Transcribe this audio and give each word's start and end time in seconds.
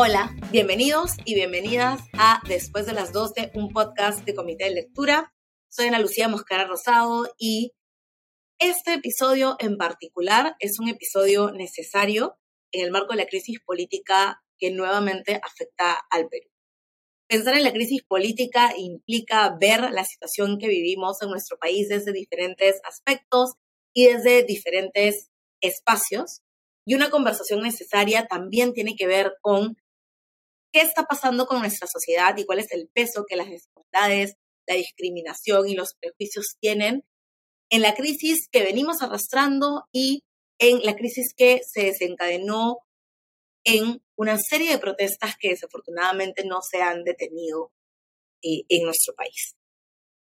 Hola, 0.00 0.32
bienvenidos 0.52 1.14
y 1.24 1.34
bienvenidas 1.34 2.00
a 2.12 2.40
Después 2.46 2.86
de 2.86 2.92
las 2.92 3.12
12, 3.12 3.50
un 3.54 3.70
podcast 3.70 4.24
de 4.24 4.32
Comité 4.32 4.66
de 4.66 4.70
Lectura. 4.70 5.34
Soy 5.68 5.86
Ana 5.86 5.98
Lucía 5.98 6.28
Moscara 6.28 6.68
Rosado 6.68 7.26
y 7.36 7.72
este 8.60 8.94
episodio 8.94 9.56
en 9.58 9.76
particular 9.76 10.54
es 10.60 10.78
un 10.78 10.88
episodio 10.88 11.50
necesario 11.50 12.38
en 12.70 12.84
el 12.84 12.92
marco 12.92 13.10
de 13.10 13.16
la 13.16 13.26
crisis 13.26 13.58
política 13.58 14.40
que 14.56 14.70
nuevamente 14.70 15.40
afecta 15.42 15.98
al 16.12 16.28
Perú. 16.28 16.48
Pensar 17.26 17.56
en 17.56 17.64
la 17.64 17.72
crisis 17.72 18.04
política 18.04 18.74
implica 18.76 19.56
ver 19.60 19.90
la 19.90 20.04
situación 20.04 20.60
que 20.60 20.68
vivimos 20.68 21.20
en 21.22 21.30
nuestro 21.30 21.58
país 21.58 21.88
desde 21.88 22.12
diferentes 22.12 22.80
aspectos 22.84 23.54
y 23.92 24.06
desde 24.06 24.44
diferentes 24.44 25.28
espacios. 25.60 26.42
Y 26.86 26.94
una 26.94 27.10
conversación 27.10 27.62
necesaria 27.62 28.28
también 28.28 28.72
tiene 28.72 28.94
que 28.96 29.08
ver 29.08 29.32
con 29.42 29.76
qué 30.72 30.80
está 30.80 31.04
pasando 31.04 31.46
con 31.46 31.60
nuestra 31.60 31.86
sociedad 31.86 32.36
y 32.36 32.44
cuál 32.44 32.58
es 32.58 32.72
el 32.72 32.88
peso 32.92 33.24
que 33.28 33.36
las 33.36 33.48
desigualdades, 33.48 34.34
la 34.66 34.74
discriminación 34.74 35.68
y 35.68 35.74
los 35.74 35.94
prejuicios 35.94 36.56
tienen 36.60 37.04
en 37.70 37.82
la 37.82 37.94
crisis 37.94 38.48
que 38.50 38.62
venimos 38.62 39.02
arrastrando 39.02 39.84
y 39.92 40.24
en 40.58 40.82
la 40.82 40.96
crisis 40.96 41.34
que 41.36 41.60
se 41.66 41.84
desencadenó 41.84 42.78
en 43.64 44.02
una 44.16 44.38
serie 44.38 44.70
de 44.70 44.78
protestas 44.78 45.36
que 45.38 45.50
desafortunadamente 45.50 46.44
no 46.44 46.60
se 46.62 46.82
han 46.82 47.04
detenido 47.04 47.72
eh, 48.42 48.62
en 48.68 48.84
nuestro 48.84 49.14
país. 49.14 49.54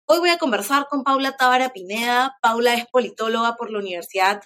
Hoy 0.07 0.19
voy 0.19 0.31
a 0.31 0.39
conversar 0.39 0.87
con 0.89 1.03
Paula 1.03 1.37
Tábara 1.37 1.73
Pineda. 1.73 2.37
Paula 2.43 2.75
es 2.75 2.87
politóloga 2.87 3.57
por 3.57 3.71
la 3.71 3.79
Universidad 3.79 4.43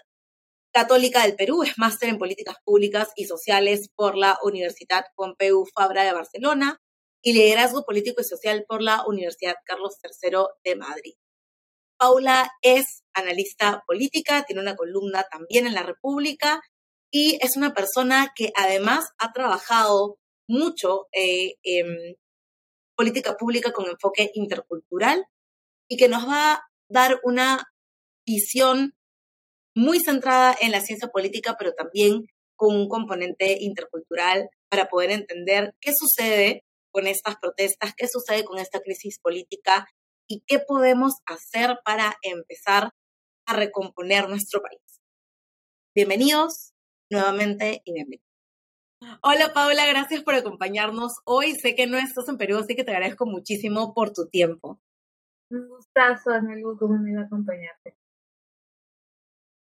Católica 0.72 1.22
del 1.22 1.36
Perú, 1.36 1.62
es 1.62 1.78
máster 1.78 2.08
en 2.08 2.18
políticas 2.18 2.56
públicas 2.64 3.10
y 3.16 3.24
sociales 3.24 3.88
por 3.94 4.16
la 4.16 4.38
Universidad 4.42 5.04
Pompeu 5.16 5.64
Fabra 5.74 6.04
de 6.04 6.12
Barcelona 6.12 6.78
y 7.22 7.32
liderazgo 7.32 7.84
político 7.84 8.20
y 8.20 8.24
social 8.24 8.64
por 8.68 8.82
la 8.82 9.04
Universidad 9.06 9.56
Carlos 9.64 9.96
III 10.02 10.38
de 10.64 10.76
Madrid. 10.76 11.14
Paula 11.98 12.50
es 12.62 13.02
analista 13.12 13.82
política, 13.86 14.44
tiene 14.44 14.62
una 14.62 14.76
columna 14.76 15.24
también 15.30 15.66
en 15.66 15.74
La 15.74 15.82
República 15.82 16.60
y 17.10 17.38
es 17.44 17.56
una 17.56 17.74
persona 17.74 18.32
que 18.36 18.52
además 18.54 19.08
ha 19.18 19.32
trabajado 19.32 20.18
mucho 20.48 21.08
eh, 21.12 21.54
en 21.62 22.16
política 22.96 23.36
pública 23.36 23.72
con 23.72 23.86
enfoque 23.86 24.30
intercultural 24.34 25.24
y 25.88 25.96
que 25.96 26.08
nos 26.08 26.28
va 26.28 26.52
a 26.52 26.62
dar 26.88 27.20
una 27.24 27.64
visión 28.26 28.94
muy 29.78 30.00
centrada 30.00 30.56
en 30.60 30.72
la 30.72 30.80
ciencia 30.80 31.06
política, 31.08 31.54
pero 31.56 31.72
también 31.72 32.26
con 32.56 32.74
un 32.74 32.88
componente 32.88 33.58
intercultural 33.60 34.50
para 34.68 34.88
poder 34.88 35.12
entender 35.12 35.76
qué 35.80 35.92
sucede 35.96 36.64
con 36.90 37.06
estas 37.06 37.36
protestas, 37.36 37.94
qué 37.96 38.08
sucede 38.08 38.44
con 38.44 38.58
esta 38.58 38.80
crisis 38.80 39.20
política 39.20 39.86
y 40.28 40.42
qué 40.48 40.58
podemos 40.58 41.18
hacer 41.26 41.78
para 41.84 42.16
empezar 42.22 42.90
a 43.46 43.52
recomponer 43.54 44.28
nuestro 44.28 44.60
país. 44.60 44.80
Bienvenidos 45.94 46.72
nuevamente 47.08 47.80
y 47.84 47.92
bienvenidos. 47.92 48.26
Hola 49.22 49.52
Paula, 49.54 49.86
gracias 49.86 50.24
por 50.24 50.34
acompañarnos 50.34 51.12
hoy. 51.24 51.54
Sé 51.54 51.76
que 51.76 51.86
no 51.86 51.98
estás 51.98 52.28
en 52.28 52.36
Perú, 52.36 52.58
así 52.58 52.74
que 52.74 52.82
te 52.82 52.90
agradezco 52.90 53.26
muchísimo 53.26 53.94
por 53.94 54.12
tu 54.12 54.26
tiempo. 54.26 54.80
Un 55.50 55.68
gustazo, 55.68 56.30
Anelu, 56.30 56.76
cómo 56.76 56.98
me 56.98 57.12
iba 57.12 57.22
a 57.22 57.26
acompañarte. 57.26 57.96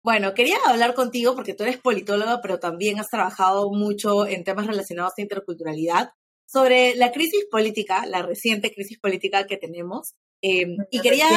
Bueno, 0.08 0.33
quería 0.33 0.55
hablar 0.66 0.94
contigo 0.94 1.36
porque 1.36 1.53
tú 1.53 1.63
eres 1.63 1.80
politóloga, 1.80 2.39
pero 2.41 2.59
también 2.59 2.97
has 2.97 3.09
trabajado 3.09 3.69
mucho 3.72 4.25
en 4.25 4.45
temas 4.45 4.66
relacionados 4.66 5.11
a 5.17 5.22
interculturalidad, 5.22 6.11
sobre 6.50 6.95
la 6.95 7.11
crisis 7.11 7.45
política, 7.52 8.05
la 8.05 8.22
reciente 8.22 8.73
crisis 8.73 8.97
política 9.00 9.45
que 9.47 9.57
tenemos. 9.57 10.13
Eh, 10.41 10.78
y 10.91 11.01
quería... 11.01 11.28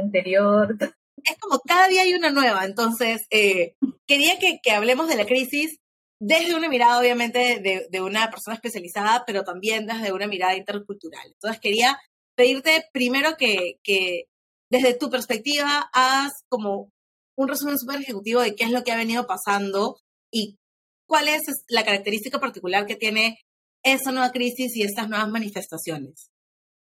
Anterior. 0.00 0.76
Es 1.24 1.36
como 1.38 1.58
cada 1.58 1.88
día 1.88 2.02
hay 2.02 2.14
una 2.14 2.30
nueva, 2.30 2.64
entonces 2.64 3.26
eh, 3.30 3.74
quería 4.06 4.38
que, 4.38 4.60
que, 4.62 4.70
hablemos 4.70 5.08
de 5.08 5.16
la 5.16 5.26
crisis 5.26 5.78
desde 6.20 6.54
una 6.54 6.68
mirada, 6.68 6.98
obviamente, 6.98 7.60
de, 7.60 7.88
de, 7.90 8.00
una 8.00 8.30
persona 8.30 8.54
especializada, 8.54 9.24
pero 9.26 9.42
también 9.42 9.86
desde 9.86 10.12
una 10.12 10.28
mirada 10.28 10.56
intercultural. 10.56 11.26
Entonces 11.26 11.60
quería 11.60 12.00
pedirte 12.36 12.86
primero 12.92 13.36
que, 13.36 13.80
que 13.82 14.28
desde 14.70 14.94
tu 14.94 15.10
perspectiva 15.10 15.90
hagas 15.92 16.44
como 16.48 16.90
un 17.36 17.48
resumen 17.48 17.78
súper 17.78 18.00
ejecutivo 18.00 18.40
de 18.40 18.54
qué 18.54 18.64
es 18.64 18.70
lo 18.70 18.82
que 18.82 18.92
ha 18.92 18.96
venido 18.96 19.26
pasando 19.26 19.98
y 20.30 20.58
cuál 21.06 21.28
es 21.28 21.42
la 21.68 21.84
característica 21.84 22.38
particular 22.38 22.86
que 22.86 22.96
tiene 22.96 23.38
esa 23.82 24.12
nueva 24.12 24.30
crisis 24.30 24.76
y 24.76 24.82
estas 24.82 25.08
nuevas 25.08 25.28
manifestaciones. 25.28 26.30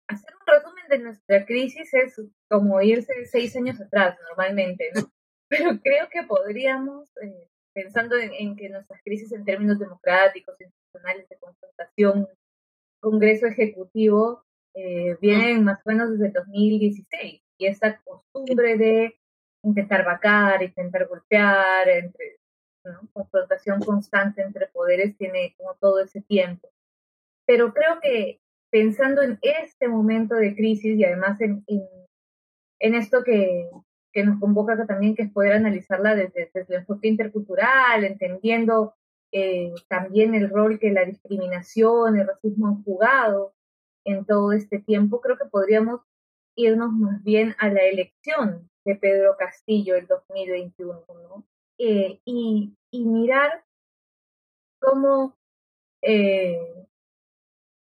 Hacer 0.09 0.35
un 0.35 0.47
resumen 0.47 0.85
de 0.89 0.99
nuestra 0.99 1.45
crisis 1.45 1.93
es 1.93 2.21
como 2.49 2.81
irse 2.81 3.13
seis 3.31 3.55
años 3.57 3.81
atrás 3.81 4.17
normalmente, 4.29 4.91
¿no? 4.95 5.13
Pero 5.49 5.81
creo 5.81 6.09
que 6.11 6.23
podríamos, 6.25 7.09
eh, 7.23 7.49
pensando 7.75 8.17
en, 8.17 8.57
que 8.57 8.69
nuestras 8.69 9.01
crisis 9.03 9.33
en 9.33 9.45
términos 9.45 9.79
democráticos, 9.79 10.61
institucionales, 10.61 11.29
de 11.29 11.39
confrontación, 11.39 12.29
Congreso 13.01 13.47
Ejecutivo, 13.47 14.45
eh, 14.75 15.17
vienen 15.21 15.65
más 15.65 15.79
o 15.79 15.89
menos 15.89 16.11
desde 16.11 16.33
2016. 16.33 17.43
Y 17.59 17.67
esta 17.67 18.01
costumbre 18.03 18.77
de 18.77 19.18
intentar 19.63 20.05
vacar, 20.05 20.63
intentar 20.63 21.07
golpear, 21.07 21.89
entre 21.89 22.39
confrontación 23.13 23.81
constante 23.81 24.43
entre 24.43 24.69
poderes 24.69 25.17
tiene 25.17 25.55
como 25.57 25.75
todo 25.75 26.01
ese 26.01 26.23
tiempo. 26.23 26.71
Pero 27.47 27.73
creo 27.73 28.01
que 28.01 28.41
pensando 28.71 29.23
en 29.23 29.39
este 29.43 29.89
momento 29.89 30.35
de 30.35 30.55
crisis 30.55 30.99
y 30.99 31.05
además 31.05 31.41
en, 31.41 31.65
en, 32.79 32.95
esto 32.95 33.23
que, 33.25 33.69
que, 34.13 34.25
nos 34.25 34.39
convoca 34.41 34.87
también, 34.87 35.15
que 35.15 35.23
es 35.23 35.33
poder 35.33 35.55
analizarla 35.55 36.15
desde, 36.15 36.51
desde 36.53 36.75
el 36.75 36.81
enfoque 36.81 37.09
intercultural, 37.09 38.05
entendiendo 38.05 38.95
eh, 39.33 39.73
también 39.89 40.35
el 40.35 40.51
rol 40.51 40.79
que 40.79 40.91
la 40.91 41.05
discriminación, 41.05 42.19
el 42.19 42.27
racismo 42.27 42.69
han 42.69 42.83
jugado 42.83 43.55
en 44.05 44.25
todo 44.25 44.53
este 44.53 44.79
tiempo, 44.79 45.21
creo 45.21 45.37
que 45.37 45.45
podríamos 45.45 46.01
irnos 46.57 46.93
más 46.93 47.23
bien 47.23 47.55
a 47.59 47.69
la 47.69 47.83
elección 47.83 48.68
de 48.85 48.97
Pedro 48.97 49.37
Castillo 49.37 49.97
el 49.97 50.07
2021, 50.07 51.05
¿no? 51.09 51.45
Eh, 51.79 52.21
y, 52.25 52.75
y, 52.91 53.05
mirar 53.05 53.65
cómo, 54.81 55.37
eh, 56.03 56.87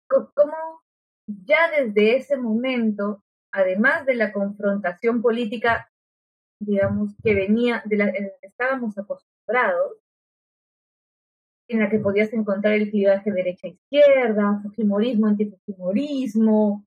cómo 0.07 0.81
ya 1.27 1.71
desde 1.71 2.17
ese 2.17 2.37
momento, 2.37 3.23
además 3.53 4.05
de 4.05 4.15
la 4.15 4.31
confrontación 4.33 5.21
política, 5.21 5.89
digamos, 6.59 7.15
que 7.23 7.33
venía, 7.33 7.81
de 7.85 7.97
la, 7.97 8.09
en 8.09 8.25
la 8.25 8.31
que 8.41 8.47
estábamos 8.47 8.97
acostumbrados, 8.97 9.97
en 11.67 11.79
la 11.79 11.89
que 11.89 11.99
podías 11.99 12.31
encontrar 12.33 12.73
el 12.73 12.91
clivaje 12.91 13.31
derecha-izquierda, 13.31 14.59
fujimorismo, 14.61 15.27
antifujimorismo, 15.27 16.85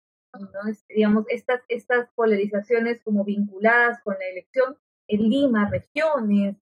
digamos, 0.88 1.24
estas, 1.28 1.62
estas 1.68 2.08
polarizaciones 2.14 3.00
como 3.02 3.24
vinculadas 3.24 4.00
con 4.02 4.14
la 4.18 4.26
elección 4.26 4.76
en 5.08 5.28
Lima, 5.28 5.68
regiones 5.70 6.56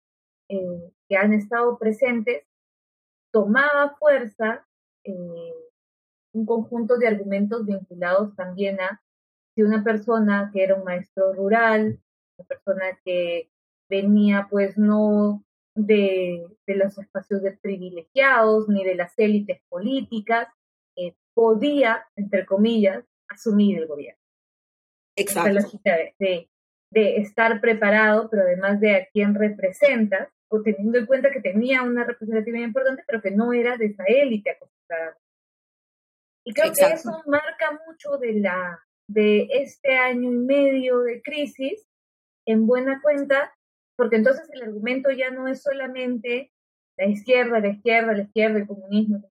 eh, 0.49 0.93
que 1.09 1.17
han 1.17 1.33
estado 1.33 1.79
presentes, 1.79 2.45
tomaba 3.33 3.97
fuerza 3.99 4.67
eh, 5.05 5.55
un 6.33 6.47
conjunto 6.47 6.97
de 6.99 7.09
argumentos 7.09 7.67
vinculados 7.67 8.35
también 8.37 8.81
a 8.81 9.03
si 9.55 9.63
una 9.63 9.83
persona 9.83 10.51
que 10.53 10.63
era 10.63 10.75
un 10.75 10.85
maestro 10.85 11.33
rural, 11.33 11.99
una 12.39 12.47
persona 12.47 12.85
que 13.05 13.51
venía 13.89 14.47
pues 14.51 14.77
no 14.77 15.43
de, 15.75 16.47
de 16.67 16.75
los 16.75 16.99
espacios 16.99 17.43
privilegiados 17.61 18.69
ni 18.69 18.85
de 18.85 18.95
las 18.95 19.19
élites 19.19 19.61
políticas, 19.69 20.49
eh, 20.97 21.15
podía, 21.35 22.07
entre 22.17 22.47
comillas, 22.47 23.05
asumir 23.29 23.79
el 23.79 23.87
gobierno. 23.87 24.21
Exacto. 25.17 25.51
Esa 25.51 25.61
lógica 25.61 25.97
de, 26.19 26.49
de, 26.93 27.17
estar 27.17 27.61
preparado, 27.61 28.29
pero 28.31 28.43
además 28.43 28.81
de 28.81 28.97
a 28.97 29.07
quién 29.07 29.35
representas, 29.35 30.29
o 30.49 30.63
teniendo 30.63 30.99
en 30.99 31.07
cuenta 31.07 31.31
que 31.31 31.41
tenía 31.41 31.83
una 31.83 32.05
representatividad 32.05 32.65
importante, 32.65 33.03
pero 33.07 33.21
que 33.21 33.31
no 33.31 33.53
era 33.53 33.77
de 33.77 33.87
esa 33.87 34.05
élite 34.05 34.51
acostumbrada. 34.51 35.19
Y 36.45 36.53
creo 36.53 36.73
que 36.73 36.95
eso 36.95 37.23
marca 37.27 37.81
mucho 37.87 38.19
de, 38.19 38.35
la, 38.35 38.81
de 39.09 39.49
este 39.51 39.97
año 39.99 40.31
y 40.31 40.37
medio 40.37 41.01
de 41.01 41.21
crisis, 41.21 41.85
en 42.47 42.67
buena 42.67 43.01
cuenta, 43.03 43.53
porque 43.97 44.17
entonces 44.17 44.49
el 44.53 44.63
argumento 44.63 45.11
ya 45.11 45.31
no 45.31 45.49
es 45.49 45.63
solamente 45.63 46.53
la 46.97 47.07
izquierda, 47.07 47.59
la 47.59 47.69
izquierda, 47.69 48.13
la 48.13 48.23
izquierda, 48.23 48.59
el 48.59 48.67
comunismo, 48.67 49.29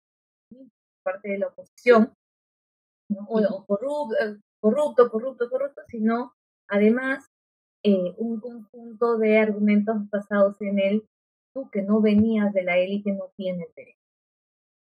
parte 1.04 1.30
de 1.30 1.38
la 1.38 1.46
oposición, 1.48 2.12
o, 3.10 3.64
corrupto, 3.66 4.14
eh, 4.20 4.36
corrupto, 4.60 5.10
corrupto, 5.10 5.50
corrupto, 5.50 5.82
sino 5.88 6.34
además 6.68 7.24
eh, 7.82 8.14
un 8.16 8.40
conjunto 8.40 9.18
de 9.18 9.38
argumentos 9.38 10.08
basados 10.10 10.60
en 10.62 10.78
el 10.78 11.08
tú 11.52 11.70
que 11.70 11.82
no 11.82 12.00
venías 12.00 12.52
de 12.52 12.62
la 12.62 12.78
élite 12.78 13.12
no 13.12 13.30
tienes 13.36 13.68
derecho. 13.74 13.98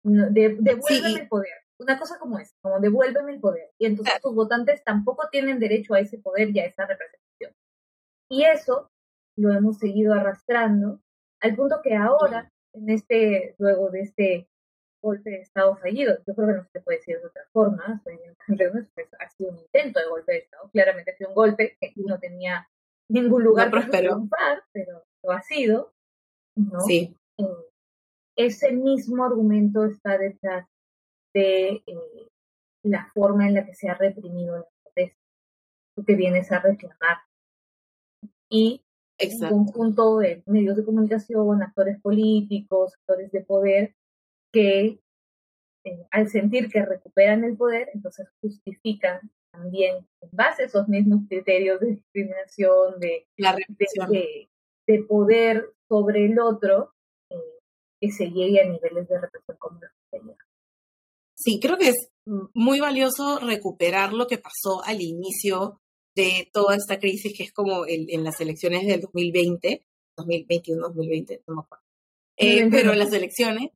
devuélveme 0.03 1.21
el 1.23 1.29
poder. 1.29 1.53
Una 1.79 1.99
cosa 1.99 2.19
como 2.19 2.39
esa, 2.39 2.55
como 2.61 2.79
devuélveme 2.79 3.33
el 3.33 3.41
poder. 3.41 3.71
Y 3.79 3.87
entonces 3.87 4.21
tus 4.23 4.35
votantes 4.35 4.85
tampoco 4.85 5.29
tienen 5.31 5.59
derecho 5.59 5.95
a 5.95 6.01
ese 6.01 6.19
poder 6.19 6.51
y 6.51 6.61
a 6.61 6.67
esa 6.67 6.87
representación. 6.87 7.53
Y 8.29 8.45
eso 8.45 8.91
lo 9.37 9.53
hemos 9.53 9.79
seguido 9.79 10.13
arrastrando 10.13 11.01
al 11.41 11.57
punto 11.57 11.81
que 11.83 11.97
ahora, 11.97 12.53
en 12.75 12.91
este, 12.91 13.55
luego 13.59 13.91
de 13.91 14.01
este 14.01 14.50
golpe 15.03 15.31
de 15.31 15.41
Estado 15.41 15.77
fallido, 15.77 16.17
yo 16.27 16.35
creo 16.35 16.49
que 16.49 16.55
no 16.55 16.69
se 16.73 16.81
puede 16.81 16.99
decir 16.99 17.19
de 17.19 17.27
otra 17.27 17.43
forma, 17.53 18.03
pues, 18.95 19.09
ha 19.19 19.31
sido 19.31 19.51
un 19.51 19.59
intento 19.59 20.01
de 20.01 20.07
golpe 20.09 20.33
de 20.33 20.39
Estado, 20.39 20.71
claramente 20.71 21.11
ha 21.13 21.17
sido 21.17 21.31
un 21.31 21.35
golpe 21.35 21.77
que 21.81 21.93
no 21.97 22.19
tenía 22.19 22.69
ningún 23.09 23.43
lugar 23.43 23.71
para 23.71 23.89
triunfar, 23.89 24.63
pero 24.73 25.05
lo 25.25 25.33
ha 25.33 25.43
sido, 25.43 25.93
¿no? 26.57 26.81
Sí. 26.81 27.17
Eh, 27.39 27.45
ese 28.37 28.73
mismo 28.73 29.25
argumento 29.25 29.85
está 29.85 30.17
detrás 30.17 30.67
de 31.35 31.83
eh, 31.87 32.29
la 32.85 33.11
forma 33.13 33.47
en 33.47 33.55
la 33.55 33.67
que 33.67 33.75
se 33.75 33.89
ha 33.89 33.95
reprimido 33.95 34.57
la 34.57 34.67
protesta, 34.83 35.19
que 36.07 36.15
vienes 36.15 36.51
a 36.53 36.61
reclamar. 36.61 37.19
Y 38.49 38.83
un 39.51 39.67
conjunto 39.67 40.19
de 40.19 40.43
medios 40.47 40.77
de 40.77 40.85
comunicación, 40.85 41.63
actores 41.63 42.01
políticos, 42.01 42.95
actores 42.95 43.31
de 43.33 43.43
poder, 43.43 43.95
que 44.53 45.01
eh, 45.85 46.07
al 46.11 46.29
sentir 46.29 46.69
que 46.69 46.85
recuperan 46.85 47.45
el 47.45 47.57
poder, 47.57 47.91
entonces 47.95 48.29
justifican 48.41 49.31
también 49.51 50.07
en 50.21 50.29
base 50.33 50.63
a 50.63 50.67
esos 50.67 50.89
mismos 50.89 51.23
criterios 51.29 51.81
de 51.81 51.93
discriminación, 51.93 53.01
de, 53.01 53.27
La 53.37 53.55
de, 53.55 54.49
de, 54.87 55.03
poder 55.05 55.73
sobre 55.89 56.27
el 56.27 56.39
otro, 56.39 56.93
eh, 57.31 57.37
que 58.01 58.11
se 58.11 58.31
llegue 58.31 58.61
a 58.61 58.69
niveles 58.69 59.09
de 59.09 59.21
represión 59.21 59.57
como 59.59 59.81
los 59.81 59.91
que 60.13 60.21
Sí, 61.35 61.59
creo 61.59 61.79
que 61.79 61.89
es 61.89 62.11
muy 62.53 62.81
valioso 62.81 63.39
recuperar 63.39 64.13
lo 64.13 64.27
que 64.27 64.37
pasó 64.37 64.85
al 64.85 65.01
inicio 65.01 65.81
de 66.15 66.51
toda 66.53 66.77
esta 66.77 66.99
crisis, 66.99 67.33
que 67.35 67.45
es 67.45 67.53
como 67.53 67.87
en 67.87 68.23
las 68.25 68.41
elecciones 68.41 68.87
del 68.87 69.01
2020, 69.01 69.83
2021, 70.19 70.89
2020, 70.89 71.43
no 71.47 71.55
me 71.55 71.61
acuerdo. 71.63 71.85
Eh, 72.37 72.69
pero 72.71 72.95
las 72.95 73.13
elecciones, 73.13 73.71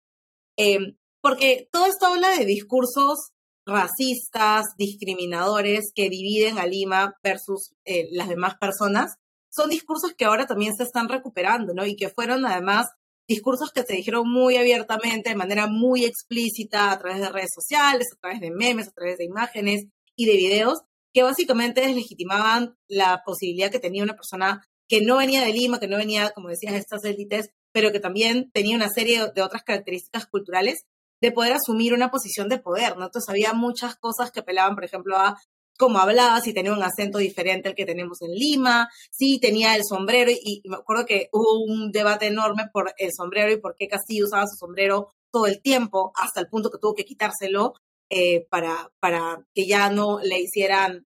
eh, 0.56 0.96
porque 1.20 1.68
todo 1.72 1.86
esto 1.86 2.06
habla 2.06 2.30
de 2.36 2.44
discursos 2.44 3.30
racistas, 3.66 4.66
discriminadores 4.76 5.90
que 5.94 6.10
dividen 6.10 6.58
a 6.58 6.66
Lima 6.66 7.14
versus 7.22 7.72
eh, 7.84 8.08
las 8.12 8.28
demás 8.28 8.56
personas, 8.60 9.14
son 9.50 9.70
discursos 9.70 10.12
que 10.16 10.24
ahora 10.24 10.46
también 10.46 10.74
se 10.74 10.82
están 10.82 11.08
recuperando, 11.08 11.72
¿no? 11.74 11.86
Y 11.86 11.96
que 11.96 12.08
fueron 12.08 12.44
además 12.44 12.88
discursos 13.26 13.70
que 13.72 13.84
se 13.84 13.94
dijeron 13.94 14.30
muy 14.30 14.56
abiertamente, 14.56 15.30
de 15.30 15.36
manera 15.36 15.66
muy 15.66 16.04
explícita, 16.04 16.90
a 16.90 16.98
través 16.98 17.20
de 17.20 17.30
redes 17.30 17.52
sociales, 17.54 18.08
a 18.12 18.20
través 18.20 18.40
de 18.40 18.50
memes, 18.50 18.88
a 18.88 18.92
través 18.92 19.18
de 19.18 19.24
imágenes 19.24 19.86
y 20.16 20.26
de 20.26 20.36
videos, 20.36 20.80
que 21.12 21.22
básicamente 21.22 21.80
deslegitimaban 21.80 22.76
la 22.88 23.22
posibilidad 23.24 23.70
que 23.70 23.78
tenía 23.78 24.02
una 24.02 24.16
persona 24.16 24.66
que 24.88 25.00
no 25.00 25.16
venía 25.16 25.42
de 25.42 25.52
Lima, 25.52 25.80
que 25.80 25.88
no 25.88 25.96
venía, 25.96 26.30
como 26.30 26.48
decías, 26.48 26.72
de 26.72 26.80
estas 26.80 27.04
élites, 27.04 27.50
pero 27.74 27.90
que 27.90 27.98
también 27.98 28.50
tenía 28.52 28.76
una 28.76 28.88
serie 28.88 29.32
de 29.34 29.42
otras 29.42 29.64
características 29.64 30.26
culturales 30.26 30.86
de 31.20 31.32
poder 31.32 31.54
asumir 31.54 31.92
una 31.92 32.10
posición 32.10 32.48
de 32.48 32.58
poder, 32.58 32.96
¿no? 32.96 33.06
Entonces 33.06 33.28
había 33.28 33.52
muchas 33.52 33.96
cosas 33.96 34.30
que 34.30 34.40
apelaban, 34.40 34.76
por 34.76 34.84
ejemplo, 34.84 35.16
a 35.16 35.36
cómo 35.76 35.98
hablaba, 35.98 36.40
si 36.40 36.54
tenía 36.54 36.72
un 36.72 36.82
acento 36.82 37.18
diferente 37.18 37.68
al 37.68 37.74
que 37.74 37.84
tenemos 37.84 38.22
en 38.22 38.30
Lima, 38.30 38.88
si 39.10 39.40
tenía 39.40 39.74
el 39.74 39.82
sombrero, 39.84 40.30
y, 40.30 40.62
me 40.66 40.76
acuerdo 40.76 41.04
que 41.04 41.28
hubo 41.32 41.64
un 41.64 41.90
debate 41.90 42.26
enorme 42.26 42.68
por 42.72 42.94
el 42.96 43.10
sombrero 43.12 43.50
y 43.50 43.56
por 43.60 43.74
qué 43.74 43.88
Castillo 43.88 44.26
usaba 44.26 44.46
su 44.46 44.56
sombrero 44.56 45.12
todo 45.32 45.48
el 45.48 45.60
tiempo, 45.60 46.12
hasta 46.14 46.40
el 46.40 46.46
punto 46.46 46.70
que 46.70 46.78
tuvo 46.78 46.94
que 46.94 47.04
quitárselo 47.04 47.74
eh, 48.08 48.46
para, 48.50 48.92
para 49.00 49.44
que 49.52 49.66
ya 49.66 49.90
no 49.90 50.20
le 50.20 50.38
hicieran 50.38 51.06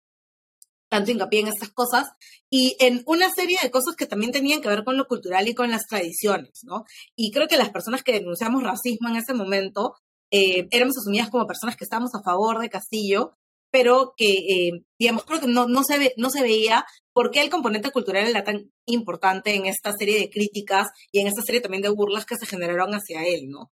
tanto 0.90 1.12
hincapié 1.12 1.42
en 1.42 1.48
estas 1.48 1.70
cosas, 1.70 2.10
y 2.50 2.76
en 2.80 3.04
una 3.06 3.30
serie 3.30 3.58
de 3.62 3.72
cosas 3.72 3.96
que 3.96 4.06
también 4.06 4.32
tenían 4.32 4.62
que 4.62 4.70
ver 4.70 4.84
con 4.84 4.98
lo 4.98 5.08
cultural 5.08 5.48
y 5.48 5.56
con 5.56 5.72
las 5.72 5.88
tradiciones, 5.88 6.62
¿no? 6.64 6.86
Y 7.16 7.32
creo 7.32 7.48
que 7.48 7.58
las 7.58 7.70
personas 7.70 8.04
que 8.04 8.14
denunciamos 8.14 8.64
racismo 8.64 9.10
en 9.10 9.18
ese 9.18 9.34
momento 9.34 9.96
eh, 10.32 10.68
éramos 10.72 10.98
asumidas 10.98 11.30
como 11.30 11.48
personas 11.48 11.76
que 11.76 11.84
estábamos 11.84 12.12
a 12.16 12.24
favor 12.24 12.60
de 12.60 12.70
Castillo, 12.70 13.34
pero 13.72 14.14
que, 14.16 14.32
eh, 14.32 14.84
digamos, 14.98 15.26
creo 15.26 15.42
que 15.42 15.48
no, 15.48 15.68
no, 15.68 15.84
se 15.84 15.98
ve, 15.98 16.14
no 16.18 16.30
se 16.30 16.42
veía 16.42 16.86
por 17.14 17.32
qué 17.32 17.42
el 17.42 17.50
componente 17.50 17.92
cultural 17.92 18.28
era 18.28 18.44
tan 18.44 18.72
importante 18.86 19.54
en 19.54 19.66
esta 19.66 19.92
serie 19.92 20.20
de 20.20 20.30
críticas 20.30 20.88
y 21.12 21.20
en 21.20 21.28
esta 21.28 21.42
serie 21.42 21.62
también 21.62 21.84
de 21.84 21.90
burlas 21.90 22.26
que 22.26 22.38
se 22.38 22.46
generaron 22.46 22.92
hacia 22.92 23.26
él, 23.26 23.50
¿no? 23.50 23.72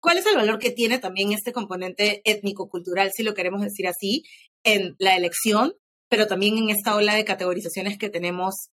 ¿Cuál 0.00 0.18
es 0.18 0.26
el 0.26 0.36
valor 0.36 0.58
que 0.58 0.70
tiene 0.70 0.98
también 0.98 1.32
este 1.32 1.52
componente 1.52 2.20
étnico-cultural, 2.24 3.10
si 3.14 3.22
lo 3.22 3.32
queremos 3.32 3.62
decir 3.62 3.86
así, 3.86 4.24
en 4.62 4.96
la 4.98 5.16
elección 5.16 5.74
pero 6.14 6.28
también 6.28 6.56
en 6.58 6.70
esta 6.70 6.94
ola 6.94 7.16
de 7.16 7.24
categorizaciones 7.24 7.98
que 7.98 8.08
tenemos 8.08 8.70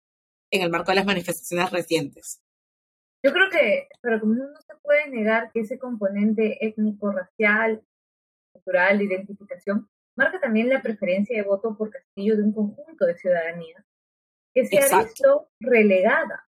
en 0.51 0.61
el 0.61 0.69
marco 0.69 0.91
de 0.91 0.97
las 0.97 1.07
manifestaciones 1.07 1.71
recientes. 1.71 2.39
Yo 3.25 3.33
creo 3.33 3.49
que, 3.49 3.87
pero 3.99 4.19
como 4.19 4.35
no 4.35 4.61
se 4.61 4.75
puede 4.83 5.09
negar 5.09 5.51
que 5.51 5.61
ese 5.61 5.79
componente 5.79 6.63
étnico, 6.63 7.11
racial, 7.11 7.81
cultural, 8.53 8.99
de 8.99 9.05
identificación, 9.05 9.89
marca 10.15 10.39
también 10.39 10.69
la 10.69 10.83
preferencia 10.83 11.35
de 11.35 11.41
voto 11.41 11.75
por 11.75 11.89
Castillo 11.89 12.37
de 12.37 12.43
un 12.43 12.53
conjunto 12.53 13.07
de 13.07 13.17
ciudadanía 13.17 13.83
que 14.53 14.67
se 14.67 14.77
ha 14.77 15.03
visto 15.03 15.49
relegada, 15.59 16.47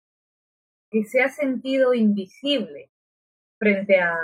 que 0.92 1.06
se 1.06 1.24
ha 1.24 1.30
sentido 1.30 1.96
invisible 1.96 2.92
frente 3.60 4.00
a, 4.00 4.16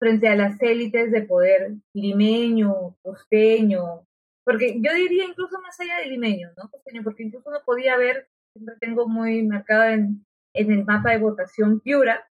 frente 0.00 0.26
a 0.26 0.34
las 0.34 0.60
élites 0.60 1.12
de 1.12 1.22
poder 1.22 1.74
limeño, 1.94 2.96
costeño, 3.02 4.08
porque 4.44 4.80
yo 4.80 4.92
diría 4.94 5.24
incluso 5.24 5.60
más 5.60 5.78
allá 5.80 5.98
de 5.98 6.06
limeño, 6.06 6.50
¿no? 6.56 6.70
Porque 6.70 7.22
incluso 7.22 7.48
uno 7.48 7.60
podía 7.64 7.96
ver, 7.96 8.28
siempre 8.52 8.76
tengo 8.80 9.06
muy 9.08 9.42
marcado 9.42 9.84
en, 9.84 10.26
en 10.54 10.72
el 10.72 10.84
mapa 10.84 11.10
de 11.10 11.18
votación 11.18 11.80
Piura, 11.80 12.28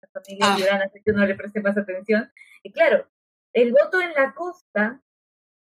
la 0.00 0.08
familia 0.08 0.46
ah. 0.46 0.56
Piurana, 0.56 0.84
así 0.84 1.00
que 1.02 1.12
no 1.12 1.24
le 1.26 1.34
presté 1.34 1.60
más 1.60 1.76
atención. 1.76 2.30
Y 2.62 2.72
claro, 2.72 3.08
el 3.52 3.72
voto 3.72 4.00
en 4.00 4.12
la 4.14 4.34
costa 4.34 5.00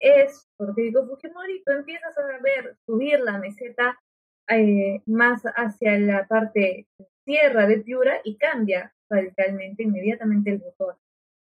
es, 0.01 0.49
porque 0.57 0.83
digo 0.83 1.07
Fujimori, 1.07 1.63
tú 1.65 1.73
empiezas 1.73 2.17
a 2.17 2.39
ver 2.43 2.77
subir 2.87 3.21
la 3.21 3.39
meseta 3.39 4.01
eh, 4.49 5.03
más 5.07 5.43
hacia 5.45 5.99
la 5.99 6.27
parte 6.27 6.89
tierra 7.25 7.67
de 7.67 7.79
Piura 7.79 8.21
y 8.25 8.37
cambia 8.37 8.95
radicalmente, 9.09 9.83
inmediatamente 9.83 10.51
el 10.51 10.59
voto. 10.59 10.99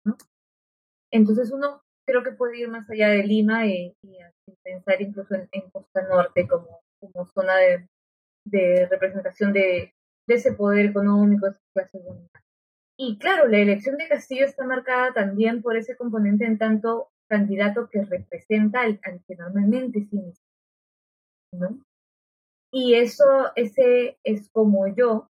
¿no? 0.05 0.17
Entonces 1.11 1.51
uno 1.51 1.83
creo 2.07 2.23
que 2.23 2.33
puede 2.33 2.59
ir 2.59 2.69
más 2.69 2.89
allá 2.91 3.09
de 3.09 3.25
Lima 3.25 3.67
y, 3.67 3.95
pensar 4.63 5.01
incluso 5.01 5.35
en, 5.35 5.71
Costa 5.71 6.03
Norte 6.09 6.47
como, 6.47 6.83
como 7.01 7.27
zona 7.33 7.57
de, 7.57 7.89
de 8.45 8.87
representación 8.91 9.53
de, 9.53 9.93
de, 10.27 10.35
ese 10.35 10.53
poder 10.53 10.87
económico, 10.87 11.47
de 11.47 11.53
esa 11.53 11.61
clase 11.75 12.01
Y 12.97 13.19
claro, 13.19 13.49
la 13.49 13.59
elección 13.59 13.97
de 13.97 14.09
Castillo 14.09 14.45
está 14.45 14.65
marcada 14.65 15.13
también 15.13 15.63
por 15.63 15.77
ese 15.77 15.97
componente 15.97 16.45
en 16.45 16.59
tanto 16.59 17.09
candidato 17.29 17.89
que 17.89 18.05
representa 18.05 18.83
al, 18.83 19.01
que 19.01 19.37
normalmente 19.37 20.07
sí 20.11 20.21
¿no? 21.53 21.83
Y 22.73 22.95
eso, 22.95 23.53
ese 23.55 24.19
es 24.25 24.49
como 24.51 24.87
yo, 24.87 25.29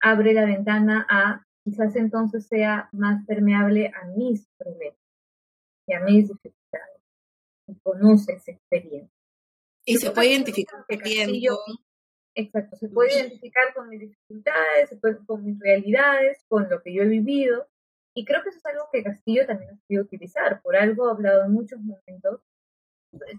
abre 0.00 0.32
la 0.32 0.44
ventana 0.44 1.06
a 1.10 1.44
quizás 1.64 1.96
entonces 1.96 2.46
sea 2.46 2.88
más 2.92 3.26
permeable 3.26 3.88
a 3.88 4.06
mis 4.16 4.46
problemas 4.56 4.99
a 5.94 6.00
mis 6.00 6.28
dificultades 6.28 7.02
y 7.66 7.74
conoce 7.80 8.32
esa 8.32 8.52
experiencia. 8.52 9.10
Y 9.84 9.96
se 9.96 10.10
puede 10.10 10.28
identificar 10.28 10.84
bien 11.02 11.30
Exacto, 12.34 12.76
se 12.76 12.88
puede 12.88 13.12
identificar 13.12 13.74
con 13.74 13.88
mis 13.88 14.00
dificultades, 14.00 14.96
con 15.26 15.44
mis 15.44 15.58
realidades, 15.58 16.44
con 16.48 16.70
lo 16.70 16.80
que 16.82 16.94
yo 16.94 17.02
he 17.02 17.06
vivido. 17.06 17.66
Y 18.14 18.24
creo 18.24 18.42
que 18.42 18.50
eso 18.50 18.58
es 18.58 18.66
algo 18.66 18.88
que 18.92 19.02
Castillo 19.02 19.46
también 19.46 19.70
ha 19.70 19.78
podido 19.86 20.04
utilizar. 20.04 20.62
Por 20.62 20.76
algo 20.76 21.08
ha 21.08 21.12
hablado 21.12 21.44
en 21.44 21.52
muchos 21.52 21.80
momentos, 21.80 22.40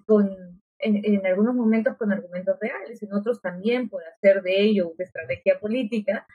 con, 0.06 0.62
en, 0.80 1.26
algunos 1.26 1.56
momentos 1.56 1.96
con 1.98 2.12
argumentos 2.12 2.58
reales, 2.60 3.02
en 3.02 3.14
otros 3.14 3.42
también 3.42 3.90
por 3.90 4.04
hacer 4.04 4.42
de 4.42 4.62
ello 4.62 4.90
una 4.90 5.06
estrategia 5.06 5.60
política, 5.60 6.28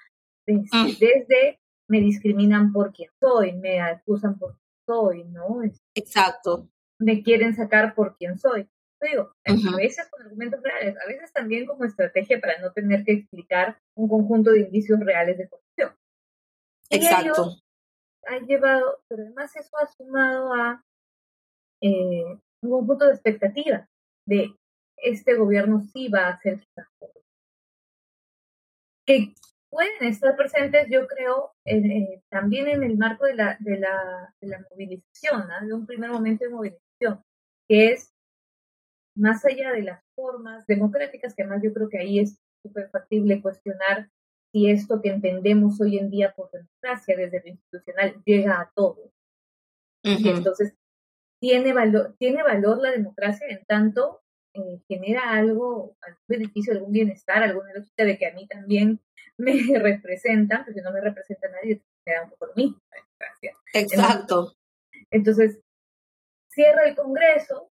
desde, 0.47 0.69
ah. 0.73 0.87
desde 0.99 1.61
me 1.89 2.01
discriminan 2.01 2.73
por 2.73 2.93
quien 2.93 3.11
soy, 3.21 3.53
me 3.53 3.81
acusan 3.81 4.39
por 4.39 4.57
soy, 4.87 5.25
¿no? 5.25 5.63
Exacto. 5.97 6.69
Me 6.99 7.23
quieren 7.23 7.57
sacar 7.57 7.95
por 7.95 8.17
quien 8.17 8.39
soy. 8.39 8.69
Digo, 9.01 9.33
a 9.45 9.77
veces 9.77 10.09
con 10.11 10.23
argumentos 10.23 10.63
reales, 10.63 10.97
a 11.03 11.07
veces 11.07 11.33
también 11.33 11.67
como 11.67 11.85
estrategia 11.85 12.41
para 12.41 12.59
no 12.61 12.73
tener 12.73 13.05
que 13.05 13.13
explicar 13.13 13.79
un 13.95 14.09
conjunto 14.09 14.51
de 14.51 14.61
indicios 14.61 15.01
reales 15.01 15.37
de 15.37 15.49
corrupción. 15.49 15.95
Exacto. 16.89 17.57
ha 18.27 18.39
llevado, 18.39 19.03
pero 19.09 19.23
además 19.25 19.55
eso 19.57 19.77
ha 19.77 19.87
sumado 19.87 20.53
a 20.55 20.83
eh, 21.83 22.25
un 22.63 22.71
conjunto 22.71 23.07
de 23.07 23.13
expectativas 23.13 23.89
de 24.27 24.57
este 24.97 25.35
gobierno 25.35 25.81
sí 25.81 26.09
va 26.09 26.29
a 26.29 26.33
hacer 26.33 26.65
Que 29.07 29.35
pueden 29.77 30.11
estar 30.11 30.35
presentes, 30.37 30.89
yo 30.91 31.07
creo, 31.07 31.53
eh, 31.67 32.23
también 32.31 32.67
en 32.67 32.83
el 32.83 32.97
marco 32.97 33.27
de 33.27 33.35
la, 33.35 33.59
de 33.61 33.79
la, 33.79 34.35
de 34.41 34.49
la 34.49 34.65
movilización, 34.71 35.45
de 35.67 35.75
un 35.75 35.85
primer 35.85 36.11
momento 36.11 36.45
de 36.45 36.51
movilización, 36.51 37.23
que 37.69 37.93
es 37.93 38.15
más 39.15 39.45
allá 39.45 39.73
de 39.73 39.83
las 39.83 40.03
formas 40.15 40.67
democráticas, 40.67 41.35
que 41.35 41.43
además 41.43 41.63
yo 41.63 41.75
creo 41.75 41.91
que 41.91 41.99
ahí 41.99 42.21
es 42.21 42.39
súper 42.63 42.89
factible 42.89 43.43
cuestionar 43.43 44.09
si 44.51 44.71
esto 44.71 45.03
que 45.03 45.11
entendemos 45.11 45.79
hoy 45.79 45.99
en 45.99 46.09
día 46.09 46.33
por 46.35 46.51
democracia 46.51 47.15
desde 47.15 47.43
lo 47.43 47.49
institucional 47.49 48.23
llega 48.25 48.59
a 48.59 48.73
todos. 48.75 49.11
Entonces, 50.03 50.75
tiene 51.39 51.75
valor, 51.75 52.15
tiene 52.19 52.43
valor 52.43 52.79
la 52.79 52.93
democracia 52.93 53.47
en 53.51 53.63
tanto 53.67 54.23
eh, 54.57 54.81
genera 54.89 55.31
algo, 55.31 55.97
algún 56.01 56.25
beneficio, 56.27 56.73
algún 56.73 56.93
bienestar, 56.93 57.43
alguna 57.43 57.73
lógica 57.75 58.05
de 58.05 58.19
que 58.19 58.27
a 58.27 58.35
mí 58.35 58.47
también 58.47 59.01
me 59.39 59.79
representan, 59.79 60.65
porque 60.65 60.83
no 60.83 60.93
me 60.93 61.01
representa 61.01 61.49
nadie, 61.49 61.83
me 62.07 62.13
da 62.13 62.23
un 62.25 62.31
poco 62.31 62.47
lo 62.47 62.55
mismo. 62.55 62.79
Exacto. 63.73 64.55
Entonces, 65.11 65.61
cierra 66.51 66.89
el 66.89 66.97
Congreso, 66.97 67.71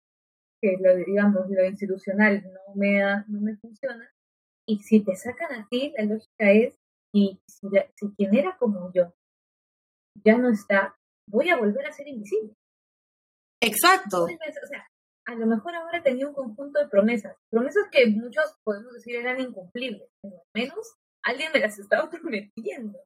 que 0.61 0.77
lo, 0.79 0.95
digamos, 0.95 1.49
lo 1.49 1.65
institucional 1.65 2.43
no 2.43 2.75
me, 2.75 2.99
no 3.27 3.41
me 3.41 3.55
funciona, 3.57 4.09
y 4.67 4.79
si 4.79 5.03
te 5.03 5.15
sacan 5.15 5.53
a 5.53 5.67
ti, 5.69 5.93
la 5.97 6.05
lógica 6.05 6.51
es, 6.51 6.75
y 7.13 7.39
si, 7.47 7.67
si 7.95 8.09
quien 8.15 8.35
era 8.35 8.57
como 8.57 8.91
yo 8.93 9.13
ya 10.23 10.37
no 10.37 10.49
está, 10.49 10.95
voy 11.29 11.49
a 11.49 11.57
volver 11.57 11.85
a 11.85 11.91
ser 11.91 12.07
invisible. 12.07 12.53
Exacto. 13.61 14.23
O 14.23 14.67
sea, 14.67 14.87
a 15.27 15.35
lo 15.35 15.45
mejor 15.45 15.75
ahora 15.75 16.01
tenía 16.01 16.27
un 16.27 16.33
conjunto 16.33 16.79
de 16.79 16.87
promesas, 16.87 17.35
promesas 17.49 17.83
que 17.91 18.07
muchos 18.07 18.45
podemos 18.63 18.93
decir 18.93 19.17
eran 19.17 19.41
incumplibles, 19.41 20.09
pero 20.21 20.37
al 20.37 20.61
menos 20.61 20.95
alguien 21.21 21.51
me 21.53 21.59
las 21.59 21.77
estaba 21.77 22.09
prometiendo. 22.09 22.99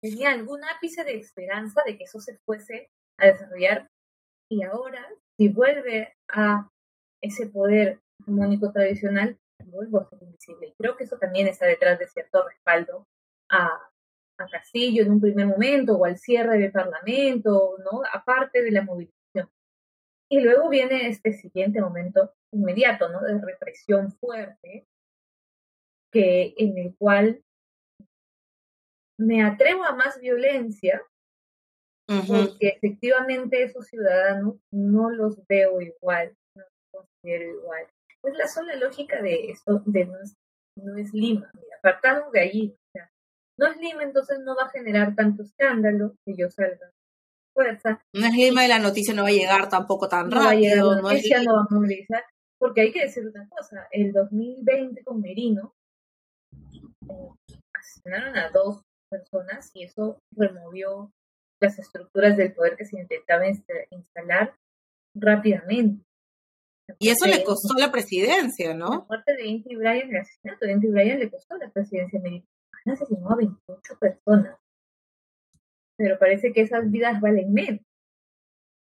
Tenía 0.00 0.32
algún 0.32 0.64
ápice 0.64 1.04
de 1.04 1.18
esperanza 1.18 1.82
de 1.86 1.98
que 1.98 2.04
eso 2.04 2.20
se 2.20 2.38
fuese 2.38 2.90
a 3.18 3.26
desarrollar 3.26 3.88
y 4.48 4.62
ahora, 4.64 5.06
si 5.36 5.48
vuelve 5.48 6.14
a 6.28 6.68
ese 7.20 7.46
poder 7.46 8.00
hegemónico 8.20 8.72
tradicional, 8.72 9.38
vuelvo 9.66 10.00
a 10.00 10.08
ser 10.08 10.22
invisible. 10.22 10.68
Y 10.68 10.74
creo 10.74 10.96
que 10.96 11.04
eso 11.04 11.18
también 11.18 11.46
está 11.46 11.66
detrás 11.66 11.98
de 11.98 12.08
cierto 12.08 12.46
respaldo 12.48 13.06
a, 13.50 13.68
a 14.38 14.46
Castillo 14.50 15.02
en 15.02 15.12
un 15.12 15.20
primer 15.20 15.46
momento 15.46 15.96
o 15.96 16.04
al 16.04 16.18
cierre 16.18 16.58
del 16.58 16.72
Parlamento, 16.72 17.76
¿no? 17.84 18.02
Aparte 18.12 18.62
de 18.62 18.72
la 18.72 18.82
movilización 18.82 19.21
y 20.32 20.40
luego 20.40 20.70
viene 20.70 21.08
este 21.08 21.34
siguiente 21.34 21.82
momento 21.82 22.32
inmediato, 22.54 23.10
¿no? 23.10 23.20
De 23.20 23.38
represión 23.38 24.12
fuerte, 24.12 24.86
que 26.10 26.54
en 26.56 26.78
el 26.78 26.96
cual 26.96 27.44
me 29.20 29.44
atrevo 29.44 29.84
a 29.84 29.94
más 29.94 30.18
violencia, 30.18 31.02
porque 32.06 32.68
efectivamente 32.68 33.62
esos 33.62 33.86
ciudadanos 33.86 34.56
no 34.72 35.10
los 35.10 35.46
veo 35.46 35.82
igual, 35.82 36.34
no 36.56 36.62
los 36.62 37.04
considero 37.04 37.50
igual. 37.50 37.86
Es 38.22 38.34
la 38.34 38.48
sola 38.48 38.74
lógica 38.76 39.20
de 39.20 39.50
esto, 39.50 39.82
de 39.84 40.06
no 40.06 40.96
es, 40.96 41.12
Lima, 41.12 41.52
apartamos 41.76 42.32
de 42.32 42.40
allí. 42.40 42.76
no 43.58 43.66
es 43.66 43.76
Lima, 43.76 44.02
entonces 44.02 44.38
no 44.40 44.56
va 44.56 44.62
a 44.62 44.70
generar 44.70 45.14
tanto 45.14 45.42
escándalo 45.42 46.16
que 46.24 46.34
yo 46.34 46.48
salga 46.48 46.90
fuerza. 47.52 48.02
No 48.12 48.26
es 48.26 48.34
y 48.34 48.50
la 48.50 48.78
noticia 48.78 49.14
no 49.14 49.22
va 49.22 49.28
a 49.28 49.32
llegar 49.32 49.68
tampoco 49.68 50.08
tan 50.08 50.30
rápido. 50.30 51.00
no 51.00 51.10
es 51.10 51.24
no 51.44 51.54
va 51.54 51.66
a 51.68 51.74
movilizar, 51.74 52.24
porque 52.58 52.82
hay 52.82 52.92
que 52.92 53.02
decir 53.02 53.26
una 53.26 53.48
cosa, 53.48 53.88
el 53.90 54.12
2020 54.12 55.02
con 55.04 55.20
Merino 55.20 55.74
eh, 57.08 57.58
asesinaron 57.74 58.36
a 58.36 58.50
dos 58.50 58.82
personas 59.10 59.70
y 59.74 59.84
eso 59.84 60.18
removió 60.34 61.12
las 61.60 61.78
estructuras 61.78 62.36
del 62.36 62.54
poder 62.54 62.76
que 62.76 62.84
se 62.84 62.98
intentaba 62.98 63.46
instalar 63.90 64.54
rápidamente. 65.14 66.04
Y 66.98 67.10
eso 67.10 67.26
le 67.26 67.44
costó 67.44 67.74
la 67.78 67.92
presidencia, 67.92 68.74
¿no? 68.74 68.90
La 68.90 69.04
muerte 69.08 69.36
de 69.36 69.46
Inti 69.46 69.76
Bryan, 69.76 70.10
el 70.10 70.16
asesinato 70.16 70.66
de 70.66 70.72
Inti 70.72 70.88
Bryan 70.88 71.18
le 71.18 71.30
costó 71.30 71.56
la 71.56 71.70
presidencia 71.70 72.18
americana. 72.18 72.48
Asesinó 72.84 73.30
a 73.30 73.36
28 73.36 73.98
personas 74.00 74.58
pero 76.02 76.18
parece 76.18 76.52
que 76.52 76.62
esas 76.62 76.90
vidas 76.90 77.20
valen 77.20 77.52
menos. 77.52 77.80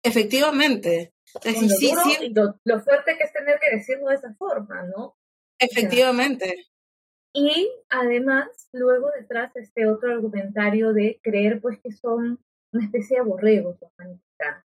Efectivamente. 0.02 1.12
sí, 1.44 1.68
sí. 1.68 2.34
Lo, 2.34 2.80
fuerte 2.80 3.16
que 3.16 3.22
es 3.22 3.32
tener 3.32 3.60
que 3.60 3.76
decirlo 3.76 4.08
de 4.08 4.16
esa 4.16 4.34
forma, 4.34 4.82
¿no? 4.82 5.14
Efectivamente. 5.60 6.66
y 7.32 7.70
además, 7.88 8.48
luego 8.72 9.12
detrás 9.16 9.54
este 9.54 9.86
otro 9.86 10.10
argumentario 10.10 10.92
de 10.92 11.20
creer 11.22 11.60
pues 11.60 11.78
que 11.78 11.92
son 11.92 12.40
una 12.72 12.84
especie 12.84 13.18
de 13.18 13.22
borregos 13.22 13.76
los 13.80 13.92
manifestantes. 13.96 14.64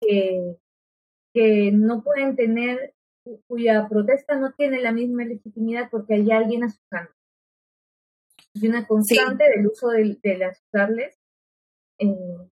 que, 0.00 0.56
que 1.32 1.70
no 1.72 2.02
pueden 2.02 2.34
tener, 2.34 2.92
cuya 3.46 3.88
protesta 3.88 4.34
no 4.34 4.52
tiene 4.54 4.80
la 4.80 4.90
misma 4.90 5.24
legitimidad 5.24 5.88
porque 5.92 6.14
hay 6.14 6.32
alguien 6.32 6.64
a 6.64 6.70
su 6.70 6.80
cargo 6.90 7.15
y 8.62 8.68
una 8.68 8.86
constante 8.86 9.44
del 9.50 9.66
uso 9.66 9.88
de, 9.88 10.18
de 10.22 10.38
las 10.38 10.62
usarles 10.68 11.16
eh, 11.98 12.48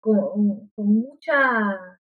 con, 0.00 0.70
mucha 0.76 1.98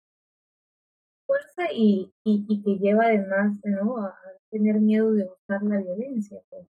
fuerza 1.27 1.73
y, 1.73 2.13
y, 2.25 2.63
que 2.63 2.79
lleva 2.79 3.07
además 3.07 3.59
¿no? 3.65 3.99
a 3.99 4.17
tener 4.51 4.77
miedo 4.77 5.13
de 5.13 5.25
usar 5.25 5.63
la 5.63 5.81
violencia. 5.81 6.41
Pues. 6.49 6.67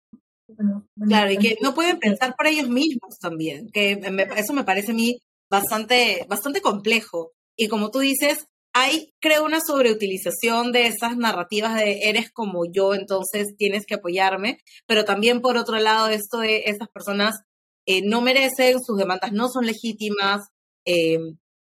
claro, 1.08 1.32
y 1.32 1.38
que 1.38 1.58
no 1.62 1.74
pueden 1.74 1.98
pensar 2.00 2.36
por 2.38 2.48
ellos 2.48 2.70
mismos 2.70 3.18
también, 3.20 3.70
que 3.72 4.00
eso 4.38 4.54
me 4.54 4.64
parece 4.64 4.92
a 4.92 4.96
mí 4.96 5.18
bastante, 5.50 6.26
bastante 6.30 6.62
complejo. 6.62 7.32
Y 7.58 7.68
como 7.68 7.90
tú 7.90 8.00
dices, 8.00 8.48
hay, 8.78 9.14
creo, 9.22 9.46
una 9.46 9.62
sobreutilización 9.62 10.74
de 10.74 10.88
esas 10.88 11.16
narrativas 11.16 11.76
de 11.76 12.10
eres 12.10 12.30
como 12.30 12.66
yo, 12.70 12.94
entonces 12.94 13.56
tienes 13.58 13.86
que 13.86 13.96
apoyarme, 13.96 14.60
pero 14.86 15.06
también 15.06 15.40
por 15.40 15.56
otro 15.56 15.80
lado, 15.80 16.10
esto 16.10 16.40
de 16.40 16.64
esas 16.66 16.90
personas 16.90 17.40
eh, 17.86 18.02
no 18.04 18.20
merecen, 18.20 18.84
sus 18.84 18.98
demandas 18.98 19.32
no 19.32 19.48
son 19.48 19.66
legítimas, 19.66 20.50
eh, 20.84 21.20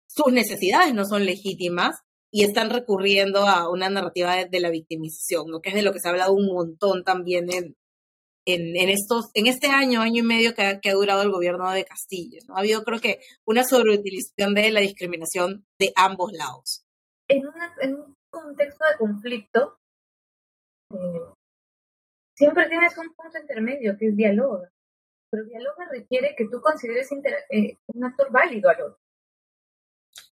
sus 0.06 0.32
necesidades 0.32 0.94
no 0.94 1.04
son 1.04 1.26
legítimas 1.26 1.96
y 2.32 2.44
están 2.44 2.70
recurriendo 2.70 3.48
a 3.48 3.72
una 3.72 3.90
narrativa 3.90 4.46
de, 4.46 4.60
la 4.60 4.70
victimización, 4.70 5.48
¿no? 5.50 5.62
que 5.62 5.70
es 5.70 5.76
de 5.76 5.82
lo 5.82 5.94
que 5.94 6.00
se 6.00 6.10
ha 6.10 6.12
hablado 6.12 6.34
un 6.34 6.46
montón 6.46 7.04
también 7.04 7.52
en, 7.52 7.76
en, 8.46 8.90
estos, 8.90 9.32
en 9.34 9.48
este 9.48 9.70
año, 9.70 10.02
año 10.02 10.20
y 10.20 10.28
medio 10.28 10.54
que 10.54 10.62
ha, 10.62 10.80
que 10.80 10.92
ha 10.92 10.94
durado 10.94 11.24
el 11.24 11.32
gobierno 11.32 11.72
de 11.72 11.86
Castillo. 11.86 12.38
¿no? 12.48 12.56
Ha 12.56 12.60
habido, 12.60 12.84
creo 12.84 13.00
que, 13.00 13.20
una 13.46 13.64
sobreutilización 13.64 14.54
de 14.54 14.70
la 14.70 14.82
discriminación 14.82 15.66
de 15.80 15.92
ambos 15.96 16.34
lados 16.34 16.86
en, 17.30 17.44
en 17.82 17.96
un 17.96 18.16
contexto 18.30 18.84
de 18.86 18.98
conflicto, 18.98 19.78
eh, 20.94 21.22
siempre 22.36 22.68
tienes 22.68 22.98
un 22.98 23.14
punto 23.14 23.38
intermedio 23.40 23.98
que 23.98 24.08
es 24.08 24.16
dialoga. 24.16 24.70
Pero 25.32 25.46
dialoga 25.46 25.88
requiere 25.92 26.36
que 26.36 26.48
tú 26.50 26.60
consideres 26.60 27.08
eh, 27.52 27.78
un 27.94 28.04
actor 28.04 28.32
válido 28.32 28.70
al 28.70 28.82
otro. 28.82 29.00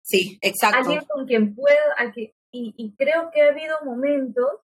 Sí, 0.01 0.37
exacto. 0.41 0.77
Alguien 0.77 1.03
con 1.05 1.25
quien 1.25 1.53
pueda, 1.53 2.13
y, 2.15 2.33
y, 2.51 2.95
creo 2.95 3.31
que 3.31 3.41
ha 3.41 3.49
habido 3.49 3.75
momentos 3.83 4.61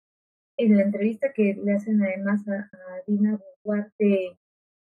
en 0.58 0.78
la 0.78 0.84
entrevista 0.84 1.32
que 1.34 1.56
le 1.56 1.74
hacen 1.74 2.04
además 2.04 2.42
a, 2.48 2.70
Dina 3.08 3.40
Boluarte 3.64 4.38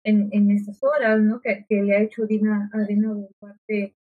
en, 0.05 0.29
en 0.33 0.51
estas 0.53 0.83
horas, 0.83 1.19
¿no? 1.21 1.41
Que, 1.41 1.67
que, 1.69 1.83
le 1.83 1.97
ha 1.97 2.01
hecho 2.01 2.27
Dina, 2.27 2.71
a 2.73 2.79
Dina 2.85 3.13
Boluarte 3.13 3.97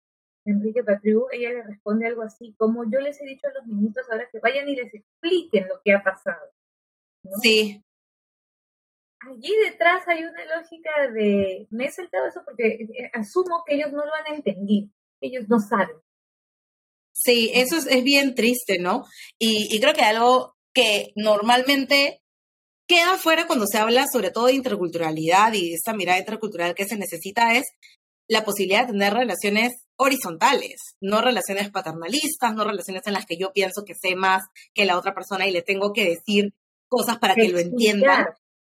Enrique 0.46 0.82
Patriu, 0.82 1.26
ella 1.32 1.50
le 1.50 1.62
responde 1.62 2.06
algo 2.06 2.22
así, 2.22 2.54
como 2.56 2.84
yo 2.90 3.00
les 3.00 3.20
he 3.20 3.24
dicho 3.24 3.46
a 3.48 3.52
los 3.52 3.66
ministros 3.66 4.06
ahora 4.10 4.28
que 4.30 4.38
vayan 4.38 4.68
y 4.68 4.76
les 4.76 4.94
expliquen 4.94 5.68
lo 5.68 5.80
que 5.84 5.92
ha 5.92 6.02
pasado. 6.02 6.52
Sí. 7.42 7.82
Allí 9.20 9.52
detrás 9.64 10.06
hay 10.06 10.24
una 10.24 10.44
lógica 10.56 10.90
de, 11.12 11.66
me 11.70 11.86
he 11.86 11.90
saltado 11.90 12.28
eso 12.28 12.42
porque 12.44 12.66
eh, 12.66 13.10
asumo 13.12 13.64
que 13.66 13.74
ellos 13.74 13.92
no 13.92 14.04
lo 14.04 14.14
han 14.14 14.34
entendido, 14.34 14.88
ellos 15.20 15.48
no 15.48 15.58
saben. 15.58 15.96
Sí, 17.12 17.50
eso 17.54 17.76
es, 17.76 18.04
bien 18.04 18.34
triste, 18.34 18.78
¿no? 18.78 19.04
Y, 19.38 19.74
y 19.74 19.80
creo 19.80 19.94
que 19.94 20.02
algo 20.02 20.54
que 20.74 21.12
normalmente 21.16 22.20
queda 22.86 23.16
fuera 23.16 23.46
cuando 23.46 23.66
se 23.66 23.78
habla 23.78 24.06
sobre 24.06 24.30
todo 24.30 24.46
de 24.46 24.52
interculturalidad 24.52 25.54
y 25.54 25.72
esta 25.72 25.94
mirada 25.94 26.18
intercultural 26.18 26.74
que 26.74 26.86
se 26.86 26.98
necesita 26.98 27.56
es 27.56 27.64
la 28.28 28.44
posibilidad 28.44 28.82
de 28.82 28.92
tener 28.92 29.14
relaciones 29.14 29.85
horizontales, 29.96 30.96
no 31.00 31.20
relaciones 31.20 31.70
paternalistas, 31.70 32.54
no 32.54 32.64
relaciones 32.64 33.06
en 33.06 33.14
las 33.14 33.26
que 33.26 33.38
yo 33.38 33.52
pienso 33.52 33.84
que 33.84 33.94
sé 33.94 34.14
más 34.14 34.44
que 34.74 34.84
la 34.84 34.98
otra 34.98 35.14
persona 35.14 35.46
y 35.46 35.52
le 35.52 35.62
tengo 35.62 35.92
que 35.92 36.04
decir 36.04 36.54
cosas 36.88 37.18
para 37.18 37.34
que, 37.34 37.48
lo 37.48 37.58
entiendan. 37.58 38.26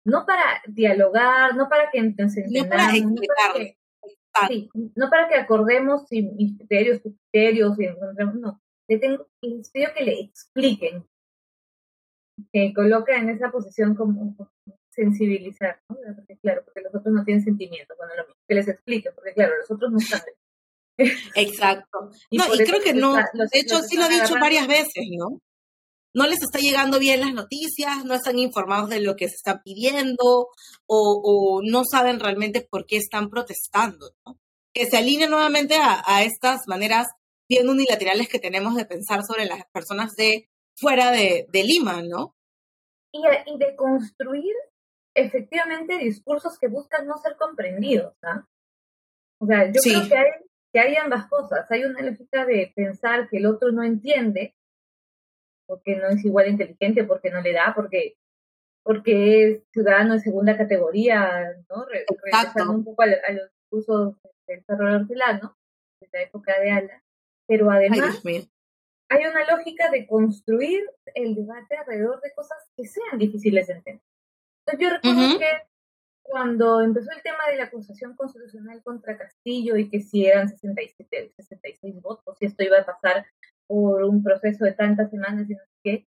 No 0.05 0.25
para 0.25 0.61
dialogar, 0.67 1.55
no 1.55 1.67
para 1.67 1.89
que 1.91 2.01
nos 2.01 2.37
entendamos, 2.37 2.61
no 2.61 2.69
para, 2.69 3.53
que, 3.53 3.77
sí, 4.47 4.69
no 4.95 5.09
para 5.09 5.27
que 5.27 5.35
acordemos 5.35 6.03
si 6.07 6.21
mis 6.21 6.57
criterios, 6.57 7.01
tus 7.01 7.13
criterios, 7.17 7.79
y 7.79 7.85
encontremos, 7.85 8.35
no. 8.35 8.61
Le 8.87 8.99
tengo, 8.99 9.27
les 9.41 9.71
pido 9.71 9.91
que 9.97 10.03
le 10.03 10.19
expliquen, 10.19 11.07
que 12.53 12.71
coloca 12.73 13.17
en 13.17 13.29
esa 13.29 13.49
posición 13.49 13.95
como 13.95 14.35
sensibilizar, 14.91 15.79
¿no? 15.89 15.97
Porque, 16.15 16.37
claro, 16.37 16.63
porque 16.63 16.81
los 16.81 16.93
otros 16.93 17.13
no 17.13 17.23
tienen 17.23 17.43
sentimientos, 17.43 17.97
bueno, 17.97 18.13
lo 18.15 18.23
mismo, 18.27 18.35
que 18.47 18.55
les 18.55 18.67
explique, 18.67 19.11
porque 19.11 19.33
claro, 19.33 19.57
los 19.57 19.71
otros 19.71 19.91
no 19.91 19.99
saben. 19.99 20.35
Exacto. 20.97 22.09
y, 22.29 22.37
no, 22.37 22.45
y 22.53 22.57
creo 22.59 22.81
que 22.81 22.93
no, 22.93 23.15
de 23.15 23.59
hecho 23.59 23.81
sí 23.81 23.97
lo 23.97 24.05
he 24.05 24.21
dicho 24.21 24.35
varias 24.39 24.67
veces, 24.67 25.05
¿no? 25.17 25.41
No 26.13 26.27
les 26.27 26.41
está 26.41 26.59
llegando 26.59 26.97
bien 26.97 27.19
las 27.19 27.33
noticias, 27.33 28.05
no 28.05 28.13
están 28.13 28.39
informados 28.39 28.89
de 28.89 29.01
lo 29.01 29.17
que 29.17 29.27
se 29.27 29.35
está 29.35 29.61
pidiendo 29.61 30.47
o, 30.87 31.21
o 31.23 31.61
no 31.61 31.83
saben 31.83 32.21
realmente 32.21 32.65
por 32.69 32.85
qué 32.85 32.95
están 32.95 33.29
protestando, 33.29 34.11
¿no? 34.25 34.39
Que 34.73 34.85
se 34.85 34.97
alineen 34.97 35.29
nuevamente 35.29 35.75
a, 35.75 36.03
a 36.05 36.23
estas 36.23 36.61
maneras 36.67 37.07
bien 37.49 37.69
unilaterales 37.69 38.29
que 38.29 38.39
tenemos 38.39 38.75
de 38.75 38.85
pensar 38.85 39.23
sobre 39.23 39.45
las 39.45 39.65
personas 39.71 40.15
de 40.15 40.49
fuera 40.75 41.11
de, 41.11 41.47
de 41.49 41.63
Lima, 41.63 42.01
¿no? 42.01 42.35
Y, 43.11 43.21
y, 43.45 43.57
de 43.57 43.75
construir 43.75 44.53
efectivamente 45.13 45.97
discursos 45.97 46.57
que 46.59 46.67
buscan 46.67 47.07
no 47.07 47.17
ser 47.17 47.37
comprendidos, 47.37 48.13
¿ah? 48.23 48.45
O 49.39 49.45
sea, 49.45 49.71
yo 49.71 49.81
creo 49.81 50.07
que 50.07 50.17
hay, 50.17 50.44
que 50.75 50.81
hay 50.81 50.97
ambas 50.97 51.27
cosas. 51.27 51.65
Hay 51.71 51.85
una 51.85 52.01
lógica 52.01 52.45
de 52.45 52.73
pensar 52.75 53.29
que 53.29 53.37
el 53.37 53.45
otro 53.45 53.71
no 53.71 53.81
entiende, 53.81 54.57
porque 55.65 55.95
no 55.95 56.09
es 56.09 56.25
igual 56.25 56.49
inteligente, 56.49 57.05
porque 57.05 57.29
no 57.29 57.39
le 57.39 57.53
da, 57.53 57.71
porque 57.73 58.17
porque 58.83 59.47
es 59.47 59.63
ciudadano 59.71 60.15
de 60.15 60.19
segunda 60.19 60.57
categoría, 60.57 61.55
¿no? 61.69 61.85
Regresando 61.85 62.73
un 62.73 62.83
poco 62.83 63.03
a, 63.03 63.05
los 63.05 63.49
discursos 63.53 64.15
del 64.47 64.65
terror 64.65 65.01
hortelano, 65.01 65.57
de 66.01 66.09
la 66.11 66.21
época 66.23 66.59
de 66.59 66.71
Ala. 66.71 67.03
Pero 67.47 67.71
además 67.71 68.21
hay 68.25 69.25
una 69.25 69.45
lógica 69.49 69.89
de 69.89 70.05
construir 70.05 70.83
el 71.13 71.35
debate 71.35 71.77
alrededor 71.77 72.19
de 72.19 72.33
cosas 72.33 72.57
que 72.75 72.85
sean 72.85 73.17
difíciles 73.17 73.67
de 73.67 73.73
entender. 73.75 74.03
Entonces 74.65 74.79
yo 74.81 74.93
recuerdo 74.93 75.39
que 75.39 75.51
cuando 76.25 76.81
empezó 76.81 77.11
el 77.11 77.21
tema 77.21 77.47
de 77.49 77.57
la 77.57 77.65
acusación 77.65 78.15
constitucional 78.15 78.81
contra 78.83 79.17
Castillo 79.17 79.77
y 79.77 79.89
que 79.89 80.01
si 80.01 80.25
eran 80.25 80.49
67, 80.49 81.33
66 81.37 82.01
votos 82.01 82.37
y 82.39 82.47
esto 82.47 82.63
iba 82.63 82.79
a 82.79 82.85
pasar 82.85 83.25
por 83.67 84.03
un 84.03 84.23
proceso 84.23 84.65
de 84.65 84.73
tantas 84.73 85.09
semanas 85.11 85.49
y 85.49 85.53
no 85.53 85.59
sé 85.59 85.79
qué, 85.83 86.07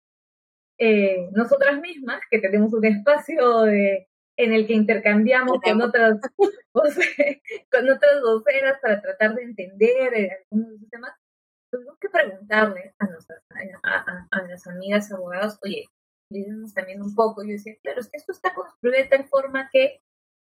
eh, 0.79 1.29
nosotras 1.31 1.79
mismas, 1.79 2.21
que 2.29 2.39
tenemos 2.39 2.73
un 2.73 2.85
espacio 2.85 3.61
de, 3.61 4.07
en 4.37 4.53
el 4.53 4.67
que 4.67 4.73
intercambiamos 4.73 5.59
con 5.61 5.81
otras, 5.81 6.19
con 7.71 7.89
otras 7.89 8.21
voceras 8.21 8.79
para 8.81 9.01
tratar 9.01 9.35
de 9.35 9.43
entender 9.43 10.13
eh, 10.13 10.31
algunos 10.51 10.69
de 10.69 10.75
esos 10.75 10.89
temas, 10.89 11.11
tuvimos 11.71 11.97
que 11.99 12.09
preguntarle 12.09 12.93
a, 12.99 13.07
nuestras, 13.07 13.41
a, 13.83 14.27
a, 14.31 14.41
las 14.47 14.67
amigas 14.67 15.11
abogadas, 15.11 15.59
oye, 15.63 15.87
también 16.75 17.01
un 17.01 17.15
poco. 17.15 17.43
Yo 17.43 17.51
decía, 17.51 17.75
claro, 17.81 17.99
es 17.99 18.09
que 18.09 18.17
esto 18.17 18.31
está 18.31 18.53
construido 18.53 18.97
de 18.97 19.05
tal 19.05 19.27
forma 19.27 19.69
que 19.71 20.01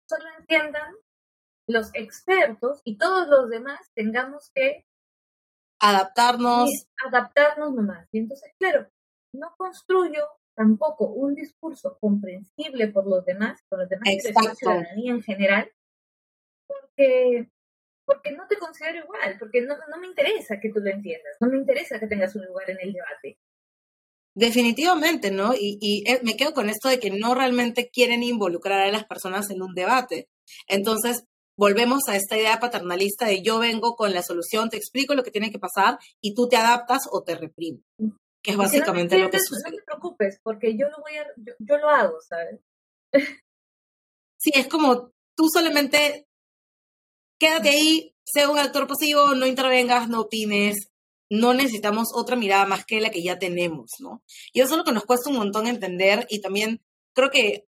solo 0.08 0.24
entiendan 0.38 0.94
los 1.68 1.90
expertos 1.94 2.80
y 2.84 2.96
todos 2.96 3.28
los 3.28 3.50
demás 3.50 3.90
tengamos 3.94 4.50
que 4.54 4.86
adaptarnos. 5.80 6.70
Adaptarnos 7.06 7.74
nomás. 7.74 8.08
Y 8.12 8.18
entonces, 8.18 8.52
claro, 8.58 8.88
no 9.34 9.54
construyo 9.56 10.26
tampoco 10.54 11.06
un 11.06 11.34
discurso 11.34 11.98
comprensible 12.00 12.88
por 12.88 13.06
los 13.06 13.24
demás, 13.24 13.62
por 13.68 13.80
los 13.80 13.88
demás 13.88 14.08
de 14.24 14.32
la 14.32 14.54
ciudadanía 14.54 15.12
en 15.12 15.22
general, 15.22 15.72
porque 16.66 17.50
porque 18.04 18.32
no 18.32 18.46
te 18.48 18.56
considero 18.56 19.04
igual, 19.04 19.36
porque 19.38 19.60
no, 19.60 19.76
no 19.76 19.98
me 19.98 20.06
interesa 20.06 20.58
que 20.58 20.72
tú 20.72 20.80
lo 20.80 20.88
entiendas, 20.88 21.36
no 21.40 21.48
me 21.48 21.58
interesa 21.58 22.00
que 22.00 22.06
tengas 22.06 22.34
un 22.34 22.46
lugar 22.46 22.70
en 22.70 22.78
el 22.80 22.94
debate. 22.94 23.38
Definitivamente, 24.38 25.32
¿no? 25.32 25.52
Y, 25.52 25.78
y, 25.80 26.08
eh, 26.08 26.20
me 26.22 26.36
quedo 26.36 26.54
con 26.54 26.70
esto 26.70 26.88
de 26.88 27.00
que 27.00 27.10
no 27.10 27.34
realmente 27.34 27.90
quieren 27.92 28.22
involucrar 28.22 28.78
a 28.78 28.92
las 28.92 29.04
personas 29.04 29.50
en 29.50 29.62
un 29.62 29.74
debate. 29.74 30.28
Entonces, 30.68 31.24
volvemos 31.56 32.06
a 32.06 32.14
esta 32.14 32.36
idea 32.36 32.60
paternalista 32.60 33.26
de 33.26 33.42
yo 33.42 33.58
vengo 33.58 33.96
con 33.96 34.14
la 34.14 34.22
solución, 34.22 34.70
te 34.70 34.76
explico 34.76 35.16
lo 35.16 35.24
que 35.24 35.32
tiene 35.32 35.50
que 35.50 35.58
pasar 35.58 35.98
y 36.20 36.34
tú 36.34 36.48
te 36.48 36.56
adaptas 36.56 37.08
o 37.10 37.24
te 37.24 37.34
reprimes, 37.34 37.82
que 38.40 38.52
es 38.52 38.56
básicamente 38.56 39.18
lo 39.18 39.28
que 39.28 39.40
sucede. 39.40 39.72
No 39.72 39.76
te 39.78 39.82
preocupes, 39.82 40.38
porque 40.44 40.76
yo 40.76 40.88
lo 40.88 41.02
voy 41.02 41.16
a, 41.16 41.26
yo, 41.36 41.54
yo 41.58 41.78
lo 41.78 41.88
hago, 41.88 42.20
¿sabes? 42.20 42.60
Sí, 44.40 44.52
es 44.54 44.68
como 44.68 45.10
tú 45.36 45.48
solamente 45.52 46.28
quédate 47.40 47.70
ahí, 47.70 48.14
sea 48.24 48.48
un 48.48 48.58
actor 48.60 48.86
pasivo, 48.86 49.34
no 49.34 49.46
intervengas, 49.46 50.08
no 50.08 50.20
opines, 50.20 50.92
no 51.30 51.54
necesitamos 51.54 52.08
otra 52.14 52.36
mirada 52.36 52.66
más 52.66 52.84
que 52.84 53.00
la 53.00 53.10
que 53.10 53.22
ya 53.22 53.38
tenemos, 53.38 53.92
¿no? 54.00 54.22
Y 54.52 54.60
eso 54.60 54.72
es 54.72 54.78
lo 54.78 54.84
que 54.84 54.92
nos 54.92 55.04
cuesta 55.04 55.30
un 55.30 55.36
montón 55.36 55.66
entender 55.66 56.26
y 56.30 56.40
también 56.40 56.82
creo 57.12 57.30
que 57.30 57.66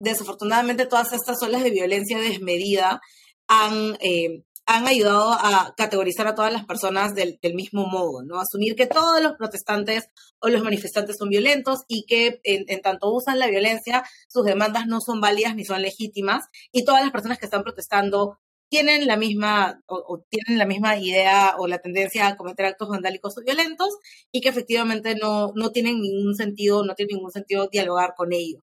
desafortunadamente 0.00 0.86
todas 0.86 1.12
estas 1.12 1.40
olas 1.42 1.62
de 1.62 1.70
violencia 1.70 2.18
desmedida 2.18 3.00
han, 3.46 3.96
eh, 4.00 4.42
han 4.66 4.86
ayudado 4.86 5.32
a 5.32 5.74
categorizar 5.76 6.26
a 6.26 6.34
todas 6.34 6.52
las 6.52 6.64
personas 6.64 7.14
del, 7.14 7.38
mismo 7.54 7.86
modo, 7.86 8.22
¿no? 8.22 8.40
Asumir 8.40 8.74
que 8.74 8.86
todos 8.86 9.22
los 9.22 9.34
protestantes 9.34 10.08
o 10.40 10.48
los 10.48 10.62
manifestantes 10.62 11.16
son 11.18 11.28
violentos 11.28 11.80
y 11.88 12.04
que 12.06 12.40
en, 12.44 12.80
tanto 12.80 13.12
usan 13.12 13.38
la 13.38 13.48
violencia, 13.48 14.04
sus 14.28 14.44
demandas 14.44 14.86
no 14.86 15.00
son 15.00 15.20
válidas 15.20 15.54
ni 15.54 15.64
son 15.64 15.82
legítimas 15.82 16.46
y 16.72 16.84
todas 16.84 17.02
las 17.02 17.12
personas 17.12 17.38
que 17.38 17.46
están 17.46 17.62
protestando 17.62 18.38
tienen 18.72 19.06
la 19.06 19.18
misma 19.18 19.82
o, 19.86 20.24
tienen 20.30 20.58
la 20.58 20.64
misma 20.64 20.96
idea 20.96 21.56
o 21.58 21.68
la 21.68 21.78
tendencia 21.78 22.26
a 22.26 22.36
cometer 22.38 22.64
actos 22.64 22.88
vandálicos 22.88 23.36
o 23.36 23.42
violentos 23.42 23.98
y 24.32 24.40
que 24.40 24.48
efectivamente 24.48 25.14
no, 25.14 25.52
no 25.54 25.72
tienen 25.72 26.00
ningún 26.00 26.34
sentido, 26.34 26.82
no 26.82 26.94
tiene 26.94 27.12
ningún 27.12 27.30
sentido 27.30 27.68
dialogar 27.68 28.14
con 28.16 28.32
ellos. 28.32 28.62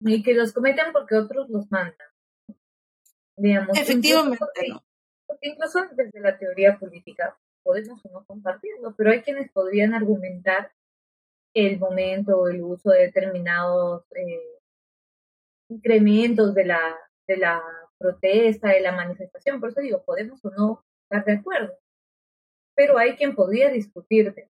Y 0.00 0.22
que 0.22 0.32
los 0.32 0.54
cometen 0.54 0.86
porque 0.90 1.16
otros 1.16 1.50
los 1.50 1.70
mandan. 1.70 2.08
Digamos, 3.36 3.78
efectivamente, 3.78 4.38
porque, 4.38 4.68
no. 4.70 4.82
Porque 5.26 5.48
incluso 5.48 5.80
desde 5.92 6.18
la 6.18 6.38
teoría 6.38 6.78
política 6.78 7.36
podemos 7.62 8.02
o 8.06 8.08
no 8.08 8.24
compartirlo, 8.24 8.94
pero 8.96 9.10
hay 9.10 9.20
quienes 9.20 9.52
podrían 9.52 9.92
argumentar 9.92 10.72
el 11.54 11.78
momento 11.78 12.38
o 12.38 12.48
el 12.48 12.62
uso 12.62 12.88
de 12.88 13.02
determinados 13.02 14.04
eh, 14.14 14.60
incrementos 15.68 16.54
de 16.54 16.64
la, 16.64 16.96
de 17.28 17.36
la 17.36 17.62
protesta, 17.98 18.68
de 18.68 18.80
la 18.80 18.92
manifestación. 18.92 19.60
Por 19.60 19.70
eso 19.70 19.80
digo, 19.80 20.02
podemos 20.04 20.44
o 20.44 20.50
no 20.50 20.84
estar 21.04 21.24
de 21.24 21.40
acuerdo. 21.40 21.72
Pero 22.74 22.98
hay 22.98 23.16
quien 23.16 23.34
podría 23.34 23.70
discutirte. 23.70 24.50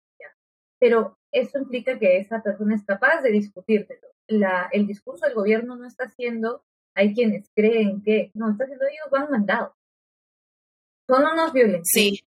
Pero 0.79 1.17
eso 1.33 1.59
implica 1.59 1.99
que 1.99 2.19
esa 2.19 2.43
persona 2.43 2.75
es 2.75 2.85
capaz 2.85 3.23
de 3.23 3.31
discutírtelo. 3.31 4.09
La, 4.27 4.69
el 4.73 4.87
discurso 4.87 5.27
del 5.27 5.35
gobierno 5.35 5.77
no 5.77 5.87
está 5.87 6.05
haciendo, 6.05 6.63
hay 6.95 7.15
quienes 7.15 7.49
creen 7.55 8.03
que, 8.03 8.31
no, 8.35 8.51
está 8.51 8.65
haciendo 8.65 8.85
ellos 8.87 9.11
van 9.11 9.31
mandados. 9.31 9.73
Son 11.09 11.23
unos 11.25 11.53
violentos. 11.53 11.89
Sí. 11.93 12.25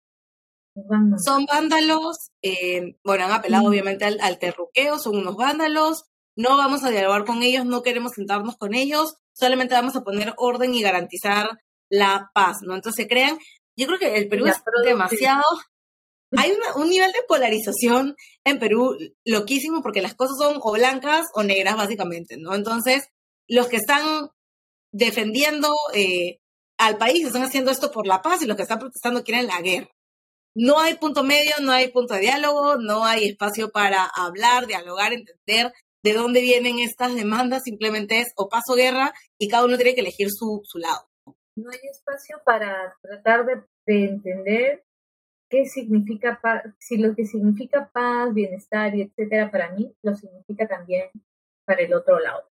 Son 1.25 1.45
vándalos, 1.45 2.31
eh, 2.41 2.97
bueno, 3.05 3.25
han 3.25 3.33
apelado 3.33 3.69
obviamente 3.69 4.07
al, 4.07 4.19
al 4.21 4.39
terruqueo, 4.39 4.99
son 4.99 5.17
unos 5.17 5.37
vándalos, 5.37 6.07
no 6.35 6.57
vamos 6.57 6.83
a 6.83 6.91
dialogar 6.91 7.27
con 7.27 7.43
ellos, 7.43 7.67
no 7.67 7.83
queremos 7.83 8.13
sentarnos 8.13 8.57
con 8.57 8.75
ellos, 8.75 9.17
solamente 9.33 9.75
vamos 9.75 9.97
a 9.97 10.03
poner 10.03 10.35
orden 10.37 10.75
y 10.75 10.83
garantizar 10.83 11.51
la 11.89 12.31
paz, 12.35 12.59
¿no? 12.63 12.75
Entonces 12.75 13.05
se 13.05 13.09
crean, 13.09 13.39
yo 13.77 13.87
creo 13.87 13.99
que 13.99 14.17
el 14.17 14.29
Perú 14.29 14.47
es 14.47 14.57
demasiado, 14.85 15.45
hay 16.37 16.53
un 16.77 16.89
nivel 16.89 17.13
de 17.13 17.23
polarización 17.29 18.17
en 18.45 18.59
Perú 18.59 18.97
loquísimo 19.25 19.83
porque 19.83 20.03
las 20.03 20.15
cosas 20.15 20.37
son 20.39 20.59
o 20.63 20.73
blancas 20.73 21.27
o 21.35 21.43
negras 21.43 21.77
básicamente, 21.77 22.37
¿no? 22.39 22.55
Entonces, 22.55 23.09
los 23.49 23.69
que 23.69 23.77
están 23.77 24.31
defendiendo 24.93 25.69
eh, 25.95 26.39
al 26.79 26.97
país 26.99 27.27
están 27.27 27.43
haciendo 27.43 27.71
esto 27.71 27.91
por 27.91 28.07
la 28.07 28.23
paz 28.23 28.43
y 28.43 28.47
los 28.47 28.57
que 28.57 28.63
están 28.63 28.79
protestando 28.79 29.25
quieren 29.25 29.47
la 29.47 29.61
guerra. 29.61 29.91
No 30.55 30.81
hay 30.81 30.95
punto 30.95 31.23
medio, 31.23 31.55
no 31.61 31.73
hay 31.73 31.89
punto 31.89 32.15
de 32.15 32.21
diálogo, 32.21 32.77
no 32.77 33.05
hay 33.05 33.29
espacio 33.29 33.71
para 33.71 34.05
hablar, 34.05 34.67
dialogar, 34.67 35.13
entender 35.13 35.73
de 36.03 36.13
dónde 36.13 36.41
vienen 36.41 36.79
estas 36.79 37.15
demandas, 37.15 37.63
simplemente 37.65 38.21
es 38.21 38.33
o 38.37 38.49
paso 38.49 38.75
guerra 38.75 39.13
y 39.39 39.49
cada 39.49 39.65
uno 39.65 39.77
tiene 39.77 39.95
que 39.95 40.01
elegir 40.01 40.29
su, 40.31 40.63
su 40.65 40.79
lado. 40.79 41.09
No 41.57 41.71
hay 41.71 41.79
espacio 41.91 42.41
para 42.45 42.97
tratar 43.03 43.45
de, 43.45 43.63
de 43.87 44.05
entender 44.07 44.85
qué 45.49 45.67
significa 45.67 46.41
paz, 46.41 46.63
si 46.79 46.97
lo 46.97 47.15
que 47.15 47.27
significa 47.27 47.91
paz, 47.93 48.33
bienestar 48.33 48.95
y 48.97 49.03
etcétera 49.03 49.51
para 49.51 49.71
mí, 49.73 49.95
lo 50.03 50.15
significa 50.15 50.67
también 50.67 51.11
para 51.67 51.83
el 51.83 51.93
otro 51.93 52.19
lado. 52.19 52.49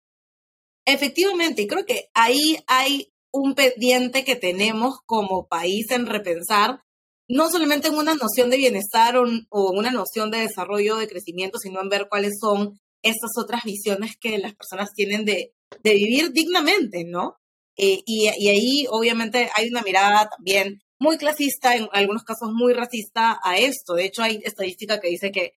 Efectivamente, 0.86 1.62
y 1.62 1.66
creo 1.66 1.84
que 1.84 2.08
ahí 2.14 2.58
hay 2.66 3.12
un 3.32 3.54
pendiente 3.54 4.24
que 4.24 4.36
tenemos 4.36 5.00
como 5.04 5.46
país 5.46 5.90
en 5.90 6.06
repensar, 6.06 6.82
no 7.28 7.50
solamente 7.50 7.88
en 7.88 7.96
una 7.96 8.14
noción 8.14 8.50
de 8.50 8.56
bienestar 8.56 9.16
o, 9.16 9.26
en 9.26 9.46
una 9.50 9.90
noción 9.90 10.30
de 10.30 10.38
desarrollo, 10.38 10.96
de 10.96 11.08
crecimiento, 11.08 11.58
sino 11.58 11.80
en 11.82 11.88
ver 11.88 12.06
cuáles 12.08 12.34
son 12.40 12.78
estas 13.08 13.32
otras 13.36 13.64
visiones 13.64 14.16
que 14.16 14.38
las 14.38 14.54
personas 14.54 14.92
tienen 14.94 15.24
de, 15.24 15.54
de 15.82 15.94
vivir 15.94 16.32
dignamente, 16.32 17.04
¿no? 17.04 17.38
Eh, 17.76 18.02
y, 18.06 18.30
y, 18.38 18.48
ahí 18.48 18.86
obviamente 18.90 19.50
hay 19.54 19.68
una 19.68 19.82
mirada 19.82 20.28
también 20.28 20.80
muy 20.98 21.18
clasista, 21.18 21.76
en 21.76 21.88
algunos 21.92 22.24
casos 22.24 22.50
muy 22.52 22.72
racista 22.72 23.38
a 23.42 23.58
esto. 23.58 23.94
De 23.94 24.06
hecho, 24.06 24.22
hay 24.22 24.40
estadística 24.44 24.98
que 24.98 25.08
dice 25.08 25.30
que 25.30 25.58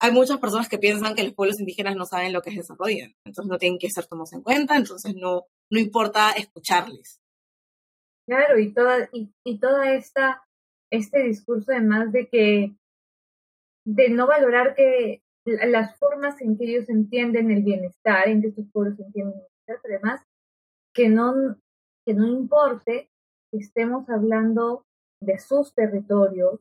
hay 0.00 0.12
muchas 0.12 0.38
personas 0.38 0.68
que 0.68 0.78
piensan 0.78 1.14
que 1.14 1.24
los 1.24 1.34
pueblos 1.34 1.58
indígenas 1.58 1.96
no 1.96 2.06
saben 2.06 2.32
lo 2.32 2.42
que 2.42 2.50
es 2.50 2.56
desarrollo, 2.56 3.06
entonces 3.24 3.50
no 3.50 3.58
tienen 3.58 3.78
que 3.78 3.90
ser 3.90 4.06
tomados 4.06 4.32
en 4.32 4.42
cuenta, 4.42 4.76
entonces 4.76 5.14
no, 5.16 5.46
no 5.70 5.80
importa 5.80 6.30
escucharles. 6.32 7.20
Claro, 8.26 8.58
y 8.58 8.72
toda, 8.72 9.08
y, 9.12 9.32
y 9.42 9.58
toda 9.58 9.92
esta, 9.92 10.44
este 10.90 11.24
discurso 11.24 11.72
además 11.72 12.12
de 12.12 12.28
que, 12.28 12.76
de 13.84 14.10
no 14.10 14.26
valorar 14.26 14.74
que 14.76 15.22
las 15.66 15.96
formas 15.98 16.40
en 16.40 16.56
que 16.56 16.64
ellos 16.64 16.88
entienden 16.88 17.50
el 17.50 17.62
bienestar, 17.62 18.28
en 18.28 18.40
que 18.40 18.48
estos 18.48 18.66
pueblos 18.72 18.98
entienden 18.98 19.34
el 19.34 19.46
bienestar, 19.46 19.80
pero 19.82 19.94
además 19.96 20.22
que 20.94 21.08
no, 21.08 21.56
que 22.06 22.14
no 22.14 22.26
importe 22.26 23.08
que 23.50 23.58
estemos 23.58 24.08
hablando 24.08 24.84
de 25.22 25.38
sus 25.38 25.74
territorios, 25.74 26.60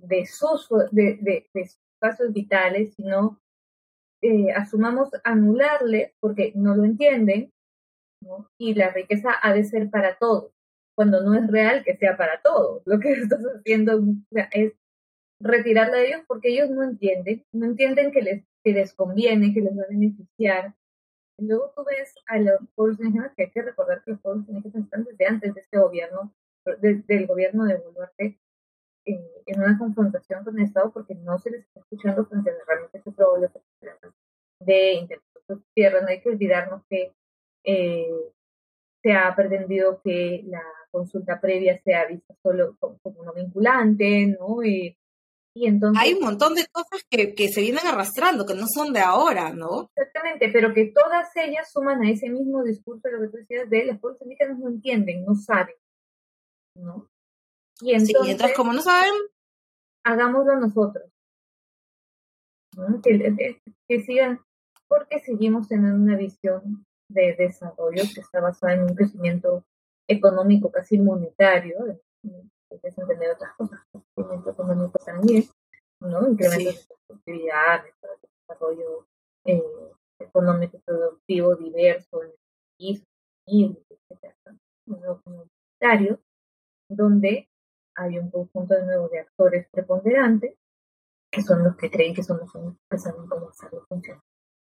de 0.00 0.26
sus, 0.26 0.68
de, 0.92 1.18
de, 1.20 1.46
de 1.52 1.60
espacios 1.60 2.32
vitales, 2.32 2.94
sino 2.94 3.40
eh, 4.22 4.52
asumamos 4.52 5.10
anularle 5.24 6.14
porque 6.20 6.52
no 6.54 6.74
lo 6.74 6.84
entienden, 6.84 7.50
y 8.58 8.74
la 8.74 8.90
riqueza 8.90 9.30
ha 9.42 9.52
de 9.52 9.64
ser 9.64 9.90
para 9.90 10.16
todos, 10.16 10.50
cuando 10.96 11.22
no 11.22 11.34
es 11.34 11.46
real 11.50 11.84
que 11.84 11.96
sea 11.96 12.16
para 12.16 12.40
todos. 12.42 12.82
Lo 12.86 12.98
que 12.98 13.12
estás 13.12 13.44
haciendo 13.44 14.00
es 14.52 14.72
retirarla 15.44 15.98
de 15.98 16.08
ellos 16.08 16.22
porque 16.26 16.48
ellos 16.48 16.70
no 16.70 16.82
entienden, 16.82 17.44
no 17.52 17.66
entienden 17.66 18.10
que 18.10 18.22
les, 18.22 18.44
que 18.64 18.72
les 18.72 18.94
conviene, 18.94 19.52
que 19.52 19.60
les 19.60 19.76
va 19.78 19.82
a 19.82 19.88
beneficiar. 19.88 20.74
Luego 21.38 21.72
tú 21.76 21.84
ves 21.84 22.14
a 22.26 22.38
los 22.38 22.60
pueblos 22.74 22.98
indígenas, 23.00 23.32
que 23.36 23.44
hay 23.44 23.50
que 23.50 23.62
recordar 23.62 24.02
que 24.02 24.12
los 24.12 24.20
pueblos 24.20 24.48
indígenas 24.48 24.84
están 24.84 25.04
desde 25.04 25.26
antes 25.26 25.54
de 25.54 25.60
este 25.60 25.78
gobierno, 25.78 26.32
del 26.80 27.26
gobierno 27.26 27.64
de 27.64 27.76
Boluarte, 27.76 28.38
eh, 29.04 29.42
en 29.46 29.60
una 29.60 29.78
confrontación 29.78 30.44
con 30.44 30.58
el 30.58 30.64
Estado 30.64 30.90
porque 30.92 31.14
no 31.14 31.38
se 31.38 31.50
les 31.50 31.60
está 31.60 31.80
escuchando 31.80 32.24
frente 32.24 32.50
a 32.50 32.54
las 32.54 32.62
herramientas 32.62 33.04
de 33.04 33.60
de 34.60 34.92
intentar 34.94 35.58
tierra. 35.74 36.00
No 36.00 36.08
hay 36.08 36.20
que 36.22 36.30
olvidarnos 36.30 36.82
que 36.88 37.12
eh, 37.64 38.08
se 39.02 39.12
ha 39.12 39.34
pretendido 39.36 40.00
que 40.02 40.42
la 40.46 40.62
consulta 40.90 41.38
previa 41.38 41.78
sea 41.82 42.06
vista 42.06 42.34
solo 42.42 42.76
como, 42.78 42.98
no 43.24 43.34
vinculante, 43.34 44.26
¿no? 44.38 44.64
Y, 44.64 44.96
y, 45.54 45.66
entonces... 45.66 46.02
Hay 46.02 46.14
un 46.14 46.20
montón 46.20 46.54
de 46.54 46.66
cosas 46.66 47.02
que, 47.08 47.34
que 47.34 47.48
se 47.48 47.60
vienen 47.60 47.86
arrastrando, 47.86 48.44
que 48.44 48.54
no 48.54 48.66
son 48.66 48.92
de 48.92 49.00
ahora, 49.00 49.52
¿no? 49.52 49.90
Exactamente, 49.94 50.50
pero 50.52 50.74
que 50.74 50.86
todas 50.86 51.28
ellas 51.36 51.70
suman 51.72 52.02
a 52.02 52.10
ese 52.10 52.28
mismo 52.28 52.62
discurso 52.64 53.08
de 53.08 53.12
lo 53.12 53.20
que 53.20 53.28
tú 53.28 53.36
decías 53.38 53.70
de 53.70 53.84
las 53.84 54.00
pueblos 54.00 54.20
indígenas 54.22 54.58
no 54.58 54.68
entienden, 54.68 55.24
no 55.24 55.34
saben, 55.36 55.76
¿no? 56.76 57.08
Y 57.80 57.92
entonces, 57.92 58.52
como 58.56 58.72
no 58.72 58.82
saben, 58.82 59.12
hagámoslo 60.04 60.56
nosotros. 60.58 61.10
Que, 63.02 63.60
que, 63.86 64.00
sigan, 64.02 64.40
porque 64.88 65.20
seguimos 65.20 65.68
teniendo 65.68 65.96
una 65.96 66.16
visión 66.16 66.84
de 67.08 67.34
desarrollo 67.34 68.02
que 68.12 68.20
está 68.20 68.40
basada 68.40 68.74
en 68.74 68.82
un 68.82 68.94
crecimiento 68.94 69.64
económico 70.08 70.70
casi 70.72 70.98
monetario, 70.98 72.00
que 72.80 72.88
es 72.88 72.98
entender 72.98 73.30
otras 73.32 73.54
cosas, 73.56 73.80
crecimiento 74.14 74.50
económico 74.50 74.98
también, 74.98 75.44
¿no? 76.00 76.28
Incremento 76.28 76.70
de 76.70 76.78
productividad, 77.06 77.84
desarrollo 78.46 79.06
eh, 79.44 79.62
económico 80.18 80.80
productivo 80.84 81.56
diverso 81.56 82.22
en 82.22 82.30
el 82.30 82.36
país, 82.78 83.02
etc. 83.46 84.34
monetario, 85.24 86.20
donde 86.88 87.48
hay 87.96 88.18
un 88.18 88.30
conjunto 88.30 88.74
de 88.74 88.84
nuevo 88.84 89.08
de 89.08 89.20
actores 89.20 89.66
preponderantes 89.70 90.56
que 91.30 91.42
son 91.42 91.64
los 91.64 91.76
que 91.76 91.90
creen 91.90 92.14
que 92.14 92.22
son 92.22 92.38
los 92.38 92.52
que 92.52 92.98
saben 92.98 93.26
cómo 93.26 93.48
hacerlo 93.48 93.84
funcionar. 93.88 94.22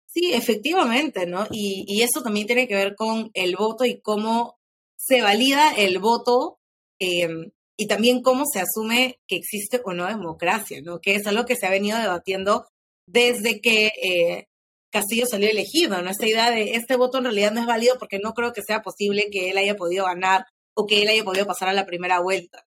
Sí, 0.07 0.33
efectivamente, 0.33 1.27
¿no? 1.27 1.45
Y, 1.51 1.85
y 1.87 2.01
eso 2.01 2.21
también 2.23 2.47
tiene 2.47 2.67
que 2.67 2.75
ver 2.75 2.95
con 2.95 3.29
el 3.33 3.55
voto 3.55 3.85
y 3.85 4.01
cómo 4.01 4.57
se 4.97 5.21
valida 5.21 5.71
el 5.77 5.99
voto 5.99 6.59
em, 6.99 7.51
y 7.79 7.87
también 7.87 8.21
cómo 8.21 8.43
se 8.45 8.59
asume 8.59 9.21
que 9.25 9.37
existe 9.37 9.81
o 9.85 9.93
no 9.93 10.05
democracia, 10.05 10.81
¿no? 10.83 10.99
Que 10.99 11.15
es 11.15 11.25
algo 11.25 11.45
que 11.45 11.55
se 11.55 11.65
ha 11.65 11.69
venido 11.69 11.97
debatiendo 11.97 12.65
desde 13.07 13.61
que 13.61 13.93
eh, 14.03 14.47
Castillo 14.91 15.25
salió 15.25 15.49
elegido, 15.49 16.01
¿no? 16.01 16.09
Esta 16.09 16.27
idea 16.27 16.51
de 16.51 16.73
este 16.73 16.97
voto 16.97 17.19
en 17.19 17.23
realidad 17.23 17.53
no 17.53 17.61
es 17.61 17.65
válido 17.65 17.95
porque 17.97 18.19
no 18.19 18.33
creo 18.33 18.51
que 18.51 18.63
sea 18.63 18.81
posible 18.81 19.29
que 19.31 19.49
él 19.49 19.57
haya 19.57 19.77
podido 19.77 20.03
ganar 20.03 20.45
o 20.75 20.87
que 20.87 21.03
él 21.03 21.07
haya 21.07 21.23
podido 21.23 21.45
pasar 21.45 21.69
a 21.69 21.73
la 21.73 21.85
primera 21.85 22.19
vuelta. 22.19 22.65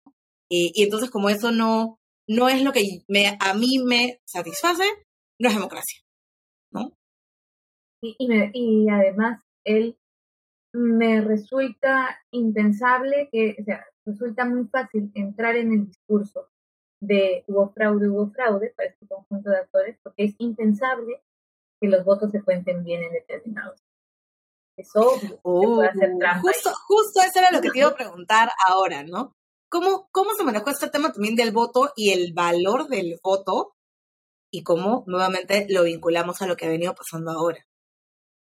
Y, 0.49 0.71
entonces 0.83 1.11
como 1.11 1.29
eso 1.29 1.51
no, 1.51 1.99
no 2.27 2.49
es 2.49 2.63
lo 2.63 2.71
que 2.71 3.03
me, 3.07 3.37
a 3.39 3.53
mí 3.53 3.77
me 3.85 4.21
satisface, 4.25 4.85
no 5.39 5.49
es 5.49 5.53
democracia, 5.53 6.01
¿no? 6.71 6.97
Y, 8.01 8.15
y, 8.19 8.89
además, 8.89 9.39
él 9.63 9.99
me 10.73 11.21
resulta 11.21 12.19
impensable 12.31 13.29
que, 13.31 13.55
resulta 14.05 14.45
muy 14.45 14.65
fácil 14.67 15.11
entrar 15.15 15.55
en 15.55 15.71
el 15.71 15.87
discurso 15.87 16.49
de 17.01 17.43
hubo 17.47 17.69
fraude, 17.69 18.09
hubo 18.09 18.29
fraude 18.31 18.73
para 18.75 18.89
este 18.89 19.07
conjunto 19.07 19.49
de 19.49 19.57
actores, 19.57 19.97
porque 20.03 20.25
es 20.25 20.35
impensable 20.39 21.21
que 21.79 21.87
los 21.87 22.05
votos 22.05 22.31
se 22.31 22.41
cuenten 22.41 22.83
bien 22.83 23.03
en 23.03 23.13
determinados. 23.13 23.79
Es 24.77 24.89
obvio. 24.93 25.39
puede 25.41 25.89
hacer 25.89 26.11
uh, 26.13 26.19
trampa 26.19 26.41
justo, 26.41 26.69
justo 26.87 27.21
eso 27.21 27.39
era 27.39 27.51
lo 27.51 27.61
que 27.61 27.69
te 27.69 27.79
iba 27.79 27.89
a 27.89 27.95
preguntar 27.95 28.49
ahora, 28.67 29.03
¿no? 29.03 29.33
¿Cómo, 29.69 30.07
¿Cómo 30.11 30.33
se 30.35 30.43
manejó 30.43 30.69
este 30.69 30.89
tema 30.89 31.11
también 31.11 31.35
del 31.35 31.51
voto 31.51 31.91
y 31.95 32.11
el 32.11 32.33
valor 32.33 32.87
del 32.87 33.19
voto? 33.23 33.73
Y 34.51 34.63
cómo 34.63 35.03
nuevamente 35.07 35.65
lo 35.69 35.83
vinculamos 35.83 36.41
a 36.41 36.47
lo 36.47 36.55
que 36.55 36.65
ha 36.65 36.69
venido 36.69 36.93
pasando 36.93 37.31
ahora. 37.31 37.65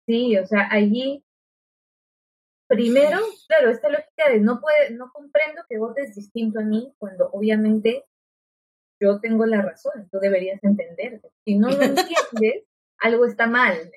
Sí, 0.06 0.36
o 0.38 0.46
sea, 0.46 0.68
allí, 0.70 1.24
primero, 2.68 3.18
claro, 3.48 3.70
esta 3.70 3.88
lógica 3.88 4.30
de 4.30 4.40
no 4.40 4.60
puede, 4.60 4.90
no 4.90 5.10
comprendo 5.12 5.62
que 5.68 5.78
votes 5.78 6.14
distinto 6.14 6.60
a 6.60 6.64
mí 6.64 6.94
cuando 6.98 7.28
obviamente 7.32 8.04
yo 9.00 9.20
tengo 9.20 9.46
la 9.46 9.62
razón, 9.62 10.08
tú 10.10 10.18
deberías 10.18 10.62
entender. 10.62 11.20
Si 11.44 11.56
no 11.56 11.70
lo 11.70 11.82
entiendes, 11.82 12.64
algo 12.98 13.24
está 13.24 13.46
mal. 13.46 13.90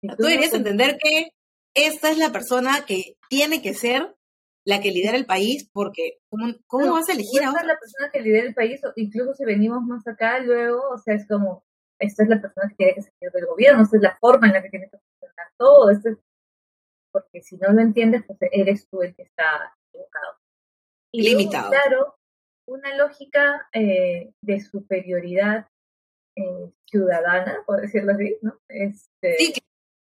tú, 0.00 0.24
deberías 0.24 0.54
entender 0.54 0.98
que 1.02 1.30
esta 1.74 2.10
es 2.10 2.18
la 2.18 2.30
persona 2.30 2.84
que 2.86 3.16
tiene 3.28 3.60
que 3.60 3.74
ser 3.74 4.14
la 4.64 4.80
que 4.80 4.92
lidera 4.92 5.16
el 5.16 5.26
país, 5.26 5.68
porque 5.72 6.20
¿cómo, 6.28 6.54
cómo 6.68 6.92
vas 6.92 7.08
a 7.08 7.14
elegir 7.14 7.42
a 7.42 7.50
la 7.50 7.78
persona 7.78 8.10
que 8.12 8.20
lidera 8.20 8.46
el 8.46 8.54
país, 8.54 8.80
incluso 8.94 9.34
si 9.34 9.44
venimos 9.44 9.82
más 9.82 10.06
acá, 10.06 10.38
luego, 10.38 10.88
o 10.90 10.98
sea, 10.98 11.14
es 11.14 11.26
como, 11.26 11.64
esta 11.98 12.22
es 12.22 12.28
la 12.28 12.40
persona 12.40 12.68
que 12.68 12.76
tiene 12.76 12.94
que 12.94 13.02
salir 13.02 13.32
del 13.32 13.46
gobierno, 13.46 13.82
esta 13.82 13.96
es 13.96 14.02
la 14.02 14.16
forma 14.20 14.46
en 14.46 14.52
la 14.52 14.62
que 14.62 14.68
tiene 14.68 14.88
que 14.88 14.98
funcionar 14.98 15.46
todo, 15.56 15.90
esto 15.90 16.10
porque 17.12 17.42
si 17.42 17.56
no 17.56 17.72
lo 17.72 17.80
entiendes, 17.80 18.24
pues 18.26 18.38
eres 18.52 18.88
tú 18.88 19.02
el 19.02 19.14
que 19.14 19.22
está 19.22 19.74
equivocado. 19.88 20.36
Y 21.12 21.22
Limitado. 21.22 21.70
claro, 21.70 22.16
una 22.66 22.96
lógica 22.96 23.68
eh, 23.72 24.32
de 24.40 24.60
superioridad 24.60 25.68
eh, 26.36 26.72
ciudadana, 26.88 27.58
por 27.66 27.80
decirlo 27.82 28.12
así, 28.12 28.38
¿no? 28.40 28.58
Este, 28.68 29.36
sí, 29.36 29.54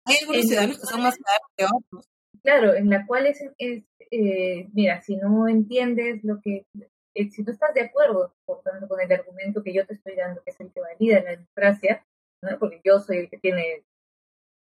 hay 0.05 0.17
algunos 0.21 0.47
ciudadanos 0.47 0.79
que 0.79 0.87
son 0.87 1.03
más 1.03 1.17
claros 1.17 1.49
que 1.57 1.65
otros. 1.65 2.09
Claro, 2.43 2.75
en 2.75 2.91
la 2.91 3.07
cual 3.07 3.27
es, 3.27 3.43
es 3.59 3.85
eh, 4.15 4.69
mira, 4.75 5.01
si 5.01 5.17
no 5.17 5.49
entiendes 5.49 6.23
lo 6.23 6.41
que, 6.43 6.67
eh, 7.15 7.31
si 7.31 7.43
no 7.43 7.51
estás 7.51 7.73
de 7.73 7.81
acuerdo, 7.81 8.35
por 8.45 8.63
tanto, 8.63 8.87
con 8.87 9.01
el 9.01 9.11
argumento 9.11 9.63
que 9.63 9.73
yo 9.73 9.87
te 9.87 9.95
estoy 9.95 10.17
dando, 10.17 10.43
que 10.43 10.51
es 10.51 10.61
el 10.61 10.71
que 10.71 10.81
valida 10.81 11.23
la 11.23 11.31
democracia, 11.31 12.05
¿no? 12.43 12.59
porque 12.59 12.83
yo 12.85 13.01
soy 13.01 13.19
el 13.19 13.31
que 13.31 13.39
tiene 13.39 13.85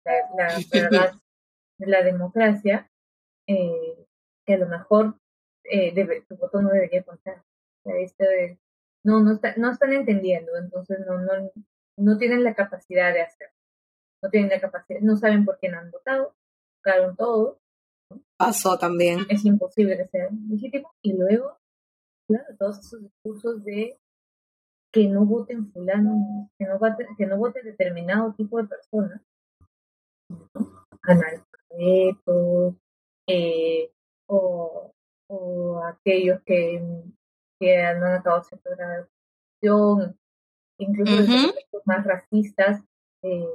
la, 0.05 0.57
verdad 0.73 1.13
la 1.87 2.03
democracia, 2.03 2.89
eh, 3.47 4.05
que 4.45 4.53
a 4.53 4.57
lo 4.57 4.67
mejor 4.67 5.15
debe, 5.63 6.23
tu 6.27 6.35
voto 6.35 6.61
no 6.61 6.69
debería 6.69 7.03
contar. 7.03 7.43
no, 9.03 9.19
no, 9.21 9.33
está, 9.33 9.55
no 9.57 9.71
están 9.71 9.93
entendiendo, 9.93 10.57
entonces 10.57 10.99
no, 11.05 11.19
no, 11.19 11.51
no 11.97 12.17
tienen 12.17 12.43
la 12.43 12.55
capacidad 12.55 13.13
de 13.13 13.21
hacerlo. 13.21 13.53
No 14.21 14.29
tienen 14.29 14.49
la 14.49 14.59
capacidad, 14.59 14.99
no 15.01 15.15
saben 15.15 15.45
por 15.45 15.59
quién 15.59 15.75
han 15.75 15.91
votado, 15.91 16.33
votaron 16.77 17.15
todos, 17.15 17.57
Pasó 18.37 18.77
también. 18.77 19.25
Es 19.29 19.45
imposible 19.45 19.97
que 19.97 20.07
sea 20.07 20.29
legítimo. 20.49 20.91
Y 21.01 21.13
luego, 21.13 21.57
claro, 22.27 22.45
todos 22.57 22.79
esos 22.79 23.01
discursos 23.01 23.63
de 23.63 23.97
que 24.91 25.07
no 25.07 25.25
voten 25.25 25.71
fulano, 25.71 26.49
que 26.57 26.65
no 26.65 26.79
vote, 26.79 27.07
que 27.17 27.25
no 27.25 27.37
vote 27.37 27.61
determinado 27.61 28.33
tipo 28.33 28.57
de 28.57 28.67
personas, 28.67 29.21
analfabetos, 31.69 32.75
eh, 33.27 33.91
o, 34.27 34.93
o 35.27 35.83
aquellos 35.85 36.41
que, 36.45 36.81
que 37.59 37.93
no 37.95 38.05
han 38.05 38.13
acabado 38.13 38.43
cierta 38.43 38.69
graduación, 39.61 40.19
incluso 40.77 41.53
los 41.71 41.85
más 41.85 42.05
racistas, 42.05 42.81
eh, 43.23 43.47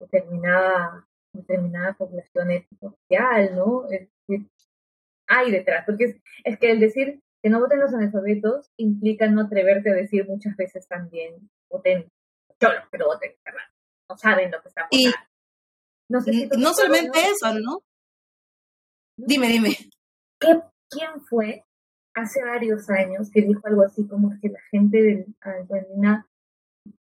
determinada 0.00 1.08
determinada 1.32 1.94
población 1.94 2.50
étnico 2.50 2.90
social, 2.90 3.54
¿no? 3.54 3.84
Es 3.90 4.08
decir, 4.26 4.48
hay 5.26 5.50
detrás, 5.50 5.84
porque 5.86 6.20
es, 6.44 6.58
que 6.58 6.70
el 6.70 6.80
decir 6.80 7.20
que 7.42 7.50
no 7.50 7.60
voten 7.60 7.80
los 7.80 7.94
analfabetos 7.94 8.70
implica 8.76 9.28
no 9.28 9.42
atreverte 9.42 9.90
a 9.90 9.94
decir 9.94 10.26
muchas 10.26 10.56
veces 10.56 10.88
también, 10.88 11.48
voten 11.70 12.08
cholos, 12.60 12.84
que 12.90 12.98
no 12.98 13.06
voten, 13.06 13.32
no 14.10 14.16
saben 14.16 14.50
lo 14.50 14.60
que 14.62 14.68
está 14.68 14.88
pasando. 14.90 15.27
No, 16.08 16.20
sé 16.20 16.48
no 16.58 16.74
solamente 16.74 17.18
eso, 17.20 17.54
¿no? 17.60 17.82
Dime, 19.16 19.48
dime. 19.48 19.76
¿Quién 20.38 21.20
fue 21.28 21.64
hace 22.14 22.42
varios 22.44 22.88
años 22.88 23.30
que 23.30 23.42
dijo 23.42 23.60
algo 23.64 23.82
así 23.82 24.06
como 24.06 24.30
que 24.40 24.48
la 24.48 24.60
gente 24.70 25.02
de 25.02 25.26
Argentina 25.40 26.26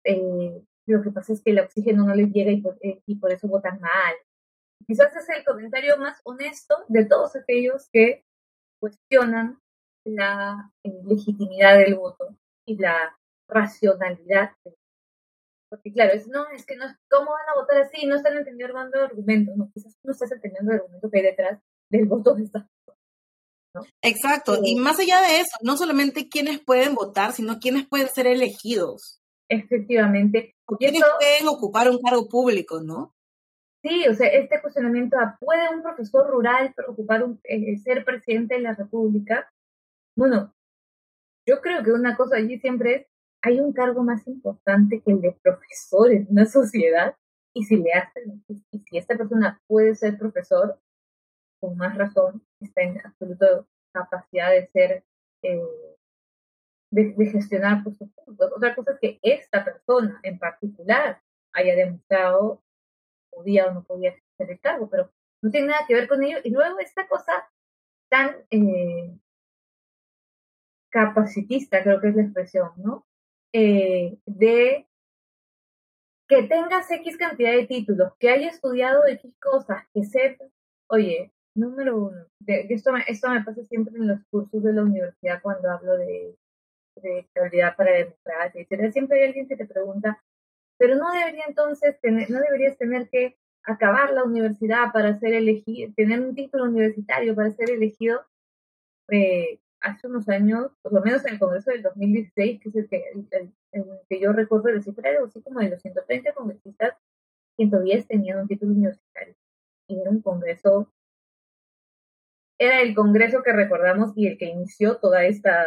eh, 0.04 0.62
lo 0.86 1.02
que 1.02 1.10
pasa 1.10 1.32
es 1.32 1.42
que 1.42 1.50
el 1.50 1.60
oxígeno 1.60 2.04
no 2.04 2.14
les 2.14 2.30
llega 2.32 2.50
y 2.50 2.60
por, 2.60 2.76
eh, 2.80 3.02
y 3.06 3.16
por 3.16 3.32
eso 3.32 3.48
votan 3.48 3.80
mal. 3.80 4.14
Quizás 4.86 5.14
es 5.14 5.28
el 5.28 5.44
comentario 5.44 5.96
más 5.98 6.20
honesto 6.24 6.74
de 6.88 7.04
todos 7.04 7.36
aquellos 7.36 7.88
que 7.92 8.24
cuestionan 8.80 9.60
la 10.04 10.72
eh, 10.82 11.00
legitimidad 11.04 11.78
del 11.78 11.94
voto 11.94 12.36
y 12.66 12.76
la 12.76 13.16
racionalidad. 13.48 14.52
Porque 15.70 15.92
claro, 15.92 16.12
es, 16.12 16.26
no, 16.26 16.48
es 16.50 16.66
que 16.66 16.76
no, 16.76 16.84
¿cómo 17.08 17.30
van 17.30 17.48
a 17.48 17.60
votar 17.60 17.80
así? 17.82 18.04
No 18.04 18.16
están 18.16 18.36
entendiendo 18.36 18.76
el 18.76 19.04
argumento. 19.04 19.52
No, 19.56 19.70
quizás 19.72 19.96
no 20.02 20.12
estás 20.12 20.32
entendiendo 20.32 20.72
el 20.72 20.80
argumento 20.80 21.10
que 21.10 21.18
hay 21.18 21.24
detrás 21.24 21.60
del 21.88 22.06
voto 22.06 22.34
de 22.34 22.44
esta 22.44 22.68
¿no? 23.72 23.82
Exacto, 24.02 24.58
y 24.64 24.74
más 24.74 24.98
allá 24.98 25.20
de 25.20 25.38
eso, 25.38 25.56
no 25.62 25.76
solamente 25.76 26.28
quienes 26.28 26.58
pueden 26.58 26.96
votar, 26.96 27.32
sino 27.32 27.60
quienes 27.60 27.86
pueden 27.86 28.08
ser 28.08 28.26
elegidos. 28.26 29.20
Efectivamente. 29.48 30.54
quienes 30.78 31.02
pueden 31.18 31.48
ocupar 31.48 31.88
un 31.88 32.00
cargo 32.00 32.28
público, 32.28 32.80
¿no? 32.80 33.14
Sí, 33.82 34.06
o 34.08 34.14
sea, 34.14 34.28
este 34.28 34.60
cuestionamiento 34.60 35.16
¿puede 35.40 35.74
un 35.74 35.82
profesor 35.82 36.28
rural 36.28 36.74
ocupar 36.86 37.24
un, 37.24 37.40
eh, 37.44 37.78
ser 37.78 38.04
presidente 38.04 38.54
de 38.56 38.60
la 38.60 38.74
República? 38.74 39.50
Bueno, 40.16 40.52
yo 41.46 41.60
creo 41.60 41.82
que 41.82 41.92
una 41.92 42.16
cosa 42.16 42.36
allí 42.36 42.58
siempre 42.58 42.94
es, 42.94 43.06
hay 43.42 43.60
un 43.60 43.72
cargo 43.72 44.02
más 44.02 44.26
importante 44.26 45.00
que 45.00 45.12
el 45.12 45.20
de 45.20 45.32
profesor 45.42 46.12
en 46.12 46.26
una 46.30 46.46
sociedad, 46.46 47.16
y 47.54 47.64
si 47.64 47.76
le 47.76 47.92
hacen, 47.92 48.44
y 48.48 48.78
si 48.78 48.98
esta 48.98 49.16
persona 49.16 49.60
puede 49.66 49.94
ser 49.94 50.18
profesor, 50.18 50.78
con 51.60 51.76
más 51.76 51.96
razón, 51.96 52.42
está 52.60 52.82
en 52.82 53.04
absoluta 53.04 53.64
capacidad 53.92 54.50
de 54.50 54.66
ser, 54.68 55.04
eh, 55.42 55.96
de, 56.90 57.14
gestionar 57.26 57.82
puestos 57.82 58.08
públicos. 58.10 58.52
Otra 58.56 58.74
cosa 58.74 58.92
es 58.92 58.98
que 59.00 59.18
esta 59.22 59.64
persona 59.64 60.20
en 60.22 60.38
particular 60.38 61.20
haya 61.52 61.74
demostrado 61.74 62.62
podía 63.30 63.66
o 63.66 63.72
no 63.72 63.84
podía 63.84 64.10
hacer 64.10 64.52
el 64.52 64.60
cargo, 64.60 64.88
pero 64.88 65.10
no 65.42 65.50
tiene 65.50 65.68
nada 65.68 65.84
que 65.86 65.94
ver 65.94 66.08
con 66.08 66.22
ello. 66.22 66.38
Y 66.44 66.50
luego 66.50 66.78
esta 66.78 67.06
cosa 67.08 67.32
tan 68.08 68.36
eh, 68.50 69.18
capacitista, 70.90 71.82
creo 71.82 72.00
que 72.00 72.08
es 72.08 72.16
la 72.16 72.22
expresión, 72.22 72.72
¿no? 72.76 73.06
Eh, 73.52 74.16
de 74.26 74.86
que 76.28 76.42
tengas 76.44 76.88
X 76.90 77.16
cantidad 77.16 77.52
de 77.52 77.66
títulos, 77.66 78.12
que 78.18 78.30
haya 78.30 78.48
estudiado 78.48 79.06
X 79.06 79.34
cosas, 79.40 79.82
que 79.92 80.04
sepas, 80.04 80.48
oye, 80.86 81.32
número 81.56 81.96
uno, 81.96 82.26
esto, 82.46 82.92
me, 82.92 83.02
esto 83.08 83.28
me 83.28 83.42
pasa 83.42 83.64
siempre 83.64 83.96
en 83.96 84.06
los 84.06 84.20
cursos 84.30 84.62
de 84.62 84.72
la 84.72 84.82
universidad 84.82 85.42
cuando 85.42 85.70
hablo 85.70 85.96
de, 85.96 86.36
de 86.96 87.28
calidad 87.32 87.76
para 87.76 87.92
democracia, 87.92 88.60
etc. 88.60 88.92
Siempre 88.92 89.20
hay 89.20 89.26
alguien 89.28 89.48
que 89.48 89.56
te 89.56 89.66
pregunta, 89.66 90.22
pero 90.78 90.94
no 90.94 91.10
debería 91.10 91.44
entonces 91.48 92.00
tener, 92.00 92.30
no 92.30 92.40
deberías 92.40 92.78
tener 92.78 93.08
que 93.08 93.36
acabar 93.64 94.12
la 94.12 94.24
universidad 94.24 94.92
para 94.92 95.18
ser 95.18 95.34
elegido, 95.34 95.92
tener 95.94 96.20
un 96.20 96.34
título 96.34 96.64
universitario 96.64 97.34
para 97.34 97.50
ser 97.50 97.70
elegido. 97.70 98.22
Eh, 99.10 99.58
hace 99.80 100.06
unos 100.06 100.28
años, 100.28 100.72
por 100.82 100.92
lo 100.92 101.00
menos 101.00 101.24
en 101.24 101.34
el 101.34 101.38
Congreso 101.38 101.70
del 101.70 101.82
2016, 101.82 102.60
que 102.60 102.68
es 102.68 102.74
el 102.74 102.88
que, 102.88 103.02
el, 103.72 103.84
que 104.08 104.20
yo 104.20 104.32
recuerdo 104.32 104.70
la 104.70 104.82
cifra, 104.82 105.10
era 105.10 105.24
así 105.24 105.40
como 105.42 105.60
de 105.60 105.70
los 105.70 105.80
130 105.80 106.32
congresistas, 106.34 106.94
110 107.56 108.06
tenían 108.06 108.40
un 108.40 108.48
título 108.48 108.72
universitario. 108.72 109.34
Y 109.88 110.00
era 110.00 110.10
un 110.10 110.22
congreso, 110.22 110.92
era 112.58 112.80
el 112.80 112.94
congreso 112.94 113.42
que 113.42 113.52
recordamos 113.52 114.12
y 114.16 114.26
el 114.26 114.38
que 114.38 114.46
inició 114.46 114.98
toda 114.98 115.24
esta 115.24 115.66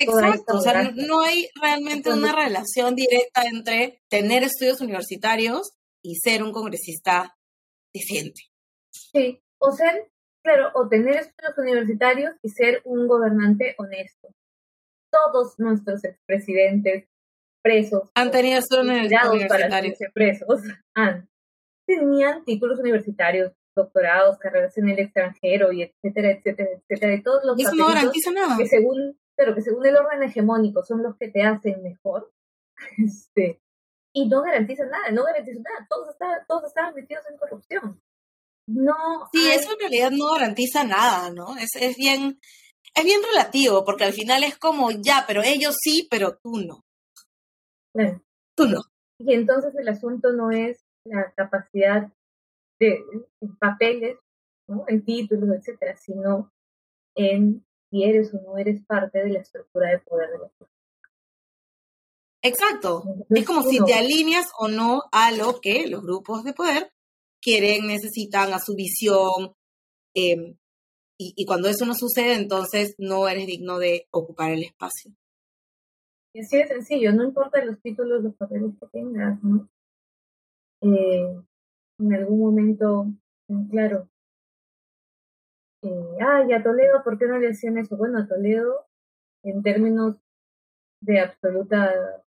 Exacto, 0.00 0.56
o 0.56 0.60
sea, 0.62 0.90
no 0.92 1.20
hay 1.20 1.48
realmente 1.60 2.10
una 2.10 2.34
relación 2.34 2.94
directa 2.94 3.42
entre 3.44 4.02
tener 4.08 4.42
estudios 4.42 4.80
universitarios 4.80 5.74
y 6.02 6.16
ser 6.16 6.42
un 6.42 6.52
congresista 6.52 7.36
decente. 7.92 8.40
Sí, 8.90 9.42
o 9.58 9.72
ser, 9.72 10.09
claro, 10.42 10.70
o 10.74 10.88
tener 10.88 11.16
estudios 11.16 11.58
universitarios 11.58 12.34
y 12.42 12.48
ser 12.50 12.80
un 12.84 13.06
gobernante 13.06 13.74
honesto. 13.78 14.28
Todos 15.10 15.58
nuestros 15.58 16.04
expresidentes 16.04 17.08
presos 17.62 18.10
han 18.14 18.30
tenido 18.30 18.58
estudios 18.58 18.86
universitarios 18.86 19.48
para 19.48 20.12
presos 20.14 20.62
han 20.94 21.28
tenían 21.86 22.44
títulos 22.44 22.78
universitarios 22.78 23.52
doctorados, 23.74 24.38
carreras 24.38 24.76
en 24.78 24.88
el 24.88 24.98
extranjero 24.98 25.72
y 25.72 25.82
etcétera, 25.82 26.30
etcétera, 26.30 26.70
etcétera, 26.72 27.12
de 27.12 27.22
todos 27.22 27.44
los 27.44 27.58
eso 27.58 27.74
no 27.74 27.88
garantiza 27.88 28.30
nada. 28.30 28.56
que 28.56 28.66
según 28.66 29.18
pero 29.36 29.54
que 29.54 29.62
según 29.62 29.86
el 29.86 29.96
orden 29.96 30.22
hegemónico 30.22 30.84
son 30.84 31.02
los 31.02 31.16
que 31.16 31.28
te 31.28 31.42
hacen 31.42 31.82
mejor, 31.82 32.30
este, 32.98 33.60
y 34.12 34.28
no 34.28 34.42
garantizan 34.42 34.90
nada, 34.90 35.10
no 35.12 35.24
garantizan 35.24 35.62
nada, 35.62 35.86
todos 35.88 36.10
estaban, 36.10 36.40
todos 36.46 36.64
estaban 36.64 36.94
metidos 36.94 37.24
en 37.30 37.38
corrupción. 37.38 38.02
No. 38.72 39.28
Sí, 39.32 39.50
eso 39.50 39.72
en 39.72 39.80
realidad 39.80 40.10
no 40.12 40.32
garantiza 40.32 40.84
nada, 40.84 41.30
¿no? 41.30 41.56
Es, 41.56 41.74
es 41.74 41.96
bien, 41.96 42.38
es 42.94 43.04
bien 43.04 43.20
relativo, 43.22 43.84
porque 43.84 44.04
al 44.04 44.12
final 44.12 44.44
es 44.44 44.56
como, 44.58 44.90
ya, 44.90 45.24
pero 45.26 45.42
ellos 45.42 45.76
sí, 45.80 46.06
pero 46.10 46.38
tú 46.38 46.60
no. 46.60 46.84
Tú 48.54 48.66
no. 48.66 48.80
Y 49.18 49.34
entonces 49.34 49.74
el 49.76 49.88
asunto 49.88 50.32
no 50.32 50.50
es 50.50 50.84
la 51.04 51.32
capacidad 51.32 52.12
de 52.78 53.02
en 53.40 53.56
papeles, 53.56 54.18
¿no? 54.68 54.84
en 54.86 55.04
títulos, 55.04 55.50
etcétera, 55.50 55.96
sino 55.96 56.52
en 57.16 57.64
si 57.90 58.04
eres 58.04 58.32
o 58.32 58.40
no 58.40 58.56
eres 58.56 58.84
parte 58.86 59.18
de 59.18 59.30
la 59.30 59.40
estructura 59.40 59.90
de 59.90 59.98
poder 59.98 60.30
de 60.30 60.38
la 60.38 60.48
sociedad. 60.48 60.70
Exacto. 62.42 63.02
es 63.28 63.44
como 63.44 63.62
si 63.62 63.84
te 63.84 63.94
alineas 63.94 64.46
o 64.58 64.68
no 64.68 65.02
a 65.12 65.32
lo 65.32 65.60
que 65.60 65.88
los 65.88 66.02
grupos 66.02 66.44
de 66.44 66.54
poder 66.54 66.92
quieren, 67.40 67.86
necesitan, 67.86 68.52
a 68.52 68.58
su 68.58 68.74
visión. 68.74 69.54
Em, 70.14 70.56
y, 71.18 71.44
cuando 71.44 71.68
eso 71.68 71.84
no 71.84 71.94
sucede, 71.94 72.34
entonces 72.34 72.94
no 72.98 73.28
eres 73.28 73.46
digno 73.46 73.78
de 73.78 74.06
ocupar 74.10 74.52
el 74.52 74.62
espacio. 74.62 75.12
Y 76.32 76.40
así 76.40 76.58
de 76.58 76.66
sencillo, 76.66 77.12
no 77.12 77.24
importa 77.24 77.64
los 77.64 77.80
títulos, 77.82 78.22
los 78.22 78.34
papeles 78.36 78.72
que 78.80 78.86
tengas, 78.86 79.42
¿no? 79.42 79.68
Eh, 80.82 81.36
en 81.98 82.14
algún 82.14 82.38
momento, 82.38 83.06
claro, 83.70 84.08
eh, 85.82 86.16
ay, 86.20 86.52
a 86.52 86.62
Toledo, 86.62 87.02
¿por 87.02 87.18
qué 87.18 87.26
no 87.26 87.38
le 87.38 87.48
hacían 87.48 87.78
eso? 87.78 87.96
Bueno, 87.96 88.18
a 88.18 88.26
Toledo, 88.26 88.86
en 89.42 89.62
términos 89.62 90.16
de 91.00 91.20
absoluta, 91.20 92.22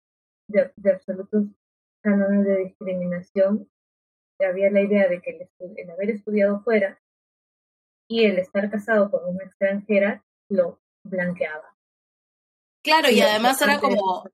de, 0.49 0.91
absolutos 0.91 1.45
cánones 2.03 2.47
de 2.47 2.57
discriminación, 2.65 3.69
había 4.45 4.71
la 4.71 4.83
idea 4.83 5.09
de 5.09 5.21
que 5.21 5.49
el, 5.59 5.91
haber 5.91 6.11
estudiado 6.11 6.61
fuera 6.63 7.01
y 8.09 8.25
el 8.25 8.39
estar 8.39 8.71
casado 8.71 9.11
con 9.11 9.25
una 9.27 9.45
extranjera 9.45 10.25
lo 10.51 10.81
blanqueaba. 11.05 11.75
Claro, 12.85 13.11
y, 13.11 13.21
además 13.21 13.63
era 13.63 13.79
como, 13.79 14.25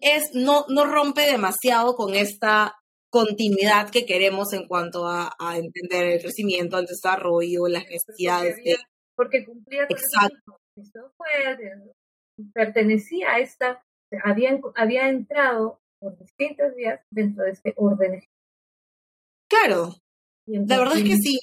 es, 0.00 0.30
no, 0.34 0.66
no 0.68 0.84
rompe 0.84 1.22
demasiado 1.22 1.96
con 1.96 2.14
esta 2.14 2.76
continuidad 3.10 3.90
que 3.90 4.06
queremos 4.06 4.52
en 4.52 4.66
cuanto 4.66 5.06
a, 5.06 5.34
entender 5.56 6.06
el 6.06 6.20
crecimiento, 6.20 6.78
el 6.78 6.86
desarrollo, 6.86 7.66
las 7.66 7.84
necesidades 7.84 8.56
porque, 8.56 8.76
porque 9.16 9.44
cumplía 9.44 9.86
con 9.86 9.96
Exacto. 9.96 10.60
Eso 10.76 11.12
pertenecía 12.54 13.32
a 13.32 13.38
esta, 13.40 13.82
había, 14.24 14.58
había 14.76 15.08
entrado 15.08 15.80
por 16.00 16.16
distintos 16.18 16.74
días 16.74 17.00
dentro 17.10 17.44
de 17.44 17.50
este 17.50 17.74
orden. 17.76 18.22
Claro, 19.50 19.96
la 20.46 20.78
verdad 20.78 20.98
es 20.98 21.04
que 21.04 21.16
sí, 21.16 21.40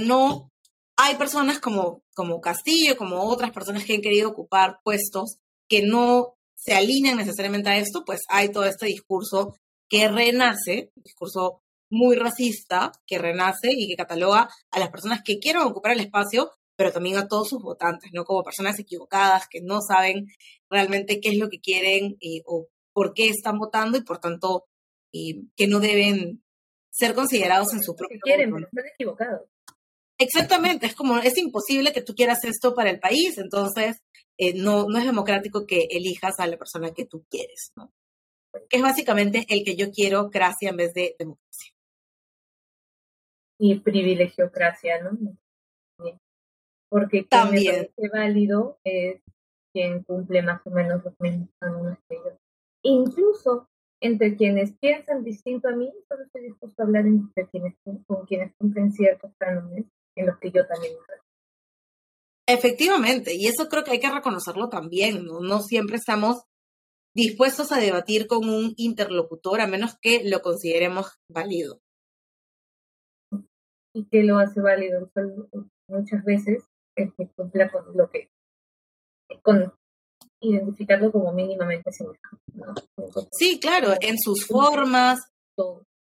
no 0.00 0.50
hay 0.98 1.14
personas 1.16 1.60
como, 1.60 2.02
como 2.14 2.42
Castillo, 2.42 2.98
como 2.98 3.22
otras 3.24 3.52
personas 3.52 3.84
que 3.84 3.94
han 3.94 4.02
querido 4.02 4.28
ocupar 4.28 4.80
puestos 4.84 5.38
que 5.66 5.80
no 5.82 6.36
se 6.54 6.74
alinean 6.74 7.16
necesariamente 7.16 7.70
a 7.70 7.78
esto, 7.78 8.04
pues 8.04 8.20
hay 8.28 8.50
todo 8.50 8.66
este 8.66 8.86
discurso 8.86 9.54
que 9.88 10.08
renace, 10.08 10.90
discurso 10.94 11.62
muy 11.90 12.16
racista, 12.16 12.92
que 13.06 13.18
renace 13.18 13.72
y 13.72 13.88
que 13.88 13.96
cataloga 13.96 14.50
a 14.70 14.78
las 14.78 14.90
personas 14.90 15.22
que 15.24 15.38
quieren 15.38 15.62
ocupar 15.62 15.92
el 15.92 16.00
espacio, 16.00 16.50
pero 16.76 16.92
también 16.92 17.16
a 17.16 17.28
todos 17.28 17.48
sus 17.48 17.62
votantes, 17.62 18.10
¿no? 18.12 18.24
Como 18.24 18.44
personas 18.44 18.78
equivocadas 18.78 19.46
que 19.48 19.62
no 19.62 19.80
saben 19.80 20.26
realmente 20.68 21.18
qué 21.20 21.30
es 21.30 21.38
lo 21.38 21.48
que 21.48 21.60
quieren 21.60 22.18
eh, 22.20 22.42
o 22.44 22.68
por 22.92 23.14
qué 23.14 23.28
están 23.28 23.58
votando 23.58 23.96
y 23.96 24.02
por 24.02 24.18
tanto 24.18 24.66
eh, 25.14 25.44
que 25.56 25.66
no 25.66 25.80
deben 25.80 26.42
ser 26.96 27.14
considerados 27.14 27.72
en 27.74 27.82
su 27.82 27.94
propio 27.94 28.18
quieren, 28.22 28.52
pero 28.52 28.66
están 28.66 28.86
equivocados. 28.86 29.42
Exactamente, 30.18 30.86
es 30.86 30.94
como, 30.94 31.18
es 31.18 31.36
imposible 31.36 31.92
que 31.92 32.00
tú 32.00 32.14
quieras 32.14 32.42
esto 32.44 32.74
para 32.74 32.88
el 32.88 33.00
país, 33.00 33.36
entonces 33.36 34.02
eh, 34.38 34.54
no, 34.54 34.86
no 34.88 34.98
es 34.98 35.04
democrático 35.04 35.66
que 35.66 35.88
elijas 35.90 36.38
a 36.38 36.46
la 36.46 36.56
persona 36.56 36.94
que 36.94 37.04
tú 37.04 37.26
quieres, 37.28 37.72
¿no? 37.76 37.92
Que 38.70 38.78
es 38.78 38.82
básicamente 38.82 39.44
el 39.50 39.62
que 39.62 39.76
yo 39.76 39.90
quiero, 39.90 40.30
gracia 40.30 40.70
en 40.70 40.76
vez 40.76 40.94
de 40.94 41.14
democracia. 41.18 41.72
Y 43.58 43.78
privilegiocracia, 43.80 45.02
¿no? 45.02 45.36
Porque 46.88 47.24
También. 47.24 47.90
me 47.98 48.08
válido 48.08 48.78
es 48.84 49.20
quien 49.74 50.02
cumple 50.04 50.40
más 50.40 50.62
o 50.64 50.70
menos 50.70 51.04
los 51.04 51.14
mismos 51.20 51.50
cánones 51.58 51.98
que 52.08 52.16
yo. 52.16 52.38
Incluso 52.82 53.68
entre 54.00 54.36
quienes 54.36 54.72
piensan 54.78 55.24
distinto 55.24 55.68
a 55.68 55.72
mí, 55.72 55.90
solo 56.08 56.24
estoy 56.24 56.42
dispuesto 56.42 56.82
a 56.82 56.86
hablar 56.86 57.06
entre 57.06 57.48
quienes, 57.48 57.74
con 58.06 58.26
quienes 58.26 58.54
cumplen 58.56 58.92
ciertos 58.92 59.32
cánones 59.38 59.86
en 60.16 60.26
los 60.26 60.38
que 60.38 60.50
yo 60.50 60.66
también 60.66 60.94
Efectivamente, 62.48 63.34
y 63.34 63.46
eso 63.46 63.68
creo 63.68 63.82
que 63.82 63.90
hay 63.90 64.00
que 64.00 64.10
reconocerlo 64.10 64.68
también, 64.68 65.24
¿no? 65.24 65.40
No 65.40 65.62
siempre 65.62 65.96
estamos 65.96 66.44
dispuestos 67.12 67.72
a 67.72 67.78
debatir 67.78 68.28
con 68.28 68.48
un 68.48 68.72
interlocutor 68.76 69.60
a 69.60 69.66
menos 69.66 69.96
que 70.00 70.22
lo 70.24 70.40
consideremos 70.42 71.18
válido. 71.28 71.80
¿Y 73.92 74.06
qué 74.10 74.22
lo 74.22 74.38
hace 74.38 74.60
válido? 74.60 75.10
Muchas 75.88 76.24
veces 76.24 76.62
es 76.94 77.12
que 77.14 77.28
cumpla 77.34 77.68
con 77.70 77.96
lo 77.96 78.10
que, 78.10 78.30
con 79.42 79.74
identificarlo 80.40 81.10
como 81.12 81.32
mínimamente 81.32 81.90
semejante. 81.92 82.42
Sí, 83.32 83.58
claro, 83.60 83.94
en 84.00 84.18
sus 84.18 84.46
formas. 84.46 85.18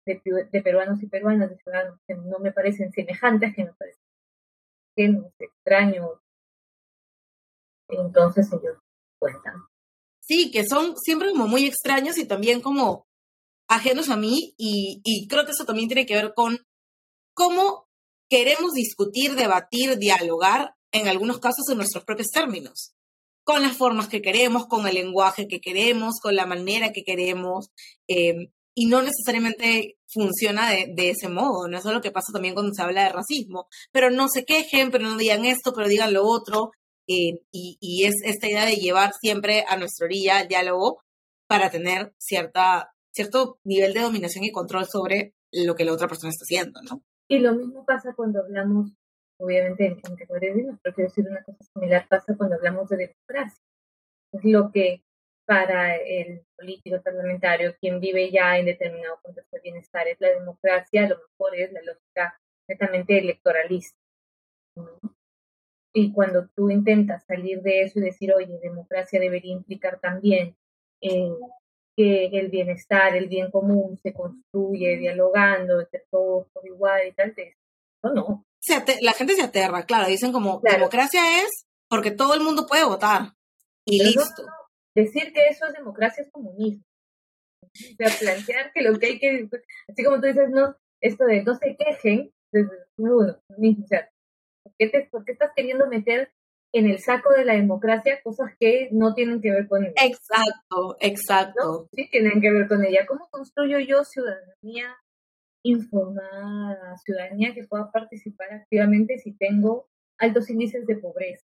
De, 0.06 0.22
de, 0.52 0.62
peruanos 0.62 1.02
y 1.02 1.08
peruanas, 1.08 1.50
de 1.50 1.58
ciudadanos 1.58 2.00
que 2.08 2.14
no 2.14 2.38
me 2.38 2.52
parecen 2.52 2.92
semejantes, 2.92 3.56
que 3.56 3.64
me 3.64 3.74
parecen 3.74 4.04
ajenos, 4.96 5.34
extraños. 5.40 6.12
Entonces 7.90 8.48
ellos 8.52 8.78
cuentan. 9.20 9.64
Sí, 10.22 10.52
que 10.52 10.66
son 10.66 10.96
siempre 10.98 11.32
como 11.32 11.48
muy 11.48 11.66
extraños 11.66 12.18
y 12.18 12.28
también 12.28 12.62
como 12.62 13.08
ajenos 13.68 14.10
a 14.10 14.18
mí 14.18 14.54
y, 14.58 15.02
y 15.04 15.28
creo 15.28 15.46
que 15.46 15.52
eso 15.52 15.66
también 15.66 15.88
tiene 15.88 16.06
que 16.06 16.16
ver 16.16 16.34
con 16.36 16.60
cómo 17.34 17.88
queremos 18.30 18.74
discutir, 18.74 19.36
debatir, 19.36 19.98
dialogar, 19.98 20.76
en 20.92 21.08
algunos 21.08 21.40
casos 21.40 21.68
en 21.70 21.78
nuestros 21.78 22.04
propios 22.06 22.30
términos 22.30 22.95
con 23.46 23.62
las 23.62 23.78
formas 23.78 24.10
que 24.10 24.24
queremos, 24.24 24.66
con 24.68 24.88
el 24.88 24.96
lenguaje 24.96 25.48
que 25.48 25.62
queremos, 25.62 26.20
con 26.20 26.36
la 26.36 26.48
manera 26.48 26.92
que 26.92 27.04
queremos, 27.04 27.70
em, 28.08 28.48
y 28.74 28.88
no 28.88 29.02
necesariamente 29.02 29.98
funciona 30.08 30.72
de, 30.72 31.10
ese 31.10 31.30
modo, 31.30 31.68
¿no? 31.68 31.78
Eso 31.78 31.90
es 31.90 31.96
lo 31.96 32.02
que 32.02 32.12
pasa 32.12 32.34
también 32.34 32.56
cuando 32.56 32.74
se 32.74 32.82
habla 32.82 33.04
de 33.04 33.14
racismo, 33.14 33.68
pero 33.92 34.10
no 34.10 34.28
se 34.30 34.46
quejen, 34.46 34.90
pero 34.92 35.06
no 35.06 35.16
digan 35.16 35.46
esto, 35.46 35.74
pero 35.74 35.88
digan 35.88 36.12
lo 36.14 36.26
otro, 36.26 36.72
eh, 37.08 37.40
y, 37.52 38.04
es 38.04 38.16
esta 38.26 38.48
idea 38.48 38.66
de 38.66 38.78
llevar 38.78 39.14
siempre 39.14 39.64
a 39.68 39.78
nuestra 39.78 40.06
orilla 40.06 40.42
el 40.42 40.48
diálogo 40.48 41.04
para 41.48 41.70
tener 41.70 42.14
cierta, 42.18 42.94
cierto 43.12 43.60
nivel 43.64 43.94
de 43.94 44.02
dominación 44.02 44.44
y 44.44 44.52
control 44.52 44.88
sobre 44.88 45.36
lo 45.52 45.76
que 45.76 45.86
la 45.86 45.94
otra 45.94 46.08
persona 46.08 46.32
está 46.32 46.44
haciendo, 46.44 46.82
¿no? 46.82 47.04
Y 47.28 47.40
lo 47.40 47.54
mismo 47.54 47.86
pasa 47.86 48.14
cuando 48.16 48.40
hablamos 48.40 48.92
obviamente 49.38 49.86
en, 49.86 50.00
categorías 50.02 50.56
de 50.56 50.78
pero 50.82 50.96
quiero 50.96 51.10
decir 51.10 51.28
una 51.30 51.44
cosa 51.44 51.64
similar 51.74 52.08
pasa 52.08 52.36
cuando 52.38 52.56
hablamos 52.56 52.90
de 52.90 52.98
democracia. 52.98 53.64
Es 54.32 54.44
lo 54.44 54.72
que 54.72 55.04
para 55.46 55.96
el 55.96 56.42
político 56.58 57.02
parlamentario, 57.02 57.76
quien 57.80 58.00
vive 58.00 58.32
ya 58.32 58.58
en 58.58 58.66
determinado 58.66 59.20
contexto 59.22 59.58
de 59.58 59.62
bienestar, 59.62 60.08
es 60.08 60.20
la 60.20 60.30
democracia, 60.30 61.06
a 61.06 61.10
lo 61.10 61.18
mejor 61.18 61.56
es 61.56 61.72
la 61.72 61.82
lógica 61.84 62.40
netamente 62.68 63.20
electoralista. 63.20 63.98
Y 65.94 66.12
cuando 66.12 66.48
tú 66.56 66.70
intentas 66.70 67.24
salir 67.26 67.62
de 67.62 67.84
eso 67.84 68.00
y 68.00 68.04
decir, 68.04 68.34
oye, 68.34 68.60
democracia 68.60 69.20
debería 69.20 69.54
implicar 69.54 70.00
también 70.00 70.56
eh, 71.02 71.32
que 71.96 72.26
el 72.26 72.50
bienestar, 72.50 73.16
el 73.16 73.30
bien 73.30 73.50
común 73.52 73.98
se 73.98 74.14
construye 74.14 74.98
dialogando 74.98 75.80
entre 75.80 76.04
todos 76.12 76.48
por 76.52 76.66
igual 76.66 77.08
y 77.08 77.14
tal, 77.14 77.34
no, 78.04 78.14
no, 78.14 78.45
la 79.02 79.14
gente 79.14 79.36
se 79.36 79.44
aterra, 79.44 79.86
claro, 79.86 80.08
dicen 80.08 80.32
como 80.32 80.62
democracia 80.64 81.42
es 81.42 81.66
porque 81.90 82.12
todo 82.12 82.34
el 82.34 82.42
mundo 82.42 82.66
puede 82.68 82.84
votar 82.84 83.34
y 83.86 84.04
listo. 84.04 84.44
decir 84.96 85.32
que 85.34 85.48
eso 85.48 85.68
es 85.68 85.74
democracia 85.74 86.24
es 86.24 86.32
comunismo. 86.32 86.84
O 87.62 87.96
sea, 87.98 88.18
plantear 88.20 88.72
que 88.74 88.82
lo 88.82 88.98
que 88.98 89.06
hay 89.08 89.20
que, 89.20 89.50
así 89.88 90.04
como 90.04 90.20
tú 90.20 90.28
dices, 90.28 90.50
no, 90.50 90.76
esto 91.02 91.26
de 91.26 91.44
no 91.44 91.56
se 91.56 91.76
quejen, 91.76 92.32
uno 92.98 93.38
mismo, 93.58 93.84
o 93.84 93.88
sea, 93.88 94.10
¿por 94.64 94.74
qué, 94.78 95.08
¿por 95.12 95.26
qué 95.26 95.34
estás 95.34 95.52
queriendo 95.56 95.88
meter 95.88 96.32
en 96.74 96.90
el 96.90 97.00
saco 97.00 97.34
de 97.34 97.46
la 97.46 97.54
democracia 97.54 98.22
cosas 98.24 98.52
que 98.60 98.90
no 98.92 99.14
tienen 99.14 99.42
que 99.42 99.52
ver 99.52 99.68
con 99.68 99.84
ella? 99.84 99.94
Exacto, 100.02 100.98
exacto. 101.00 101.90
Sí, 101.94 102.10
tienen 102.10 102.42
que 102.42 102.52
ver 102.52 102.68
con 102.68 102.84
ella. 102.84 103.06
¿Cómo 103.06 103.28
construyo 103.30 103.80
yo 103.80 104.04
ciudadanía 104.04 104.96
informada, 105.66 106.96
ciudadanía 106.98 107.54
que 107.54 107.66
pueda 107.66 107.92
participar 107.92 108.54
activamente 108.54 109.18
si 109.18 109.34
tengo 109.34 109.88
altos 110.20 110.50
índices 110.50 110.86
de 110.86 110.96
pobreza 110.96 111.46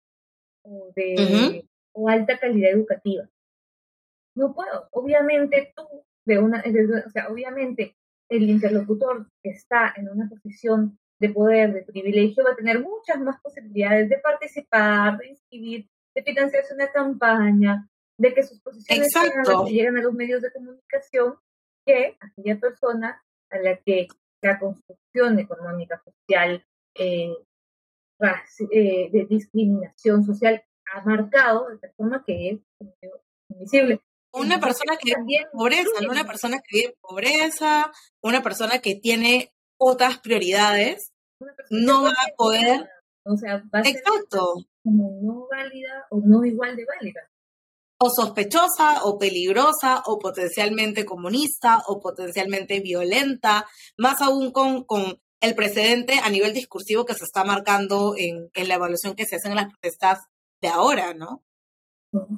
o 0.62 0.92
de 0.94 1.66
o 1.94 2.08
alta 2.08 2.38
calidad 2.38 2.72
educativa. 2.72 3.28
No 4.36 4.54
puedo. 4.54 4.88
Obviamente 4.92 5.72
tú, 5.76 5.82
de 6.26 6.38
una, 6.38 6.62
o 7.06 7.10
sea, 7.10 7.28
obviamente 7.28 7.96
el 8.30 8.48
interlocutor 8.48 9.26
que 9.42 9.50
está 9.50 9.92
en 9.96 10.08
una 10.08 10.28
posición 10.28 10.98
de 11.20 11.30
poder, 11.30 11.72
de 11.72 11.82
privilegio, 11.82 12.44
va 12.44 12.52
a 12.52 12.56
tener 12.56 12.80
muchas 12.80 13.18
más 13.20 13.40
posibilidades 13.40 14.08
de 14.08 14.18
participar, 14.18 15.18
de 15.18 15.28
inscribir, 15.28 15.88
de 16.14 16.22
financiarse 16.22 16.74
una 16.74 16.90
campaña, 16.90 17.88
de 18.18 18.34
que 18.34 18.42
sus 18.42 18.60
posiciones 18.60 19.08
lleguen 19.66 19.96
a 19.96 20.02
los 20.02 20.14
medios 20.14 20.42
de 20.42 20.52
comunicación, 20.52 21.36
que 21.86 22.16
aquella 22.20 22.58
persona 22.58 23.22
a 23.52 23.58
la 23.58 23.76
que 23.76 24.08
la 24.42 24.58
construcción 24.58 25.38
económica, 25.38 26.02
social, 26.04 26.64
eh, 26.94 27.32
eh, 28.70 29.10
de 29.10 29.26
discriminación 29.28 30.24
social 30.24 30.62
ha 30.92 31.02
marcado 31.02 31.66
de 31.80 31.88
forma 31.96 32.24
que 32.24 32.50
es 32.50 32.60
invisible. 33.48 34.00
Una 34.32 34.58
persona 34.58 34.96
que 34.96 35.12
vive 35.26 35.42
en 35.42 35.50
pobreza, 35.52 35.90
una 36.08 36.24
persona 36.24 36.58
que 36.58 36.76
vive 36.76 36.86
en 36.88 37.00
pobreza, 37.00 37.92
una 38.22 38.42
persona 38.42 38.78
que 38.78 38.94
tiene 38.94 39.52
otras 39.78 40.18
prioridades, 40.18 41.12
no 41.70 42.04
va 42.04 42.10
a 42.10 42.36
poder. 42.36 42.88
O 43.24 43.36
sea, 43.36 43.62
va 43.72 43.80
a 43.80 43.84
ser 43.84 44.02
como 44.82 45.20
no 45.22 45.46
válida 45.48 46.06
o 46.10 46.20
no 46.24 46.44
igual 46.44 46.76
de 46.76 46.84
válida 46.84 47.31
o 48.04 48.10
sospechosa 48.10 49.04
o 49.04 49.16
peligrosa 49.16 50.02
o 50.06 50.18
potencialmente 50.18 51.04
comunista 51.04 51.78
o 51.86 52.00
potencialmente 52.00 52.80
violenta, 52.80 53.64
más 53.96 54.20
aún 54.20 54.50
con, 54.50 54.82
con 54.84 55.20
el 55.40 55.54
precedente 55.54 56.14
a 56.18 56.28
nivel 56.28 56.52
discursivo 56.52 57.04
que 57.04 57.14
se 57.14 57.24
está 57.24 57.44
marcando 57.44 58.14
en, 58.18 58.50
en 58.54 58.68
la 58.68 58.74
evaluación 58.74 59.14
que 59.14 59.24
se 59.24 59.36
hace 59.36 59.48
en 59.48 59.54
las 59.54 59.68
protestas 59.68 60.26
de 60.60 60.68
ahora, 60.68 61.14
¿no? 61.14 61.44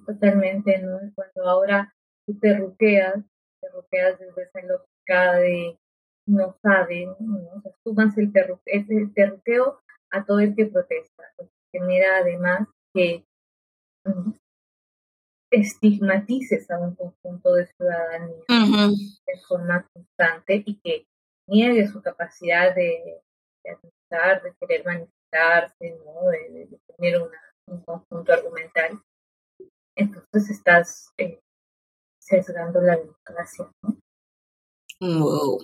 Totalmente, 0.07 0.79
¿no? 0.83 0.98
Cuando 1.14 1.48
ahora 1.48 1.94
tú 2.27 2.38
te 2.38 2.59
ruqueas, 2.59 3.14
te 3.61 3.68
ruqueas 3.70 4.18
desde 4.18 4.42
esa 4.42 4.61
lógica 4.66 5.33
de 5.37 5.79
no 6.27 6.57
saben, 6.62 7.09
¿no? 7.20 7.53
O 7.57 7.61
sea, 7.62 7.72
sumas 7.83 8.18
el, 8.18 8.31
el 8.66 9.14
terruqueo 9.14 9.81
a 10.11 10.24
todo 10.27 10.40
el 10.40 10.55
que 10.55 10.66
protesta, 10.66 11.24
genera 11.72 12.18
además 12.18 12.68
que 12.92 13.24
estigmatices 15.55 16.71
a 16.71 16.79
un 16.79 16.95
conjunto 16.95 17.55
de 17.55 17.67
ciudadanía 17.67 18.88
de 19.27 19.40
forma 19.47 19.88
constante 19.93 20.62
y 20.67 20.79
que 20.81 21.07
niegue 21.49 21.88
su 21.88 22.03
capacidad 22.03 22.75
de, 22.75 23.21
de 23.64 23.77
de 24.11 24.55
querer 24.61 24.85
manifestarse, 24.85 25.99
¿no? 26.05 26.31
de, 26.31 26.69
tener 26.97 27.21
un 27.67 27.83
conjunto 27.83 28.33
argumental. 28.33 29.03
Entonces 29.97 30.51
estás 30.51 31.09
eh, 31.19 31.40
sesgando 32.21 32.81
la 32.81 32.97
democracia. 32.97 33.70
¿no? 33.83 33.99
Wow. 35.01 35.59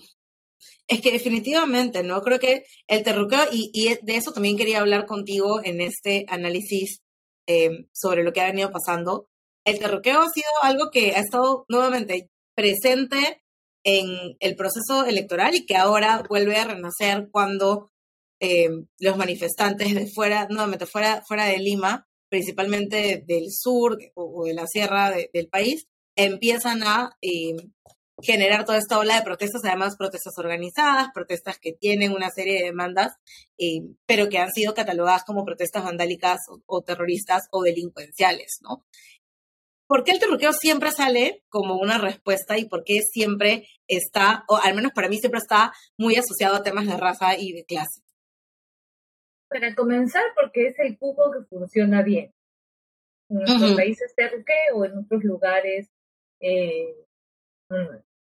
Es 0.87 1.01
que 1.01 1.13
definitivamente, 1.13 2.03
¿no? 2.03 2.21
Creo 2.23 2.39
que 2.39 2.65
el 2.89 3.03
terruqueo, 3.03 3.45
y, 3.51 3.71
y 3.73 3.95
de 4.05 4.17
eso 4.17 4.33
también 4.33 4.57
quería 4.57 4.81
hablar 4.81 5.07
contigo 5.07 5.61
en 5.65 5.81
este 5.81 6.27
análisis 6.29 7.01
eh, 7.47 7.87
sobre 7.93 8.23
lo 8.23 8.33
que 8.33 8.41
ha 8.41 8.47
venido 8.47 8.71
pasando, 8.71 9.29
el 9.65 9.79
terroqueo 9.79 10.21
ha 10.21 10.29
sido 10.31 10.49
algo 10.63 10.91
que 10.91 11.13
ha 11.13 11.21
estado 11.21 11.65
nuevamente 11.69 12.31
presente 12.55 13.43
en 13.85 14.37
el 14.41 14.57
proceso 14.57 15.05
electoral 15.07 15.55
y 15.55 15.67
que 15.67 15.77
ahora 15.77 16.23
vuelve 16.29 16.57
a 16.57 16.65
renacer 16.65 17.29
cuando 17.31 17.91
eh, 18.41 18.69
los 18.99 19.17
manifestantes 19.17 19.95
de 19.95 20.07
fuera, 20.07 20.47
nuevamente 20.49 20.87
fuera, 20.87 21.23
fuera 21.27 21.47
de 21.47 21.59
Lima, 21.59 22.07
principalmente 22.29 23.23
del 23.27 23.47
sur 23.51 23.99
o, 24.15 24.45
de 24.45 24.55
la 24.55 24.67
sierra 24.67 25.11
del 25.11 25.49
país, 25.49 25.87
empiezan 26.17 26.83
a, 26.83 27.17
eh, 27.23 27.57
generar 28.23 28.65
toda 28.65 28.79
esta 28.79 28.99
ola 28.99 29.17
de 29.17 29.23
protestas, 29.23 29.63
además 29.65 29.97
protestas 29.97 30.35
organizadas, 30.39 31.09
protestas 31.15 31.59
que 31.59 31.73
tienen 31.73 32.13
una 32.13 32.31
serie 32.31 32.59
de 32.59 32.67
demandas, 32.67 33.15
eh, 33.59 33.83
pero 34.07 34.29
que 34.29 34.39
han 34.39 34.53
sido 34.53 34.75
catalogadas 34.75 35.25
como 35.25 35.45
protestas 35.45 35.85
vandálicas 35.85 36.39
o, 36.67 36.83
terroristas 36.83 37.45
o 37.51 37.63
delincuenciales, 37.63 38.59
¿no? 38.63 38.85
¿Por 39.91 40.05
qué 40.05 40.13
el 40.13 40.21
terruqueo 40.21 40.53
siempre 40.53 40.93
sale 40.93 41.43
como 41.49 41.75
una 41.75 41.99
respuesta 41.99 42.57
y 42.57 42.69
por 42.69 42.85
qué 42.85 43.01
siempre 43.01 43.67
está, 43.89 44.45
o 44.47 44.57
al 44.57 44.77
menos 44.77 44.93
para 44.93 45.09
mí 45.09 45.19
siempre 45.19 45.39
está 45.39 45.73
muy 45.99 46.15
asociado 46.15 46.55
a 46.55 46.63
temas 46.63 46.87
de 46.87 46.97
raza 46.97 47.37
y 47.37 47.53
de 47.53 47.65
clase? 47.65 48.01
Para 49.49 49.75
comenzar, 49.75 50.23
porque 50.41 50.69
es 50.69 50.79
el 50.79 50.97
cubo 50.97 51.33
que 51.33 51.45
funciona 51.47 52.03
bien. 52.03 52.33
En 53.31 53.39
nuestros 53.39 53.75
países 53.75 54.15
terruqueo, 54.15 54.85
en 54.85 54.99
otros 54.99 55.25
lugares 55.25 55.91
eh, 56.41 56.95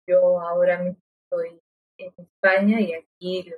yo 0.08 0.40
ahora 0.40 0.82
mismo 0.82 1.00
estoy 1.22 1.60
en 1.98 2.12
España 2.18 2.80
y 2.80 2.94
aquí 2.94 3.54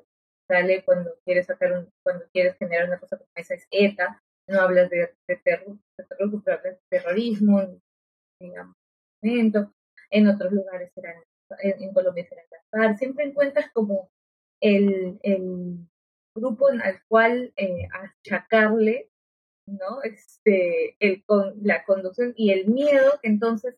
sale 0.46 0.84
cuando 0.84 1.14
quieres 1.24 1.46
sacar 1.46 1.72
un, 1.72 1.90
cuando 2.02 2.26
quieres 2.30 2.58
generar 2.58 2.88
una 2.88 3.00
cosa 3.00 3.16
como 3.16 3.30
esa 3.36 3.54
es 3.54 3.66
ETA, 3.70 4.22
no 4.48 4.60
hablas 4.60 4.90
de, 4.90 5.14
de, 5.26 5.36
terror, 5.36 5.78
de 5.96 6.78
terrorismo, 6.90 7.80
digamos, 8.42 8.76
en 9.22 10.28
otros 10.28 10.52
lugares 10.52 10.92
serán, 10.94 11.16
en, 11.60 11.92
Colombia 11.92 12.26
será 12.28 12.42
casar, 12.50 12.98
siempre 12.98 13.24
encuentras 13.24 13.70
como 13.72 14.10
el, 14.60 15.18
el 15.22 15.78
grupo 16.34 16.68
al 16.68 17.02
cual 17.08 17.52
eh, 17.56 17.88
achacarle 17.92 19.12
¿no? 19.66 20.02
Este, 20.02 20.96
el, 20.98 21.24
con, 21.24 21.54
la 21.62 21.84
conducción 21.84 22.34
y 22.36 22.50
el 22.50 22.66
miedo. 22.66 23.18
Que 23.22 23.28
entonces 23.28 23.76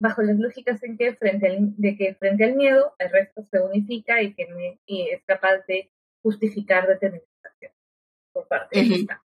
bajo 0.00 0.22
las 0.22 0.38
lógicas 0.38 0.82
en 0.82 0.96
que 0.96 1.14
frente 1.14 1.46
al, 1.48 1.76
de 1.76 1.96
que 1.96 2.14
frente 2.14 2.44
al 2.44 2.54
miedo 2.54 2.94
el 2.98 3.10
resto 3.10 3.42
se 3.44 3.60
unifica 3.60 4.22
y 4.22 4.34
que 4.34 4.78
es 4.86 5.24
capaz 5.24 5.64
de 5.66 5.90
justificar 6.22 6.86
determinadas 6.86 7.44
acciones 7.44 7.76
por 8.32 8.46
parte 8.46 8.78
de 8.78 8.94
esta 8.94 9.22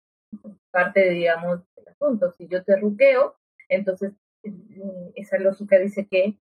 parte 0.70 1.10
digamos 1.10 1.60
del 1.76 1.88
asunto. 1.88 2.32
Si 2.32 2.48
yo 2.48 2.64
te 2.64 2.76
ruqueo 2.76 3.36
entonces 3.68 4.12
esa 5.14 5.38
lógica 5.38 5.78
dice 5.78 6.06
que 6.06 6.38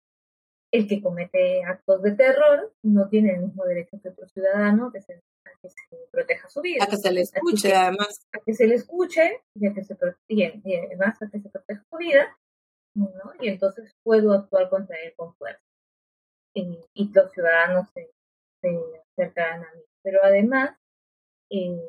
el 0.71 0.87
que 0.87 1.01
comete 1.01 1.63
actos 1.63 2.01
de 2.03 2.11
terror 2.11 2.73
no 2.83 3.09
tiene 3.09 3.33
el 3.33 3.41
mismo 3.41 3.65
derecho 3.65 3.99
que 4.01 4.09
otro 4.09 4.27
ciudadano 4.27 4.91
que 4.91 5.01
se, 5.01 5.13
a 5.13 5.49
que 5.61 5.69
se 5.69 5.97
proteja 6.11 6.47
su 6.47 6.61
vida. 6.61 6.83
A 6.83 6.87
que 6.87 6.97
se 6.97 7.11
le 7.11 7.21
escuche, 7.21 7.73
además. 7.73 8.27
A 8.33 8.39
que 8.45 8.53
se 8.53 8.67
le 8.67 8.75
escuche 8.75 9.41
y 9.55 9.67
a 9.67 9.73
que 9.73 9.83
se, 9.83 9.97
y 10.27 10.43
además 10.75 11.21
a 11.21 11.29
que 11.29 11.39
se 11.39 11.49
proteja 11.49 11.83
su 11.89 11.97
vida 11.97 12.37
y 13.39 13.47
entonces 13.47 13.95
puedo 14.03 14.33
actuar 14.33 14.69
contra 14.69 14.97
él 14.97 15.13
con 15.15 15.33
fuerza. 15.35 15.63
Y, 16.53 17.11
los 17.13 17.31
ciudadanos 17.31 17.87
se, 17.93 18.09
acercan 19.13 19.63
a 19.63 19.73
mí. 19.73 19.81
Pero 20.03 20.19
además, 20.23 20.75
eh, 21.49 21.79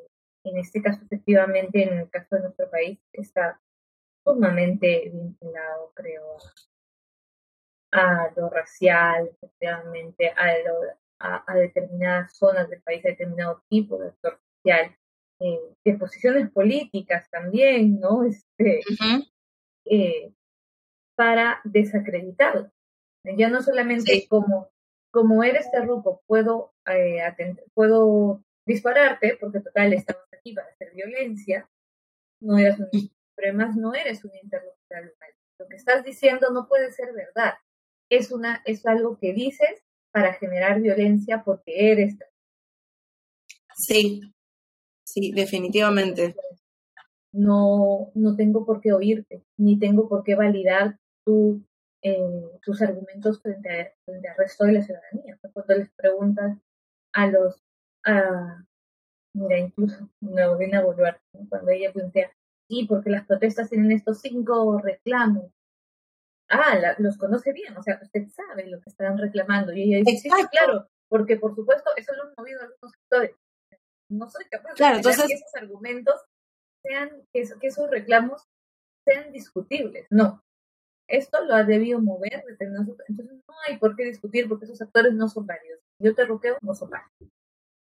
en 0.44 0.56
este 0.58 0.82
caso, 0.82 1.02
efectivamente, 1.04 1.82
en 1.82 1.98
el 1.98 2.10
caso 2.10 2.36
de 2.36 2.42
nuestro 2.42 2.70
país, 2.70 2.98
está 3.12 3.60
sumamente 4.24 5.10
vinculado, 5.12 5.92
creo, 5.94 6.36
a 7.92 8.30
lo 8.36 8.48
racial, 8.48 9.28
efectivamente, 9.28 10.30
a, 10.30 11.42
a, 11.46 11.54
determinadas 11.54 12.36
zonas 12.36 12.68
del 12.70 12.82
país, 12.82 13.04
a 13.04 13.08
determinado 13.08 13.62
tipo 13.68 13.98
de 13.98 14.08
actor 14.08 14.40
social, 14.56 14.96
eh, 15.40 15.60
de 15.84 15.94
posiciones 15.94 16.50
políticas 16.50 17.28
también, 17.30 17.98
¿no? 18.00 18.24
Este, 18.24 18.80
para 21.16 21.60
desacreditarlo. 21.64 22.70
Ya 23.36 23.50
no 23.50 23.62
solamente 23.62 24.26
como, 24.28 24.70
como 25.10 25.44
eres 25.44 25.70
terruco, 25.70 26.22
puedo, 26.26 26.72
eh, 26.86 27.20
puedo 27.74 28.42
dispararte, 28.66 29.36
porque 29.40 29.60
total 29.60 29.92
estamos 29.92 30.22
aquí 30.32 30.54
para 30.54 30.68
hacer 30.68 30.92
violencia, 30.94 31.68
no 32.40 32.56
eres 32.56 32.78
un, 32.78 32.88
además 33.48 33.76
no 33.76 33.94
eres 33.94 34.24
un 34.24 34.32
interlocutor 34.42 35.14
Lo 35.58 35.68
que 35.68 35.76
estás 35.76 36.04
diciendo 36.04 36.50
no 36.50 36.68
puede 36.68 36.92
ser 36.92 37.12
verdad. 37.12 37.54
Es, 38.08 38.32
una, 38.32 38.62
es 38.64 38.86
algo 38.86 39.18
que 39.18 39.32
dices 39.32 39.82
para 40.12 40.34
generar 40.34 40.80
violencia 40.80 41.42
porque 41.44 41.92
eres 41.92 42.16
Sí, 43.80 44.20
sí, 45.04 45.32
definitivamente. 45.32 46.34
No, 47.32 48.10
no 48.14 48.36
tengo 48.36 48.66
por 48.66 48.80
qué 48.80 48.92
oírte, 48.92 49.44
ni 49.56 49.78
tengo 49.78 50.08
por 50.08 50.24
qué 50.24 50.34
validar 50.34 50.98
tu, 51.24 51.62
eh, 52.02 52.58
tus 52.62 52.82
argumentos 52.82 53.40
frente, 53.40 53.70
a, 53.70 53.92
frente 54.04 54.28
al 54.28 54.36
resto 54.36 54.64
de 54.64 54.72
la 54.72 54.82
ciudadanía. 54.82 55.38
Cuando 55.52 55.74
les 55.76 55.90
preguntas 55.92 56.58
a 57.12 57.26
los, 57.28 57.62
a, 58.04 58.64
mira, 59.34 59.58
incluso 59.58 60.10
me 60.20 60.46
voy 60.46 60.72
a 60.74 60.82
volver, 60.82 61.20
cuando 61.48 61.70
ella 61.70 61.92
plantea, 61.92 62.30
sí, 62.70 62.86
porque 62.88 63.10
las 63.10 63.26
protestas 63.26 63.68
tienen 63.68 63.90
estos 63.90 64.20
cinco 64.20 64.78
reclamos. 64.78 65.50
Ah, 66.48 66.94
los 66.98 67.18
conoce 67.18 67.52
bien, 67.52 67.76
o 67.76 67.82
sea, 67.82 68.00
usted 68.02 68.28
sabe 68.28 68.66
lo 68.66 68.80
que 68.80 68.90
están 68.90 69.18
reclamando. 69.18 69.72
Y 69.72 69.94
ella 69.94 70.04
dice, 70.04 70.30
sí, 70.30 70.46
claro, 70.50 70.88
porque 71.08 71.36
por 71.36 71.54
supuesto 71.54 71.90
eso 71.96 72.14
lo 72.14 72.22
han 72.24 72.34
movido 72.36 72.60
algunos 72.60 72.92
sectores. 72.92 73.36
No 74.08 74.28
soy 74.28 74.44
capaz 74.46 74.74
de 74.74 74.84
entonces... 74.84 75.26
que 75.26 75.34
esos 75.34 75.54
argumentos 75.54 76.20
sean, 76.82 77.10
que, 77.32 77.44
que 77.60 77.66
esos 77.66 77.90
reclamos 77.90 78.42
sean 79.04 79.32
discutibles. 79.32 80.06
No, 80.10 80.42
esto 81.10 81.44
lo 81.44 81.54
ha 81.54 81.64
debido 81.64 82.00
mover 82.00 82.44
Entonces 82.48 83.42
no 83.46 83.54
hay 83.66 83.78
por 83.78 83.96
qué 83.96 84.04
discutir 84.04 84.48
porque 84.48 84.64
esos 84.64 84.80
actores 84.80 85.12
no 85.12 85.28
son 85.28 85.46
válidos. 85.46 85.80
Yo 85.98 86.14
te 86.14 86.24
roqueo, 86.24 86.56
no 86.62 86.74
son 86.74 86.90
válidos. 86.90 87.32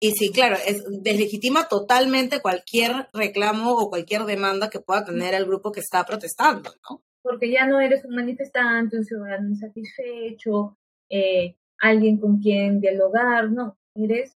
Y 0.04 0.14
sí, 0.14 0.32
claro, 0.32 0.58
es, 0.66 0.84
deslegitima 1.04 1.68
totalmente 1.68 2.42
cualquier 2.42 3.08
reclamo 3.14 3.74
o 3.74 3.90
cualquier 3.90 4.24
demanda 4.24 4.70
que 4.70 4.80
pueda 4.80 5.06
tener 5.06 5.36
el 5.36 5.46
grupo 5.46 5.72
que 5.72 5.80
está 5.80 6.04
protestando, 6.04 6.72
¿no? 6.90 7.04
Porque 7.22 7.52
ya 7.52 7.68
no 7.68 7.80
eres 7.80 8.04
un 8.04 8.16
manifestante, 8.16 8.98
un 8.98 9.06
ciudadano 9.06 9.48
insatisfecho, 9.50 10.76
eh, 11.08 11.56
alguien 11.80 12.18
con 12.18 12.40
quien 12.40 12.82
dialogar, 12.82 13.52
no, 13.52 13.78
eres 13.94 14.36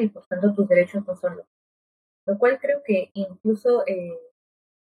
y 0.00 0.08
por 0.08 0.26
tanto 0.26 0.54
tus 0.54 0.68
derechos 0.68 1.06
no 1.06 1.16
son 1.16 1.36
los. 1.36 1.46
Lo 2.26 2.38
cual 2.38 2.58
creo 2.60 2.82
que 2.84 3.10
incluso, 3.14 3.84
eh, 3.86 4.16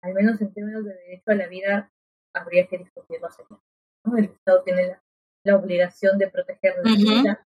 al 0.01 0.13
menos 0.13 0.41
en 0.41 0.53
términos 0.53 0.85
de 0.85 0.93
derecho 0.93 1.31
a 1.31 1.35
la 1.35 1.47
vida, 1.47 1.91
habría 2.33 2.67
que 2.67 2.77
discutirlo 2.77 3.27
así. 3.27 3.43
¿no? 3.49 4.17
El 4.17 4.25
Estado 4.25 4.63
tiene 4.63 4.97
la, 5.43 5.57
obligación 5.57 6.17
de 6.17 6.27
proteger 6.29 6.75
la 6.83 6.95
vida 6.95 7.47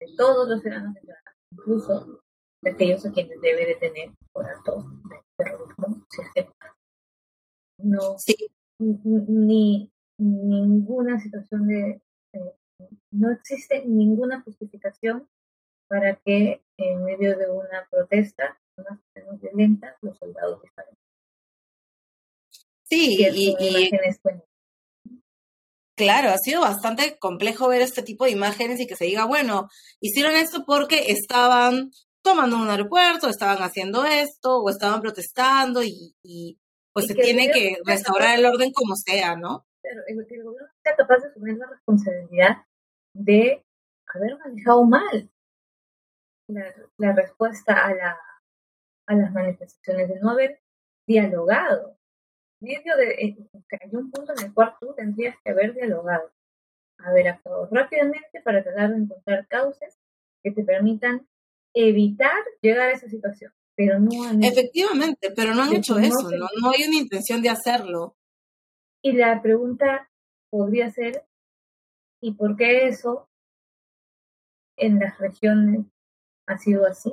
de 0.00 0.06
todos 0.16 0.48
los 0.48 0.62
ciudadanos, 0.62 0.96
incluso 1.54 2.20
de 2.62 2.70
aquellos 2.70 3.06
a 3.06 3.12
quienes 3.12 3.40
debe 3.40 3.66
detener 3.66 4.10
por 4.32 4.46
actos 4.46 4.84
de 5.08 5.16
terrorismo, 5.36 6.04
si 6.10 6.22
es 6.34 6.46
no, 7.78 8.16
ni 8.78 9.90
ninguna 10.18 11.20
situación 11.20 11.66
de, 11.66 12.00
no 13.10 13.30
existe 13.30 13.84
ninguna 13.84 14.42
justificación 14.42 15.28
para 15.88 16.16
que 16.16 16.62
en 16.78 17.04
medio 17.04 17.36
de 17.36 17.50
una 17.50 17.86
protesta, 17.90 18.58
una 18.76 19.00
violenta, 19.40 19.96
los 20.02 20.16
soldados 20.18 20.62
disparen. 20.62 20.94
Sí, 22.84 23.16
y, 23.20 23.90
claro, 25.96 26.30
ha 26.30 26.38
sido 26.38 26.60
bastante 26.60 27.18
complejo 27.18 27.68
ver 27.68 27.82
este 27.82 28.02
tipo 28.02 28.24
de 28.24 28.32
imágenes 28.32 28.80
y 28.80 28.86
que 28.86 28.96
se 28.96 29.04
diga, 29.04 29.24
bueno, 29.24 29.68
hicieron 30.00 30.34
esto 30.34 30.64
porque 30.66 31.10
estaban 31.10 31.90
tomando 32.22 32.56
un 32.56 32.68
aeropuerto, 32.68 33.28
estaban 33.28 33.58
haciendo 33.58 34.04
esto, 34.04 34.62
o 34.62 34.70
estaban 34.70 35.00
protestando 35.00 35.82
y, 35.82 36.58
pues 36.92 37.06
se 37.06 37.14
tiene 37.14 37.50
que 37.50 37.78
restaurar 37.84 38.38
el 38.38 38.46
orden 38.46 38.72
como 38.72 38.94
sea, 38.94 39.36
¿no? 39.36 39.66
Pero 39.82 40.00
el, 40.06 40.18
el 40.18 40.44
gobierno 40.44 40.68
sea 40.82 40.96
capaz 40.96 41.18
de 41.18 41.28
asumir 41.28 41.56
la 41.56 41.66
responsabilidad 41.66 42.64
de 43.14 43.64
haber 44.06 44.38
manejado 44.38 44.84
mal 44.84 45.30
la, 46.48 47.12
respuesta 47.12 47.84
a, 47.84 47.94
la, 47.94 48.18
a 49.06 49.14
las 49.14 49.32
manifestaciones, 49.32 50.08
de 50.08 50.20
no 50.20 50.30
haber 50.30 50.60
dialogado, 51.06 51.98
medio 52.64 52.96
de, 52.96 53.10
eh, 53.12 53.36
hay 53.80 53.90
un 53.94 54.10
punto 54.10 54.32
en 54.36 54.46
el 54.46 54.54
cual 54.54 54.74
tú 54.80 54.94
tendrías 54.96 55.36
que 55.44 55.50
haber 55.50 55.74
dialogado, 55.74 56.32
haber 56.98 57.28
actuado 57.28 57.68
rápidamente 57.70 58.40
para 58.42 58.62
tratar 58.62 58.90
de 58.90 58.96
encontrar 58.96 59.46
causas 59.46 59.98
que 60.42 60.50
te 60.50 60.64
permitan 60.64 61.26
evitar 61.74 62.42
llegar 62.62 62.88
a 62.88 62.92
esa 62.92 63.08
situación. 63.08 63.52
Pero 63.76 63.98
no 63.98 64.24
han 64.24 64.42
Efectivamente, 64.42 65.32
pero 65.34 65.54
no 65.54 65.62
han 65.62 65.74
hecho 65.74 65.98
eso, 65.98 66.30
no, 66.30 66.46
no 66.62 66.70
hay 66.70 66.84
una 66.88 66.98
intención 66.98 67.42
de 67.42 67.50
hacerlo. 67.50 68.16
Y 69.02 69.12
la 69.12 69.42
pregunta 69.42 70.08
podría 70.50 70.90
ser, 70.90 71.24
¿y 72.22 72.32
por 72.34 72.56
qué 72.56 72.86
eso 72.86 73.28
en 74.76 75.00
las 75.00 75.18
regiones 75.18 75.86
ha 76.46 76.56
sido 76.58 76.86
así? 76.86 77.12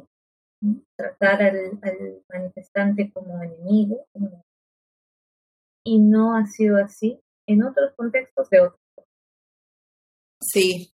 Tratar 0.95 1.41
al, 1.41 1.79
al 1.81 2.23
manifestante 2.29 3.11
como 3.11 3.41
enemigo, 3.41 4.05
como 4.13 4.45
y 5.83 5.99
no 5.99 6.35
ha 6.35 6.45
sido 6.45 6.77
así 6.77 7.19
en 7.47 7.63
otros 7.63 7.93
contextos 7.95 8.49
de 8.49 8.61
otros. 8.61 8.79
Sí, 10.41 10.91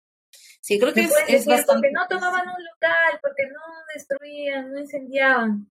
sí, 0.60 0.78
creo 0.78 0.92
que 0.92 1.02
es, 1.02 1.46
bastante... 1.46 1.88
Porque 1.88 1.92
no 1.92 2.06
tomaban 2.08 2.48
un 2.48 2.64
local, 2.64 3.20
porque 3.22 3.44
no 3.46 3.60
destruían, 3.94 4.72
no 4.72 4.80
incendiaban. 4.80 5.70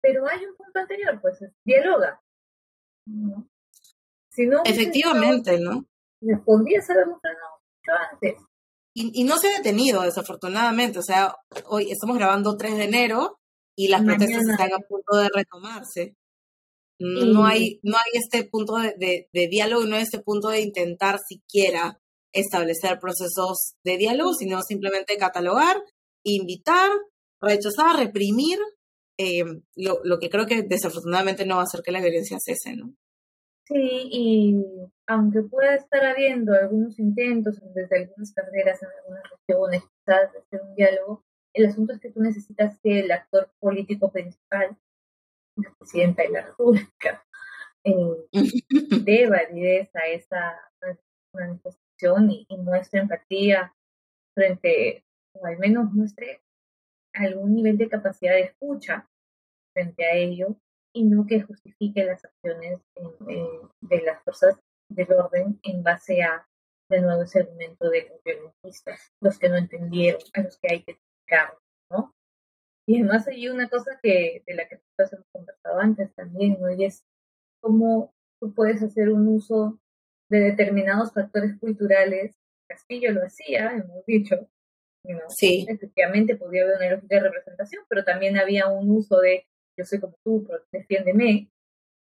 Pero 0.00 0.28
hay 0.28 0.44
un 0.44 0.56
punto 0.56 0.78
anterior, 0.78 1.18
pues, 1.20 1.38
dialoga. 1.64 2.20
Si 4.30 4.46
no 4.46 4.62
Efectivamente, 4.64 5.58
¿no? 5.58 5.84
Podría 6.44 6.80
haber 6.88 7.06
mucho 7.06 7.20
antes. 8.12 8.34
Y, 8.96 9.20
y, 9.20 9.24
no 9.24 9.36
se 9.38 9.48
ha 9.48 9.56
detenido, 9.56 10.02
desafortunadamente. 10.02 10.98
O 10.98 11.02
sea, 11.02 11.34
hoy 11.66 11.90
estamos 11.90 12.16
grabando 12.16 12.56
3 12.56 12.76
de 12.76 12.84
enero 12.84 13.38
y 13.76 13.88
las 13.88 14.02
protestas 14.04 14.48
están 14.48 14.72
a 14.72 14.78
punto 14.78 15.16
de 15.16 15.28
retomarse. 15.34 16.14
No 16.98 17.44
hay, 17.44 17.80
no 17.82 17.96
hay 17.96 18.20
este 18.20 18.44
punto 18.44 18.76
de, 18.76 19.28
de, 19.32 19.48
diálogo, 19.48 19.84
no 19.84 19.96
hay 19.96 20.02
este 20.02 20.20
punto 20.20 20.48
de 20.48 20.60
intentar 20.60 21.18
siquiera 21.18 22.00
establecer 22.32 22.98
procesos 23.00 23.74
de 23.84 23.96
diálogo, 23.96 24.32
sino 24.34 24.62
simplemente 24.62 25.16
catalogar, 25.16 25.82
invitar, 26.24 26.90
rechazar, 27.40 27.96
reprimir, 27.96 28.58
eh, 29.18 29.44
lo, 29.76 30.00
lo 30.04 30.18
que 30.18 30.30
creo 30.30 30.46
que 30.46 30.62
desafortunadamente 30.62 31.46
no 31.46 31.56
va 31.56 31.62
a 31.62 31.64
hacer 31.64 31.82
que 31.82 31.92
la 31.92 32.00
violencia 32.00 32.38
cese, 32.40 32.76
¿no? 32.76 32.94
Sí, 33.66 34.08
y 34.10 34.62
aunque 35.06 35.42
pueda 35.42 35.74
estar 35.74 36.04
habiendo 36.04 36.52
algunos 36.52 36.98
intentos 36.98 37.60
desde 37.74 38.02
algunas 38.02 38.32
carreras 38.32 38.82
en 38.82 38.88
algunas 38.98 39.22
regiones, 39.30 39.82
quizás 39.82 40.32
de 40.32 40.38
hacer 40.38 40.60
un 40.62 40.74
diálogo, 40.74 41.24
el 41.54 41.66
asunto 41.66 41.94
es 41.94 42.00
que 42.00 42.10
tú 42.10 42.20
necesitas 42.20 42.78
que 42.82 43.00
el 43.00 43.10
actor 43.10 43.50
político 43.60 44.10
principal, 44.10 44.76
la 45.56 45.74
presidenta 45.78 46.22
de 46.22 46.28
la 46.30 46.42
República, 46.46 47.24
eh, 47.84 47.92
dé 49.04 49.28
validez 49.28 49.94
a 49.94 50.06
esa 50.08 50.60
manifestación 51.32 52.30
y, 52.30 52.46
y 52.48 52.56
muestre 52.56 53.00
empatía 53.00 53.74
frente, 54.34 55.04
o 55.32 55.46
al 55.46 55.58
menos 55.58 55.92
muestre 55.92 56.40
algún 57.14 57.54
nivel 57.54 57.78
de 57.78 57.88
capacidad 57.88 58.32
de 58.32 58.42
escucha 58.42 59.08
frente 59.72 60.04
a 60.04 60.14
ello 60.14 60.56
y 60.92 61.04
no 61.04 61.26
que 61.26 61.42
justifique 61.42 62.04
las 62.04 62.24
acciones 62.24 62.80
de 63.80 64.02
las 64.02 64.22
fuerzas 64.22 64.58
del 64.88 65.12
orden 65.12 65.58
en 65.62 65.82
base 65.82 66.22
a, 66.22 66.46
de 66.88 67.00
nuevo, 67.00 67.22
ese 67.22 67.40
argumento 67.40 67.90
de 67.90 68.08
los 68.08 68.22
violentistas, 68.22 69.12
los 69.20 69.38
que 69.38 69.48
no 69.48 69.56
entendieron, 69.56 70.20
a 70.34 70.42
los 70.42 70.56
que 70.58 70.68
hay 70.72 70.82
que 70.82 70.92
explicar. 70.92 71.58
Y 72.86 73.00
además 73.00 73.26
hay 73.28 73.48
una 73.48 73.68
cosa 73.68 73.98
que 74.02 74.42
de 74.46 74.54
la 74.54 74.68
que 74.68 74.76
nosotros 74.76 75.12
hemos 75.12 75.26
conversado 75.32 75.80
antes 75.80 76.14
también, 76.14 76.58
¿no? 76.60 76.70
Y 76.70 76.84
es 76.84 77.04
cómo 77.60 78.14
tú 78.40 78.52
puedes 78.52 78.82
hacer 78.82 79.10
un 79.10 79.26
uso 79.28 79.80
de 80.30 80.40
determinados 80.40 81.12
factores 81.12 81.58
culturales. 81.58 82.36
Castillo 82.68 83.12
lo 83.12 83.24
hacía, 83.24 83.72
hemos 83.72 84.04
dicho, 84.06 84.48
¿no? 85.04 85.20
Sí. 85.28 85.64
Efectivamente 85.68 86.36
podía 86.36 86.64
haber 86.64 86.76
una 86.76 86.90
lógica 86.90 87.16
de 87.16 87.22
representación, 87.22 87.84
pero 87.88 88.04
también 88.04 88.36
había 88.36 88.68
un 88.68 88.90
uso 88.90 89.20
de 89.20 89.46
yo 89.78 89.84
soy 89.84 90.00
como 90.00 90.16
tú, 90.22 90.44
pero 90.46 90.62
defiéndeme. 90.70 91.50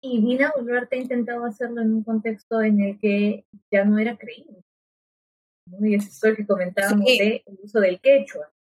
Y 0.01 0.21
Dina 0.21 0.51
Boluarte 0.55 0.97
ha 0.97 0.99
intentado 0.99 1.45
hacerlo 1.45 1.81
en 1.81 1.93
un 1.93 2.03
contexto 2.03 2.61
en 2.61 2.81
el 2.81 2.99
que 2.99 3.45
ya 3.71 3.85
no 3.85 3.99
era 3.99 4.17
creíble. 4.17 4.63
Y 5.79 5.95
eso 5.95 6.09
es 6.09 6.23
lo 6.23 6.35
que 6.35 6.45
comentábamos 6.45 7.05
de 7.05 7.41
el 7.45 7.59
uso 7.63 7.79
del 7.79 8.01
quechua 8.01 8.52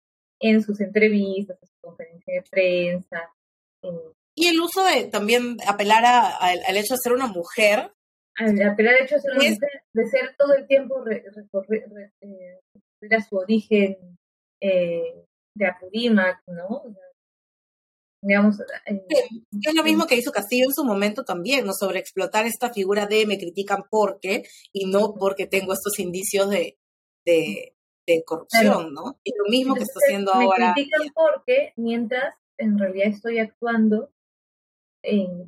en 0.43 0.62
sus 0.62 0.80
entrevistas, 0.80 1.57
en 1.62 1.68
sus 1.68 1.78
conferencias 1.80 2.45
de 2.45 2.51
prensa. 2.51 3.32
Y 4.34 4.49
el 4.49 4.61
uso 4.61 4.84
de 4.84 5.05
también 5.05 5.57
apelar 5.66 6.05
al 6.05 6.76
hecho 6.76 6.95
de 6.95 7.01
ser 7.03 7.12
una 7.12 7.28
mujer. 7.28 7.93
Al 8.36 8.61
apelar 8.62 8.95
al 8.95 9.05
hecho 9.05 9.14
de 9.14 9.20
ser 9.22 9.30
una 9.30 9.51
mujer, 9.51 9.82
de 9.93 10.07
ser 10.07 10.34
todo 10.36 10.55
el 10.55 10.66
tiempo 10.66 11.03
recorrer 11.05 12.12
eh, 12.20 12.61
a 13.11 13.22
su 13.22 13.36
origen 13.36 14.18
eh, 14.61 15.24
de 15.55 15.66
Apurímac, 15.66 16.43
¿no? 16.49 16.82
digamos. 18.22 18.57
es 18.86 19.74
lo 19.74 19.82
mismo 19.82 20.07
que 20.07 20.16
hizo 20.16 20.30
Castillo 20.30 20.66
en 20.66 20.72
su 20.72 20.84
momento 20.84 21.24
también, 21.24 21.66
¿no? 21.66 21.72
Sobre 21.72 21.99
explotar 21.99 22.47
esta 22.47 22.72
figura 22.72 23.07
de 23.07 23.26
me 23.26 23.38
critican 23.38 23.82
porque 23.90 24.45
y 24.72 24.86
no 24.86 25.14
porque 25.14 25.47
tengo 25.47 25.72
estos 25.72 25.99
indicios 25.99 26.49
de, 26.49 26.78
de, 27.26 27.71
corrupción, 28.26 28.92
¿no? 28.92 29.18
Es 29.24 29.34
lo 29.36 29.50
mismo 29.50 29.74
que 29.74 29.82
está 29.82 30.00
haciendo 30.05 30.32
ahora. 30.32 30.68
Me 30.68 30.74
critican 30.74 31.09
porque 31.14 31.72
mientras 31.76 32.34
en 32.59 32.78
realidad 32.78 33.09
estoy 33.09 33.38
actuando 33.38 34.11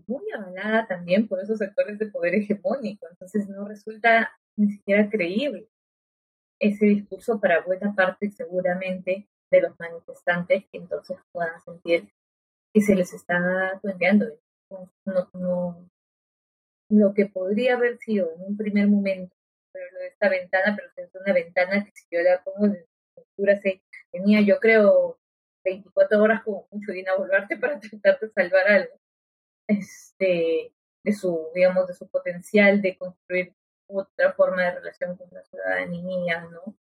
muy 0.07 0.25
avalada 0.33 0.87
también 0.87 1.29
por 1.29 1.41
esos 1.41 1.59
sectores 1.59 1.99
de 1.99 2.07
poder 2.07 2.35
hegemónico, 2.35 3.07
entonces 3.09 3.49
no 3.49 3.69
resulta 3.69 4.33
ni 4.57 4.71
siquiera 4.73 5.09
creíble 5.09 5.69
ese 6.61 6.87
discurso 6.87 7.41
para 7.41 7.63
buena 7.63 7.95
parte 7.95 8.31
seguramente 8.31 9.29
de 9.51 9.61
los 9.61 9.79
manifestantes 9.79 10.65
que 10.71 10.79
entonces 10.79 11.19
puedan 11.33 11.61
sentir 11.61 12.11
que 12.73 12.81
se 12.81 12.95
les 12.95 13.13
está 13.13 13.79
planteando. 13.83 14.27
No, 15.05 15.31
no, 15.35 15.91
lo 16.91 17.15
que 17.15 17.27
podría 17.27 17.75
haber 17.75 17.99
sido 17.99 18.33
en 18.35 18.43
un 18.43 18.57
primer 18.57 18.89
momento, 18.89 19.37
pero 19.75 19.87
lo 19.93 19.99
de 19.99 20.07
esta 20.07 20.29
ventana, 20.29 20.77
pero 20.77 20.89
es 20.97 21.15
una 21.15 21.35
ventana 21.35 21.85
que 21.85 21.91
si 21.93 22.07
yo 22.11 22.23
la 22.23 22.43
pongo 22.45 22.73
lectura, 23.17 23.61
se 23.61 23.83
tenía 24.13 24.41
yo 24.41 24.61
creo 24.61 25.19
24 25.65 26.23
horas 26.23 26.43
como 26.45 26.69
mucho 26.71 26.93
Dina 26.93 27.17
Boluarte 27.17 27.57
para 27.59 27.81
tratar 27.81 28.21
de 28.21 28.31
salvar 28.31 28.69
algo 28.69 28.95
este, 29.67 30.73
de 31.03 31.13
su, 31.13 31.49
digamos, 31.55 31.89
de 31.89 31.95
su 31.95 32.09
potencial 32.09 32.81
de 32.81 32.97
construir 32.97 33.53
otra 33.87 34.33
forma 34.33 34.63
de 34.63 34.77
relación 34.77 35.17
con 35.17 35.29
la 35.33 35.43
ciudadanía, 35.45 36.49
¿no? 36.51 36.77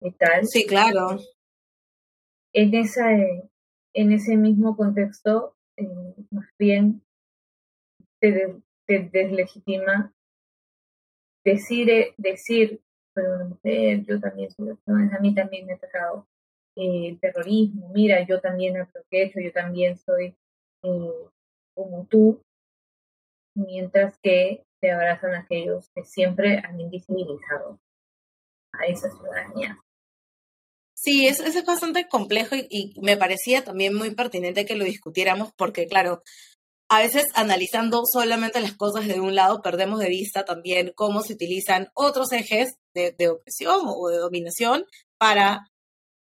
Y 0.00 0.12
tal. 0.12 0.46
Sí, 0.46 0.64
claro. 0.66 1.18
En 2.52 2.74
esa, 2.74 3.10
en 3.12 4.12
ese 4.12 4.36
mismo 4.36 4.76
contexto, 4.76 5.56
eh, 5.76 6.14
más 6.30 6.48
bien 6.58 7.02
te, 8.20 8.62
deslegitima 8.86 10.14
decir, 11.50 11.90
eh, 11.90 12.14
decir, 12.16 12.80
pero 13.14 13.34
una 13.34 13.44
mujer, 13.46 14.04
yo 14.04 14.20
también 14.20 14.50
soy 14.50 14.70
a 14.86 15.18
mí 15.20 15.34
también 15.34 15.66
me 15.66 15.72
ha 15.72 15.76
atacado 15.76 16.26
eh, 16.76 17.08
el 17.08 17.20
terrorismo, 17.20 17.90
mira, 17.92 18.24
yo 18.26 18.40
también 18.40 18.76
hecho, 19.10 19.40
yo 19.40 19.52
también 19.52 19.96
soy 19.98 20.34
como 21.74 22.06
tú, 22.06 22.40
mientras 23.54 24.16
que 24.18 24.64
te 24.80 24.92
abrazan 24.92 25.34
aquellos 25.34 25.90
que 25.94 26.04
siempre 26.04 26.58
han 26.58 26.80
invisibilizado 26.80 27.80
a 28.72 28.86
esa 28.86 29.10
ciudadanía. 29.10 29.78
Sí, 30.94 31.26
es, 31.26 31.38
es 31.40 31.64
bastante 31.64 32.08
complejo 32.08 32.56
y, 32.56 32.94
me 33.00 33.16
parecía 33.16 33.62
también 33.62 33.94
muy 33.94 34.14
pertinente 34.14 34.66
que 34.66 34.74
lo 34.74 34.84
discutiéramos 34.84 35.52
porque, 35.54 35.86
claro, 35.86 36.22
a 36.88 37.00
veces 37.00 37.26
analizando 37.34 38.02
solamente 38.10 38.60
las 38.60 38.74
cosas 38.74 39.06
de 39.06 39.20
un 39.20 39.34
lado, 39.34 39.60
perdemos 39.62 39.98
de 40.00 40.08
vista 40.08 40.44
también 40.44 40.92
cómo 40.94 41.22
se 41.22 41.34
utilizan 41.34 41.90
otros 41.94 42.32
ejes 42.32 42.76
de, 42.94 43.12
de 43.12 43.28
opresión 43.28 43.80
o 43.84 44.08
de 44.08 44.18
dominación 44.18 44.86
para 45.18 45.70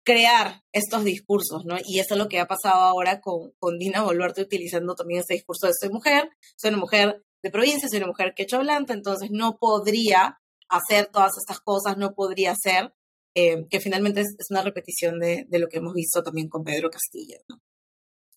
crear 0.03 0.63
estos 0.71 1.03
discursos, 1.03 1.65
¿no? 1.65 1.75
Y 1.85 1.99
eso 1.99 2.13
es 2.13 2.17
lo 2.17 2.29
que 2.29 2.39
ha 2.39 2.47
pasado 2.47 2.81
ahora 2.81 3.19
con, 3.19 3.51
con 3.59 3.77
Dina 3.77 4.03
Boluarte 4.03 4.41
utilizando 4.41 4.95
también 4.95 5.19
ese 5.19 5.33
discurso 5.33 5.67
de 5.67 5.73
soy 5.77 5.89
mujer, 5.89 6.29
soy 6.55 6.69
una 6.69 6.77
mujer 6.77 7.23
de 7.43 7.51
provincia, 7.51 7.89
soy 7.89 7.97
una 7.97 8.07
mujer 8.07 8.33
quechoblanta, 8.33 8.93
entonces 8.93 9.29
no 9.31 9.57
podría 9.57 10.39
hacer 10.69 11.07
todas 11.07 11.33
estas 11.37 11.59
cosas, 11.59 11.97
no 11.97 12.15
podría 12.15 12.55
ser 12.55 12.93
eh, 13.35 13.67
que 13.69 13.79
finalmente 13.79 14.21
es, 14.21 14.35
una 14.49 14.61
repetición 14.63 15.19
de, 15.19 15.45
de, 15.47 15.59
lo 15.59 15.67
que 15.67 15.77
hemos 15.77 15.93
visto 15.93 16.23
también 16.23 16.47
con 16.47 16.63
Pedro 16.63 16.89
Castillo. 16.89 17.37
¿no? 17.49 17.59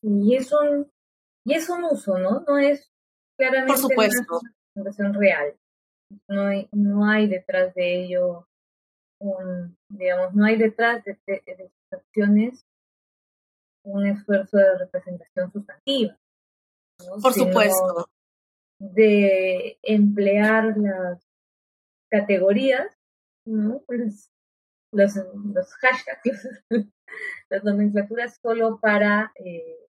Y 0.02 0.34
es 0.34 0.50
un, 0.52 0.90
y 1.44 1.54
es 1.54 1.68
un 1.68 1.84
uso, 1.84 2.18
¿no? 2.18 2.40
No 2.46 2.58
es 2.58 2.90
claramente 3.36 3.72
Por 3.72 3.90
supuesto. 3.90 4.40
una 4.40 4.52
representación 4.74 5.14
real. 5.14 5.56
No 6.28 6.46
hay, 6.46 6.68
no 6.72 7.08
hay 7.08 7.28
detrás 7.28 7.74
de 7.74 8.04
ello 8.04 8.48
un, 9.20 9.76
digamos, 9.88 10.34
no 10.34 10.44
hay 10.44 10.56
detrás 10.56 11.04
de, 11.04 11.18
de, 11.26 11.42
de 11.46 11.70
acciones 11.92 12.64
un 13.82 14.06
esfuerzo 14.06 14.56
de 14.56 14.78
representación 14.78 15.52
sustantiva. 15.52 16.18
Por 17.22 17.32
supuesto. 17.32 18.08
De 18.78 19.78
emplear 19.82 20.76
las 20.76 21.26
categorías, 22.10 22.96
¿no? 23.46 23.82
Pues 23.86 24.30
los, 24.92 25.16
los 25.16 25.74
hashtags, 25.74 26.48
las 27.50 27.64
nomenclaturas 27.64 28.38
solo 28.42 28.78
para, 28.80 29.32
eh, 29.36 29.88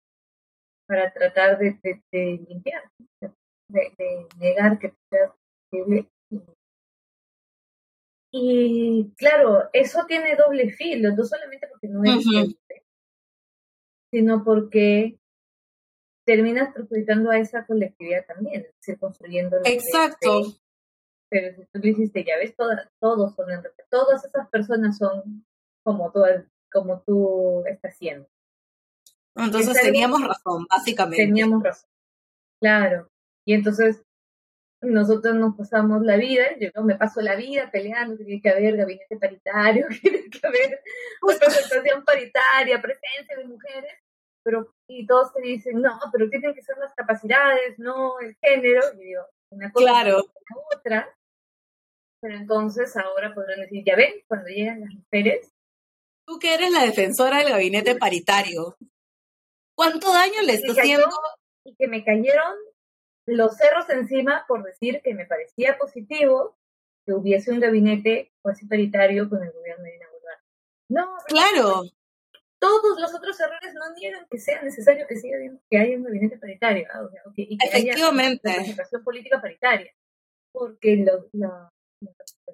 para 0.87 1.11
tratar 1.11 1.57
de, 1.57 1.77
de, 1.83 2.45
limpiar, 2.47 2.83
de, 3.69 4.27
negar 4.37 4.79
que 4.79 4.93
sea 5.09 5.33
posible. 5.69 6.07
Y 8.31 9.13
claro, 9.17 9.69
eso 9.73 10.05
tiene 10.07 10.35
doble 10.35 10.71
filo, 10.71 11.15
no 11.15 11.23
solamente 11.23 11.67
porque 11.67 11.87
no 11.87 12.03
es 12.03 12.25
sino 14.11 14.43
porque 14.43 15.19
terminas 16.25 16.73
perjudicando 16.73 17.29
a 17.29 17.39
esa 17.39 17.65
colectividad 17.65 18.25
también, 18.25 18.61
es 18.61 18.75
decir, 18.75 18.99
construyendo 18.99 19.57
Exacto. 19.63 20.43
pero 21.29 21.55
si 21.55 21.65
tú 21.65 21.79
le 21.79 21.89
hiciste, 21.89 22.23
ya 22.23 22.37
ves, 22.37 22.55
todas, 22.55 22.89
todos 22.99 23.35
son 23.35 23.47
todas 23.89 24.25
esas 24.25 24.49
personas 24.49 24.97
son 24.97 25.45
como 25.83 26.11
tú, 26.11 26.21
como 26.71 27.01
tú 27.01 27.63
estás 27.65 27.93
haciendo. 27.93 28.27
Entonces 29.37 29.81
teníamos 29.81 30.21
razón, 30.21 30.65
básicamente. 30.69 31.25
Teníamos 31.25 31.63
razón, 31.63 31.89
claro. 32.59 33.09
Y 33.45 33.53
entonces 33.53 34.03
nosotros 34.81 35.35
nos 35.35 35.55
pasamos 35.55 36.03
la 36.03 36.17
vida, 36.17 36.45
yo 36.59 36.83
me 36.83 36.95
paso 36.95 37.21
la 37.21 37.35
vida 37.35 37.71
peleando, 37.71 38.15
tiene 38.15 38.41
que 38.41 38.49
haber 38.49 38.77
gabinete 38.77 39.17
paritario, 39.17 39.87
tiene 40.01 40.29
que 40.29 40.45
haber 40.45 40.81
representación 41.27 42.03
paritaria, 42.05 42.81
presencia 42.81 43.37
de 43.37 43.45
mujeres, 43.45 43.93
pero 44.43 44.73
y 44.87 45.05
todos 45.05 45.33
te 45.33 45.41
dicen, 45.41 45.81
no, 45.81 45.99
pero 46.11 46.29
tienen 46.29 46.53
que 46.53 46.61
ser 46.61 46.77
las 46.77 46.93
capacidades, 46.93 47.77
no 47.79 48.19
el 48.19 48.35
género, 48.41 48.81
y 48.93 49.05
digo, 49.05 49.23
una 49.51 49.71
cosa 49.71 49.85
claro. 49.85 50.17
la 50.17 50.77
otra, 50.77 51.17
pero 52.21 52.35
entonces 52.35 52.95
ahora 52.95 53.33
podrán 53.33 53.61
decir, 53.61 53.83
ya 53.85 53.95
ven, 53.95 54.13
cuando 54.27 54.47
llegan 54.47 54.81
las 54.81 54.93
mujeres. 54.93 55.51
Tú 56.25 56.39
que 56.39 56.53
eres 56.53 56.71
la 56.71 56.83
defensora 56.83 57.39
del 57.39 57.49
gabinete 57.49 57.95
paritario, 57.95 58.75
¿cuánto 59.77 60.11
daño 60.11 60.41
le 60.43 60.53
está 60.53 60.73
haciendo? 60.73 61.07
Y 61.63 61.75
que 61.75 61.87
me 61.87 62.03
cayeron 62.03 62.55
los 63.27 63.55
cerros 63.55 63.89
encima 63.89 64.45
por 64.47 64.63
decir 64.63 65.01
que 65.03 65.13
me 65.13 65.25
parecía 65.25 65.77
positivo 65.77 66.57
que 67.05 67.13
hubiese 67.13 67.51
un 67.51 67.59
gabinete 67.59 68.33
cuasi 68.41 68.65
paritario 68.65 69.29
con 69.29 69.43
el 69.43 69.51
gobierno 69.51 69.83
de 69.83 69.91
Dina 69.91 70.07
No, 70.89 71.17
claro. 71.27 71.83
Todos 72.59 72.99
los 72.99 73.13
otros 73.13 73.39
errores 73.39 73.73
no 73.75 73.93
niegan 73.93 74.25
que 74.31 74.39
sea 74.39 74.61
necesario 74.63 75.05
que, 75.07 75.15
siga, 75.15 75.37
que 75.69 75.77
haya 75.77 75.95
un 75.95 76.03
gabinete 76.03 76.39
paritario 76.39 76.87
o 77.05 77.09
sea, 77.09 77.21
y 77.35 77.57
que 77.57 77.67
Efectivamente. 77.67 78.49
haya 78.49 78.59
representación 78.59 79.03
política 79.03 79.39
paritaria. 79.39 79.93
Porque 80.51 80.95
lo, 80.97 81.29
la, 81.33 81.69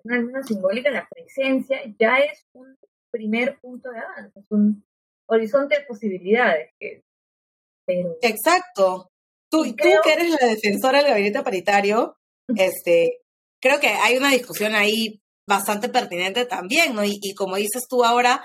la 0.04 0.44
simbólica, 0.44 0.92
la 0.92 1.08
presencia, 1.08 1.80
ya 1.98 2.18
es 2.18 2.46
un 2.52 2.78
primer 3.12 3.60
punto 3.60 3.92
de 3.92 4.00
avance, 4.00 4.40
es 4.40 4.52
un 4.52 4.84
horizonte 5.28 5.80
de 5.80 5.86
posibilidades. 5.86 6.74
Pero, 7.86 8.18
Exacto. 8.22 9.10
Tú, 9.50 9.64
tú 9.66 9.90
que 10.04 10.14
eres 10.14 10.30
la 10.30 10.48
defensora 10.48 11.00
del 11.00 11.12
gabinete 11.12 11.44
paritario, 11.44 12.18
este, 12.56 13.20
creo 13.62 13.80
que 13.80 13.88
hay 13.88 14.18
una 14.18 14.32
discusión 14.32 14.74
ahí 14.74 15.22
bastante 15.48 15.90
pertinente 15.90 16.46
también, 16.46 16.96
¿no? 16.96 17.04
Y, 17.04 17.20
como 17.36 17.56
dices 17.58 17.84
tú 17.88 18.04
ahora, 18.04 18.44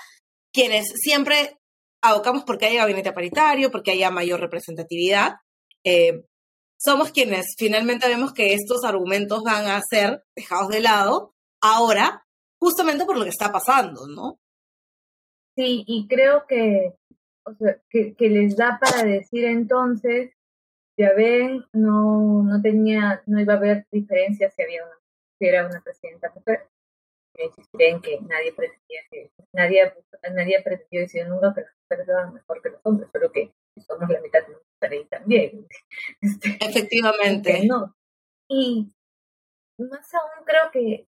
quienes 0.53 0.86
siempre 0.95 1.57
abocamos 2.03 2.45
porque 2.45 2.66
haya 2.66 2.82
gabinete 2.82 3.12
paritario, 3.12 3.70
porque 3.70 3.93
haya 3.93 4.11
mayor 4.11 4.41
representatividad, 4.41 5.36
eh, 5.84 6.24
somos 6.80 7.11
quienes 7.11 7.47
finalmente 7.57 8.07
vemos 8.07 8.32
que 8.32 8.55
estos 8.55 8.84
argumentos 8.84 9.43
van 9.43 9.66
a 9.66 9.80
ser 9.89 10.22
dejados 10.36 10.68
de 10.68 10.80
lado 10.80 11.34
ahora, 11.61 12.24
justamente 12.61 13.05
por 13.05 13.16
lo 13.16 13.24
que 13.24 13.30
está 13.30 13.51
pasando, 13.51 14.07
¿no? 14.07 14.39
Sí, 15.57 15.82
y 15.86 16.07
creo 16.07 16.45
que, 16.49 16.95
o 17.49 17.55
sea, 17.55 17.79
que, 17.91 18.15
que 18.15 18.29
les 18.29 18.57
da 18.57 18.79
para 18.81 19.05
decir 19.05 19.45
entonces 19.45 20.33
ya 20.99 21.13
ven, 21.15 21.65
no, 21.73 22.43
no 22.43 22.61
tenía, 22.61 23.23
no 23.27 23.41
iba 23.41 23.55
a 23.55 23.57
haber 23.57 23.87
diferencia 23.93 24.51
si 24.51 24.63
había 24.63 24.85
una, 24.85 24.97
si 25.39 25.47
era 25.47 25.67
una 25.67 25.81
presidenta 25.81 26.33
mujer. 26.35 26.69
Creen 27.73 28.01
que 28.01 28.21
nadie 28.23 28.53
pretendía 28.53 29.01
que, 29.09 29.31
nadie, 29.53 29.95
nadie 30.35 30.61
pretendió 30.61 31.01
decir 31.01 31.29
nunca 31.29 31.55
que 31.55 31.61
las 31.61 31.71
mujeres 31.85 32.09
eran 32.09 32.35
mejor 32.35 32.61
que 32.61 32.71
los 32.71 32.81
hombres, 32.83 33.09
pero 33.13 33.31
que 33.31 33.53
somos 33.87 34.09
la 34.11 34.21
mitad 34.21 34.41
de 34.41 34.55
mujeres 34.55 35.09
también. 35.09 35.69
Este, 36.21 36.59
Efectivamente. 36.61 37.65
No. 37.65 37.95
Y 38.49 38.93
más 39.79 40.13
aún 40.15 40.45
creo 40.45 40.71
que 40.73 41.07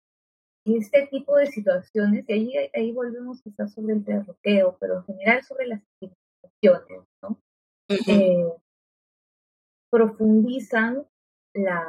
este 0.64 1.06
tipo 1.08 1.36
de 1.36 1.46
situaciones, 1.46 2.24
y 2.26 2.32
ahí, 2.32 2.70
ahí 2.72 2.92
volvemos 2.92 3.42
quizás 3.42 3.74
sobre 3.74 3.92
el 3.92 4.04
derroqueo, 4.04 4.78
pero 4.80 4.96
en 4.96 5.04
general 5.04 5.44
sobre 5.44 5.66
las 5.66 5.82
¿no? 7.22 7.38
profundizan 9.90 11.06
la, 11.54 11.86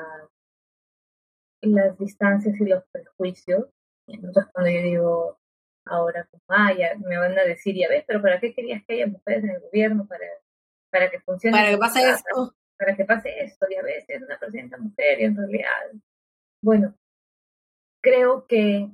las 1.62 1.98
distancias 1.98 2.60
y 2.60 2.66
los 2.66 2.84
prejuicios. 2.92 3.66
Entonces 4.08 4.46
cuando 4.54 4.72
yo 4.72 4.82
digo 4.82 5.40
ahora, 5.86 6.28
como, 6.30 6.44
ah, 6.50 6.72
me 7.00 7.18
van 7.18 7.38
a 7.38 7.44
decir, 7.44 7.76
ya 7.76 7.90
ves, 7.90 8.04
pero 8.08 8.22
¿para 8.22 8.40
qué 8.40 8.54
querías 8.54 8.84
que 8.86 8.94
haya 8.94 9.08
mujeres 9.08 9.44
en 9.44 9.50
el 9.52 9.62
gobierno? 9.62 10.06
Para, 10.08 10.26
para 10.92 11.10
que 11.10 11.20
funcione. 11.22 11.58
Para 11.58 11.72
que 11.72 11.78
pase 11.78 12.10
esto. 12.10 12.56
Para 12.78 12.96
que 12.96 13.06
pase 13.06 13.44
esto, 13.44 13.66
ya 13.74 13.82
ves, 13.82 14.06
es 14.08 14.22
una 14.22 14.38
presidenta 14.38 14.78
mujer 14.78 15.22
y 15.22 15.24
en 15.24 15.38
realidad. 15.38 15.92
Bueno, 16.62 16.96
creo 18.04 18.46
que 18.48 18.90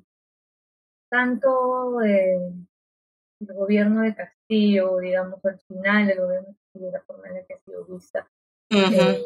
tanto 1.10 2.02
eh, 2.02 2.54
el 3.40 3.54
gobierno 3.54 4.02
de 4.02 4.16
Castillo, 4.16 4.41
digamos, 5.00 5.44
al 5.46 5.60
final 5.60 6.08
del 6.08 6.20
gobierno 6.20 6.56
de 6.74 6.92
la 6.92 7.02
forma 7.02 7.28
en 7.28 7.36
la 7.36 7.44
que 7.44 7.54
ha 7.54 7.60
sido 7.60 7.86
vista, 7.86 8.30
eh, 8.70 9.24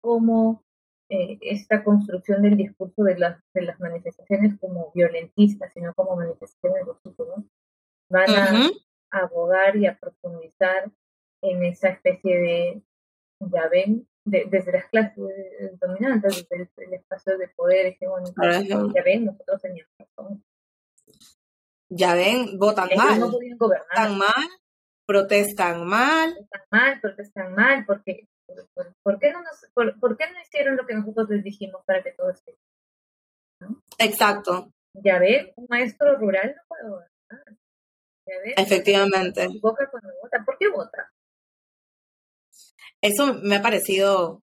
como 0.00 0.64
eh, 1.10 1.38
esta 1.40 1.84
construcción 1.84 2.42
del 2.42 2.56
discurso 2.56 3.02
de 3.04 3.18
las, 3.18 3.40
de 3.52 3.62
las 3.62 3.78
manifestaciones 3.80 4.58
como 4.60 4.92
violentistas, 4.94 5.72
sino 5.74 5.94
como 5.94 6.16
manifestaciones 6.16 6.86
legítimas, 6.86 7.44
van 8.08 8.30
a 8.30 8.70
abogar 9.10 9.76
y 9.76 9.86
a 9.86 9.98
profundizar 9.98 10.90
en 11.42 11.64
esa 11.64 11.90
especie 11.90 12.38
de, 12.38 12.82
ya 13.40 13.68
ven, 13.68 14.08
desde 14.24 14.72
las 14.72 14.86
clases 14.86 15.12
dominantes, 15.80 16.46
desde 16.48 16.84
el, 16.84 16.94
espacio 16.94 17.38
de 17.38 17.48
poder 17.48 17.86
hegemónico, 17.86 18.42
ya 18.42 19.02
ven, 19.04 19.26
nosotros 19.26 19.62
teníamos 19.62 19.92
razón. 19.98 20.42
Ya 21.88 22.14
ven, 22.14 22.58
votan 22.58 22.88
mal. 22.96 23.20
No 23.20 23.30
Votan 23.30 24.18
mal 24.18 24.48
protestan 25.06 25.86
mal. 25.86 26.34
Protestan 26.34 26.66
mal, 26.70 27.00
protestan 27.00 27.54
mal, 27.54 27.84
porque 27.86 28.28
¿por, 29.02 29.18
qué 29.18 29.32
no 29.32 29.42
nos, 29.42 29.66
por, 29.72 30.16
qué 30.16 30.24
no 30.30 30.40
hicieron 30.40 30.76
lo 30.76 30.86
que 30.86 30.94
nosotros 30.94 31.28
les 31.30 31.44
dijimos 31.44 31.82
para 31.86 32.02
que 32.02 32.12
todo 32.12 32.30
esté? 32.30 32.56
Exacto. 33.98 34.72
Ya 34.92 35.18
ve, 35.18 35.52
un 35.56 35.66
maestro 35.68 36.16
rural 36.16 36.54
no 36.56 36.62
puede 36.68 36.88
votar. 36.90 37.56
¿Ya 38.26 38.38
ve? 38.44 38.54
Efectivamente. 38.56 39.48
Vota 39.62 39.88
cuando 39.90 40.10
vota. 40.22 40.44
¿Por 40.44 40.58
qué 40.58 40.68
vota? 40.68 41.12
Eso 43.00 43.34
me 43.42 43.56
ha 43.56 43.62
parecido 43.62 44.42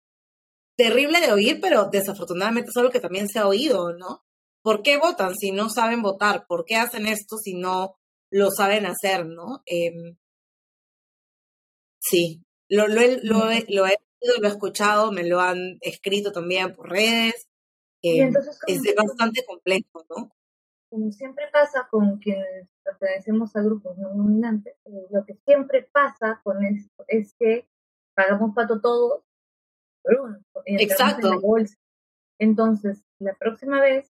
terrible 0.77 1.19
de 1.19 1.33
oír, 1.33 1.59
pero 1.61 1.89
desafortunadamente 1.89 2.69
es 2.69 2.77
algo 2.77 2.91
que 2.91 2.99
también 2.99 3.27
se 3.27 3.39
ha 3.39 3.47
oído, 3.47 3.93
¿no? 3.93 4.23
¿Por 4.63 4.81
qué 4.81 4.97
votan 4.97 5.35
si 5.35 5.51
no 5.51 5.69
saben 5.69 6.01
votar? 6.01 6.45
¿Por 6.47 6.65
qué 6.65 6.77
hacen 6.77 7.05
esto 7.05 7.37
si 7.37 7.53
no 7.53 7.95
lo 8.31 8.49
saben 8.49 8.87
hacer, 8.87 9.25
¿no? 9.27 9.61
Eh, 9.65 10.15
Sí, 12.05 12.43
lo, 12.67 12.87
lo, 12.89 12.99
he, 12.99 13.19
lo, 13.23 13.49
he, 13.49 13.65
lo 13.69 13.87
he 13.87 13.95
lo 14.39 14.47
he 14.47 14.51
escuchado, 14.51 15.11
me 15.11 15.27
lo 15.27 15.39
han 15.39 15.77
escrito 15.81 16.31
también 16.31 16.73
por 16.75 16.89
redes. 16.89 17.47
Eh, 18.01 18.29
es 18.67 18.95
bastante 18.95 19.43
complejo, 19.45 20.05
¿no? 20.09 20.31
Como 20.89 21.11
siempre 21.11 21.45
pasa 21.51 21.87
con 21.89 22.19
quienes 22.19 22.67
pertenecemos 22.83 23.55
a 23.55 23.61
grupos 23.61 23.97
no 23.97 24.09
dominantes, 24.09 24.75
eh, 24.85 25.07
lo 25.09 25.25
que 25.25 25.35
siempre 25.45 25.87
pasa 25.91 26.39
con 26.43 26.63
esto 26.63 27.03
es 27.07 27.33
que 27.39 27.67
pagamos 28.13 28.53
pato 28.53 28.79
todos 28.79 29.23
por 30.03 30.19
uno. 30.19 30.39
Exacto. 30.65 31.41
Entonces, 32.39 33.03
la 33.19 33.35
próxima 33.35 33.81
vez 33.81 34.11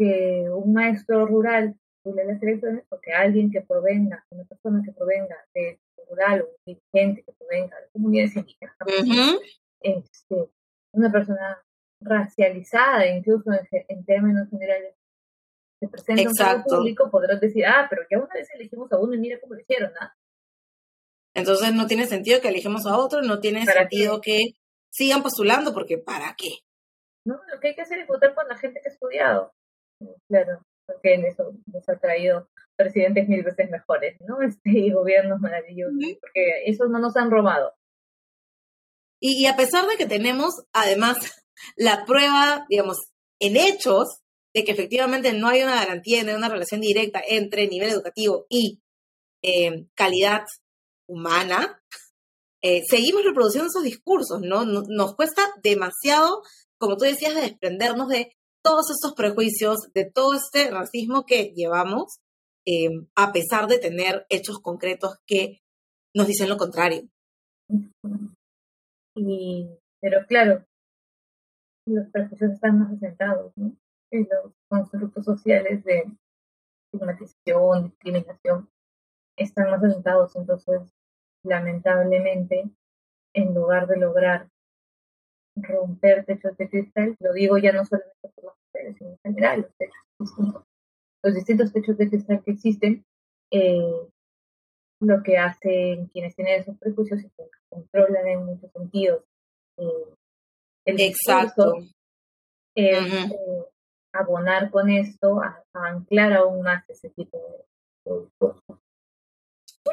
que 0.00 0.48
un 0.50 0.72
maestro 0.72 1.26
rural 1.26 1.76
las 2.04 2.42
elecciones, 2.42 2.84
porque 2.88 3.12
alguien 3.12 3.50
que 3.50 3.60
provenga, 3.60 4.24
una 4.30 4.44
persona 4.44 4.82
que 4.82 4.92
provenga 4.92 5.36
de 5.54 5.78
rural 6.08 6.42
o 6.42 6.44
un 6.46 6.56
dirigente 6.64 7.22
que 7.22 7.32
provenga 7.32 7.78
de 7.78 7.88
comunidades 7.92 8.36
indígenas, 8.36 8.74
este, 9.82 10.50
una 10.92 11.12
persona 11.12 11.62
racializada, 12.00 13.06
incluso 13.06 13.50
en, 13.52 14.04
términos 14.06 14.48
generales, 14.48 14.94
se 15.78 15.88
presenta 15.88 16.30
un 16.30 16.34
cargo 16.34 16.64
público, 16.64 17.10
podrás 17.10 17.40
decir, 17.40 17.66
ah, 17.66 17.86
pero 17.88 18.02
ya 18.10 18.18
una 18.18 18.34
vez 18.34 18.48
elegimos 18.54 18.90
a 18.92 18.98
uno 18.98 19.14
y 19.14 19.18
mira 19.18 19.38
cómo 19.38 19.54
lo 19.54 19.60
hicieron, 19.60 19.92
¿ah? 20.00 20.14
Entonces 21.34 21.74
no 21.74 21.86
tiene 21.86 22.06
sentido 22.06 22.40
que 22.40 22.48
elegimos 22.48 22.86
a 22.86 22.96
otro, 22.96 23.20
no 23.22 23.40
tiene 23.40 23.64
sentido 23.66 24.20
que 24.20 24.54
sigan 24.90 25.22
postulando, 25.22 25.72
porque 25.72 25.98
¿para 25.98 26.34
qué? 26.36 26.48
No, 27.26 27.38
lo 27.52 27.60
que 27.60 27.68
hay 27.68 27.74
que 27.74 27.82
hacer 27.82 27.98
es 27.98 28.08
votar 28.08 28.34
por 28.34 28.48
la 28.48 28.56
gente 28.56 28.80
que 28.80 28.88
ha 28.88 28.92
estudiado. 28.92 29.52
Claro 30.28 30.64
porque 30.92 31.14
en 31.14 31.24
eso 31.24 31.52
nos 31.66 31.88
ha 31.88 31.98
traído 31.98 32.48
presidentes 32.76 33.28
mil 33.28 33.42
veces 33.42 33.70
mejores, 33.70 34.16
¿no? 34.26 34.40
Este, 34.46 34.70
y 34.70 34.92
gobiernos 34.92 35.40
maravillosos, 35.40 36.18
porque 36.20 36.64
esos 36.66 36.88
no 36.90 36.98
nos 36.98 37.16
han 37.16 37.30
robado. 37.30 37.74
Y, 39.22 39.46
a 39.46 39.56
pesar 39.56 39.86
de 39.86 39.96
que 39.96 40.06
tenemos, 40.06 40.54
además, 40.72 41.16
la 41.76 42.04
prueba, 42.04 42.66
digamos, 42.68 42.96
en 43.38 43.56
hechos, 43.56 44.22
de 44.52 44.64
que 44.64 44.72
efectivamente 44.72 45.32
no 45.32 45.48
hay 45.48 45.62
una 45.62 45.76
garantía, 45.76 46.24
no 46.24 46.30
hay 46.30 46.36
una 46.36 46.48
relación 46.48 46.80
directa 46.80 47.22
entre 47.26 47.68
nivel 47.68 47.90
educativo 47.90 48.46
y 48.48 48.80
eh, 49.42 49.86
calidad 49.94 50.42
humana, 51.06 51.80
eh, 52.62 52.82
seguimos 52.88 53.24
reproduciendo 53.24 53.68
esos 53.68 53.84
discursos, 53.84 54.40
¿no? 54.40 54.64
Nos 54.64 55.14
cuesta 55.14 55.42
demasiado 55.62 56.42
como 56.80 56.96
tú 56.96 57.04
decías, 57.04 57.34
de 57.34 57.42
desprendernos 57.42 58.08
de 58.08 58.34
todos 58.62 58.90
estos 58.90 59.14
prejuicios, 59.14 59.90
de 59.94 60.10
todo 60.10 60.34
este 60.34 60.70
racismo 60.70 61.24
que 61.24 61.52
llevamos, 61.54 62.20
em, 62.66 63.06
a 63.16 63.32
pesar 63.32 63.66
de 63.66 63.78
tener 63.78 64.26
hechos 64.28 64.60
concretos 64.60 65.16
que 65.26 65.60
nos 66.14 66.26
dicen 66.26 66.48
lo 66.48 66.56
contrario. 66.56 67.08
Y, 69.16 69.68
pero 70.00 70.26
claro, 70.26 70.64
los 71.86 72.08
prejuicios 72.10 72.52
están 72.52 72.78
más 72.78 72.92
asentados, 72.92 73.52
¿no? 73.56 73.76
En 74.10 74.28
los 74.30 74.52
constructos 74.68 75.24
sociales 75.24 75.84
de 75.84 76.04
estigmatización, 76.92 77.90
discriminación, 77.90 78.70
están 79.36 79.70
más 79.70 79.82
asentados. 79.82 80.34
Entonces, 80.36 80.92
lamentablemente, 81.44 82.70
en 83.34 83.54
lugar 83.54 83.86
de 83.86 83.96
lograr 83.98 84.48
romper 85.62 86.24
techos 86.24 86.56
de 86.56 86.68
cristal, 86.68 87.16
lo 87.20 87.32
digo 87.32 87.58
ya 87.58 87.72
no 87.72 87.84
solamente 87.84 88.28
por 88.34 88.44
las 88.44 88.54
mujeres, 88.66 88.96
sino 88.98 89.10
en 89.10 89.18
general, 89.22 89.60
los 89.60 89.74
techos 89.76 89.96
distintos, 90.18 90.64
los 91.22 91.34
distintos 91.34 91.72
techos 91.72 91.98
de 91.98 92.08
cristal 92.08 92.42
que 92.44 92.50
existen, 92.50 93.04
eh, 93.52 94.08
lo 95.00 95.22
que 95.22 95.38
hacen 95.38 96.06
quienes 96.08 96.34
tienen 96.36 96.60
esos 96.60 96.76
prejuicios 96.78 97.20
es 97.20 97.32
que 97.32 97.44
controlan 97.70 98.26
en 98.26 98.44
muchos 98.44 98.70
sentidos 98.72 99.24
eh, 99.78 100.14
el 100.86 101.00
Exacto. 101.00 101.74
es 102.74 103.32
abonar 104.12 104.70
con 104.70 104.90
esto, 104.90 105.40
a, 105.40 105.64
anclar 105.72 106.32
aún 106.32 106.62
más 106.62 106.88
ese 106.88 107.10
tipo 107.10 107.38
de, 107.38 108.20
discursos. 108.20 108.62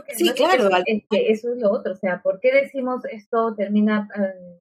sí, 0.09 0.33
claro. 0.33 0.69
Es, 0.85 1.03
que 1.09 1.31
eso 1.31 1.53
es 1.53 1.59
lo 1.59 1.71
otro, 1.71 1.93
o 1.93 1.95
sea, 1.95 2.21
¿por 2.21 2.39
qué 2.39 2.51
decimos 2.51 3.05
esto 3.05 3.53
termina 3.55 4.07
eh, 4.15 4.59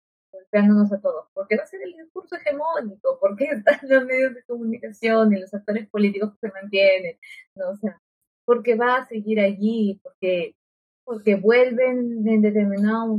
golpeándonos 0.51 0.92
a 0.92 1.01
todos? 1.01 1.26
Porque 1.34 1.57
va 1.57 1.64
a 1.64 1.66
ser 1.66 1.82
el 1.82 1.97
discurso 1.97 2.36
hegemónico, 2.36 3.18
porque 3.20 3.44
están 3.44 3.80
los 3.82 4.05
medios 4.05 4.34
de 4.34 4.42
comunicación 4.44 5.32
y 5.32 5.40
los 5.40 5.53
actores 5.53 5.88
políticos 5.88 6.32
que 6.34 6.49
se 6.49 6.55
mantienen, 6.55 7.18
¿no? 7.55 7.70
O 7.70 7.76
sea, 7.76 8.01
porque 8.44 8.74
va 8.74 8.97
a 8.97 9.07
seguir 9.07 9.40
allí, 9.40 10.01
porque 10.03 10.55
porque 11.07 11.36
vuelven 11.36 12.26
en 12.26 12.42
determinado 12.42 13.16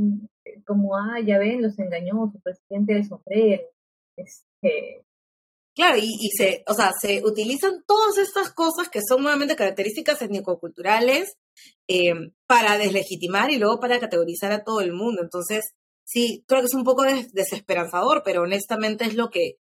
como, 0.66 0.94
ah, 0.94 1.20
ya 1.24 1.38
ven, 1.38 1.62
los 1.62 1.78
engañó 1.78 2.30
su 2.30 2.38
presidente 2.40 2.92
del 2.92 3.08
sombrero. 3.08 3.62
Este... 4.14 5.04
Claro, 5.74 5.96
y, 5.96 6.28
se, 6.36 6.64
o 6.66 6.74
sea, 6.74 6.92
se 7.00 7.22
utilizan 7.24 7.84
todas 7.86 8.18
estas 8.18 8.52
cosas 8.52 8.90
que 8.90 9.00
son 9.00 9.22
nuevamente 9.22 9.56
características 9.56 10.20
étnico-culturales 10.20 11.38
eh, 11.88 12.32
para 12.46 12.76
deslegitimar 12.76 13.50
y 13.50 13.58
luego 13.58 13.80
para 13.80 14.00
categorizar 14.00 14.52
a 14.52 14.64
todo 14.64 14.80
el 14.80 14.92
mundo. 14.92 15.22
Entonces, 15.22 15.72
sí, 16.08 16.42
creo 16.48 16.60
que 16.60 16.66
es 16.66 16.74
un 16.74 16.84
poco 16.84 17.04
desesperanzador, 17.04 18.22
pero 18.24 18.42
honestamente 18.42 19.04
es 19.04 19.14
lo 19.14 19.28
que, 19.28 19.58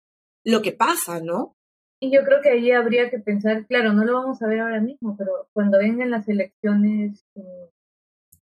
lo 0.42 0.62
que 0.62 0.72
pasa, 0.72 1.20
¿no? 1.20 1.54
Y 2.02 2.10
yo 2.10 2.24
creo 2.24 2.40
que 2.40 2.48
allí 2.48 2.72
habría 2.72 3.10
que 3.10 3.18
pensar, 3.18 3.66
claro, 3.66 3.92
no 3.92 4.04
lo 4.06 4.14
vamos 4.14 4.40
a 4.40 4.46
ver 4.46 4.60
ahora 4.60 4.80
mismo, 4.80 5.16
pero 5.18 5.48
cuando 5.52 5.78
vengan 5.78 6.10
las 6.10 6.26
elecciones 6.28 7.26
eh, 7.34 7.70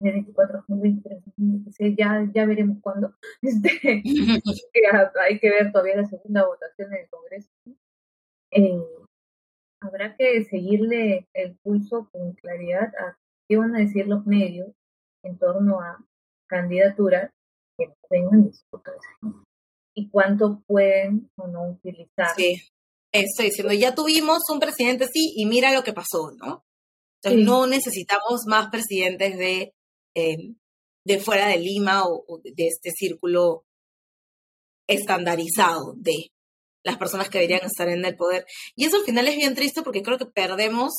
de 0.01 0.13
24, 0.13 0.65
2023, 0.69 1.25
2026, 1.25 1.97
ya, 1.97 2.31
ya 2.35 2.45
veremos 2.45 2.79
cuándo. 2.83 3.15
Este, 3.43 4.03
hay 5.19 5.39
que 5.39 5.51
ver 5.51 5.73
todavía 5.73 5.97
la 5.97 6.05
segunda 6.05 6.47
votación 6.47 6.93
en 6.93 7.01
el 7.01 7.09
Congreso. 7.09 7.49
Eh, 8.51 8.85
habrá 9.81 10.15
que 10.15 10.45
seguirle 10.45 11.27
el 11.33 11.57
pulso 11.63 12.11
con 12.13 12.35
claridad 12.35 12.93
a 12.99 13.17
qué 13.49 13.57
van 13.57 13.75
a 13.75 13.79
decir 13.79 14.07
los 14.07 14.27
medios 14.27 14.75
en 15.23 15.39
torno 15.39 15.81
a 15.81 16.05
candidaturas 16.49 17.31
que 17.79 17.95
disputas 18.45 18.97
y 19.95 20.11
cuánto 20.11 20.63
pueden 20.67 21.31
o 21.37 21.47
no 21.47 21.71
utilizar. 21.71 22.35
Sí, 22.37 22.61
estoy 23.13 23.47
diciendo, 23.47 23.73
ya 23.73 23.95
tuvimos 23.95 24.43
un 24.51 24.61
presidente 24.61 25.07
sí 25.07 25.33
y 25.37 25.47
mira 25.47 25.73
lo 25.73 25.85
que 25.85 25.93
pasó, 25.93 26.33
¿no? 26.37 26.65
Entonces 27.23 27.47
no 27.47 27.67
necesitamos 27.67 28.43
más 28.47 28.69
presidentes 28.71 29.39
de 29.39 29.73
Em, 30.19 30.57
de 31.07 31.21
fuera 31.21 31.47
de 31.47 31.59
Lima 31.59 32.03
o, 32.05 32.41
de 32.43 32.67
este 32.67 32.91
círculo 32.91 33.65
estandarizado 34.89 35.95
de 35.97 36.33
las 36.85 36.99
personas 36.99 37.29
que 37.29 37.39
deberían 37.39 37.65
estar 37.65 37.89
en 37.89 38.05
el 38.05 38.17
poder. 38.17 38.45
Y 38.75 38.85
eso 38.85 38.97
al 38.97 39.05
final 39.05 39.29
es 39.29 39.37
bien 39.37 39.55
triste 39.55 39.83
porque 39.83 40.03
creo 40.03 40.19
que 40.19 40.27
perdemos, 40.27 40.93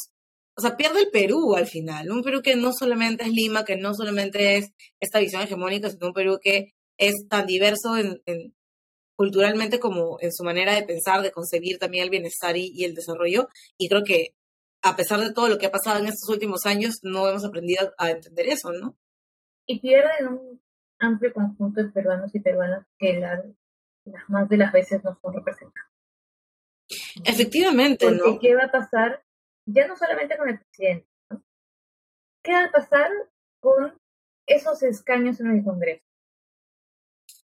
o 0.60 0.62
sea, 0.62 0.76
pierde 0.76 1.00
el 1.00 1.10
Perú 1.10 1.56
al 1.56 1.68
final, 1.68 2.12
un 2.12 2.22
Perú 2.22 2.42
que 2.42 2.56
no 2.56 2.74
solamente 2.74 3.24
es 3.24 3.32
Lima, 3.32 3.64
que 3.64 3.78
no 3.78 3.94
solamente 3.94 4.58
es 4.58 4.74
esta 5.00 5.20
visión 5.20 5.42
hegemónica, 5.42 5.90
sino 5.90 6.08
un 6.08 6.14
Perú 6.14 6.38
que 6.42 6.74
es 6.98 7.28
tan 7.30 7.46
diverso 7.46 7.96
en, 7.98 8.22
culturalmente 9.16 9.80
como 9.80 10.18
en 10.20 10.34
su 10.34 10.44
manera 10.44 10.74
de 10.74 10.84
pensar, 10.84 11.22
de 11.22 11.32
concebir 11.32 11.80
también 11.80 12.04
el 12.04 12.10
bienestar 12.10 12.58
y, 12.58 12.84
el 12.84 12.94
desarrollo. 12.94 13.48
Y 13.78 13.88
creo 13.88 14.04
que 14.04 14.36
a 14.82 14.96
pesar 14.98 15.22
de 15.22 15.32
todo 15.34 15.48
lo 15.48 15.58
que 15.58 15.68
ha 15.68 15.72
pasado 15.72 16.00
en 16.00 16.08
estos 16.08 16.30
últimos 16.30 16.66
años, 16.66 17.00
no 17.04 17.28
hemos 17.28 17.46
aprendido 17.46 17.94
a 17.98 18.12
entender 18.12 18.48
eso, 18.48 18.74
¿no? 18.74 18.98
y 19.70 19.80
pierden 19.80 20.28
un 20.28 20.62
amplio 20.98 21.32
conjunto 21.32 21.84
de 21.84 21.90
peruanos 21.90 22.34
y 22.34 22.40
peruanas 22.40 22.88
que 22.98 23.20
las 23.20 23.46
más 24.28 24.50
de 24.50 24.58
las 24.58 24.74
veces 24.74 25.04
no 25.04 25.16
son 25.22 25.36
representados. 25.36 25.92
Efectivamente, 27.24 28.08
Porque 28.08 28.40
¿qué 28.42 28.56
va 28.56 28.64
a 28.64 28.72
pasar? 28.72 29.24
Ya 29.72 29.88
no 29.88 29.96
solamente 29.96 30.38
con 30.38 30.50
el 30.50 30.60
presidente, 30.60 31.08
¿no? 31.30 31.44
¿Qué 32.44 32.52
va 32.54 32.66
a 32.66 32.72
pasar 32.72 33.12
con 33.62 33.98
esos 34.48 34.82
escaños 34.84 35.40
en 35.40 35.52
el 35.52 35.64
Congreso? 35.64 36.04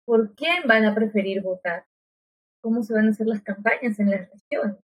¿Por 0.05 0.35
quién 0.35 0.67
van 0.67 0.85
a 0.85 0.95
preferir 0.95 1.43
votar? 1.43 1.87
¿Cómo 2.63 2.83
se 2.83 2.95
van 2.95 3.07
a 3.07 3.11
hacer 3.11 3.27
las 3.27 3.43
campañas 3.43 3.99
en 3.99 4.11
las 4.11 4.31
regiones? 4.31 4.79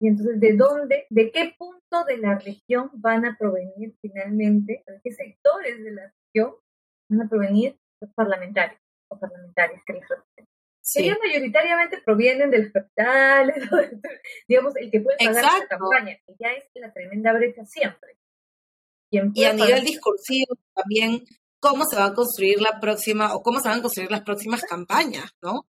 Y 0.00 0.08
entonces, 0.08 0.38
¿de 0.40 0.56
dónde, 0.56 1.06
de 1.08 1.30
qué 1.30 1.54
punto 1.56 2.04
de 2.04 2.18
la 2.18 2.38
región 2.38 2.90
van 2.94 3.24
a 3.24 3.38
provenir 3.38 3.96
finalmente, 4.02 4.84
de 4.86 5.00
qué 5.02 5.12
sectores 5.12 5.82
de 5.82 5.92
la 5.92 6.12
van 7.08 7.22
a 7.22 7.28
provenir 7.28 7.78
los 8.00 8.12
parlamentarios 8.12 8.80
o 9.08 9.18
parlamentarias 9.18 9.82
que 9.86 9.92
les 9.94 10.08
representan. 10.08 10.53
Ellos 10.94 11.16
mayoritariamente 11.22 11.98
provienen 12.04 12.50
de 12.50 12.58
los 12.58 12.72
capitales, 12.72 13.56
digamos, 14.48 14.76
el 14.76 14.90
que 14.90 15.00
puede 15.00 15.16
pagar 15.18 15.44
la 15.44 15.66
campaña, 15.66 16.18
que 16.26 16.34
ya 16.38 16.52
es 16.52 16.64
la 16.74 16.92
tremenda 16.92 17.32
brecha 17.32 17.64
siempre. 17.64 18.18
Y 19.10 19.44
a 19.44 19.52
nivel 19.52 19.84
discursivo 19.84 20.56
también, 20.74 21.24
cómo 21.60 21.84
se 21.86 21.96
va 21.96 22.06
a 22.06 22.14
construir 22.14 22.60
la 22.60 22.80
próxima, 22.80 23.34
o 23.34 23.42
cómo 23.42 23.60
se 23.60 23.68
van 23.68 23.78
a 23.78 23.82
construir 23.82 24.10
las 24.10 24.22
próximas 24.22 24.62
campañas, 24.62 25.30
¿no? 25.40 25.66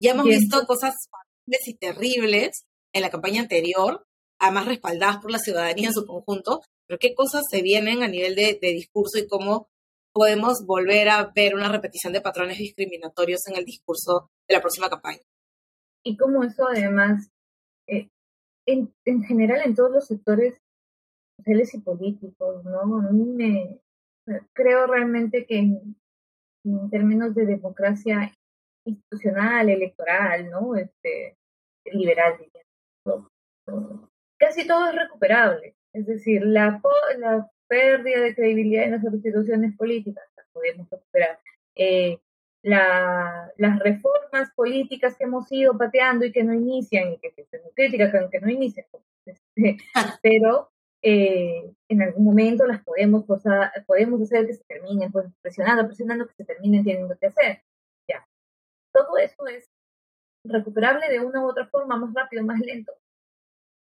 Ya 0.00 0.12
hemos 0.12 0.26
visto 0.26 0.66
cosas 0.66 0.94
fáciles 1.10 1.68
y 1.68 1.74
terribles 1.74 2.66
en 2.92 3.02
la 3.02 3.10
campaña 3.10 3.42
anterior, 3.42 4.06
además 4.38 4.66
respaldadas 4.66 5.18
por 5.18 5.30
la 5.30 5.38
ciudadanía 5.38 5.88
en 5.88 5.94
su 5.94 6.04
conjunto, 6.04 6.62
pero 6.86 6.98
qué 6.98 7.14
cosas 7.14 7.44
se 7.48 7.62
vienen 7.62 8.02
a 8.02 8.08
nivel 8.08 8.34
de, 8.34 8.58
de 8.60 8.68
discurso 8.72 9.18
y 9.18 9.28
cómo 9.28 9.70
podemos 10.12 10.64
volver 10.66 11.08
a 11.08 11.30
ver 11.34 11.54
una 11.54 11.70
repetición 11.70 12.12
de 12.12 12.20
patrones 12.20 12.58
discriminatorios 12.58 13.46
en 13.48 13.56
el 13.56 13.64
discurso 13.64 14.30
de 14.48 14.56
la 14.56 14.60
próxima 14.60 14.88
campaña. 14.88 15.20
Y 16.04 16.16
como 16.16 16.42
eso 16.44 16.66
además, 16.68 17.30
eh, 17.88 18.08
en, 18.66 18.92
en, 19.04 19.22
general 19.22 19.62
en 19.64 19.74
todos 19.74 19.90
los 19.90 20.06
sectores 20.06 20.58
sociales 21.36 21.74
y 21.74 21.80
políticos, 21.80 22.64
¿no? 22.64 22.98
A 22.98 23.10
mí 23.12 23.24
me 23.24 23.80
creo 24.52 24.86
realmente 24.86 25.46
que 25.46 25.58
en, 25.58 25.96
términos 26.90 27.34
de 27.34 27.46
democracia 27.46 28.34
institucional, 28.84 29.70
electoral, 29.70 30.50
¿no? 30.50 30.76
Este, 30.76 31.36
liberal, 31.86 32.34
casi 34.38 34.66
todo 34.66 34.88
es 34.88 34.94
recuperable. 34.94 35.74
Es 35.94 36.06
decir, 36.06 36.42
la, 36.44 36.80
la 37.18 37.50
pérdida 37.70 38.20
de 38.20 38.34
credibilidad 38.34 38.84
en 38.84 38.90
las 38.90 39.04
instituciones 39.04 39.76
políticas, 39.76 40.24
las 40.36 40.46
podemos 40.52 40.90
recuperar. 40.90 41.38
Eh, 41.76 42.18
la, 42.62 43.50
las 43.56 43.78
reformas 43.78 44.50
políticas 44.54 45.16
que 45.16 45.24
hemos 45.24 45.50
ido 45.50 45.78
pateando 45.78 46.26
y 46.26 46.32
que 46.32 46.42
no 46.42 46.52
inician, 46.52 47.12
y 47.12 47.18
que, 47.18 47.32
que 47.32 47.46
críticas 47.74 48.12
que 48.30 48.40
no 48.40 48.50
inician, 48.50 48.84
pero 50.22 50.70
eh, 51.00 51.72
en 51.88 52.02
algún 52.02 52.24
momento 52.24 52.66
las 52.66 52.82
podemos 52.84 53.24
podemos 53.86 54.20
hacer 54.20 54.46
que 54.46 54.54
se 54.54 54.64
terminen, 54.64 55.10
pues 55.12 55.26
presionando, 55.40 55.86
presionando 55.86 56.26
que 56.26 56.34
se 56.34 56.44
terminen 56.44 56.84
teniendo 56.84 57.16
que 57.16 57.26
hacer. 57.26 57.62
Ya. 58.08 58.26
Todo 58.92 59.16
eso 59.16 59.46
es 59.46 59.70
recuperable 60.44 61.08
de 61.08 61.20
una 61.20 61.42
u 61.42 61.48
otra 61.48 61.66
forma, 61.68 61.96
más 61.96 62.12
rápido, 62.12 62.42
más 62.42 62.58
lento, 62.60 62.92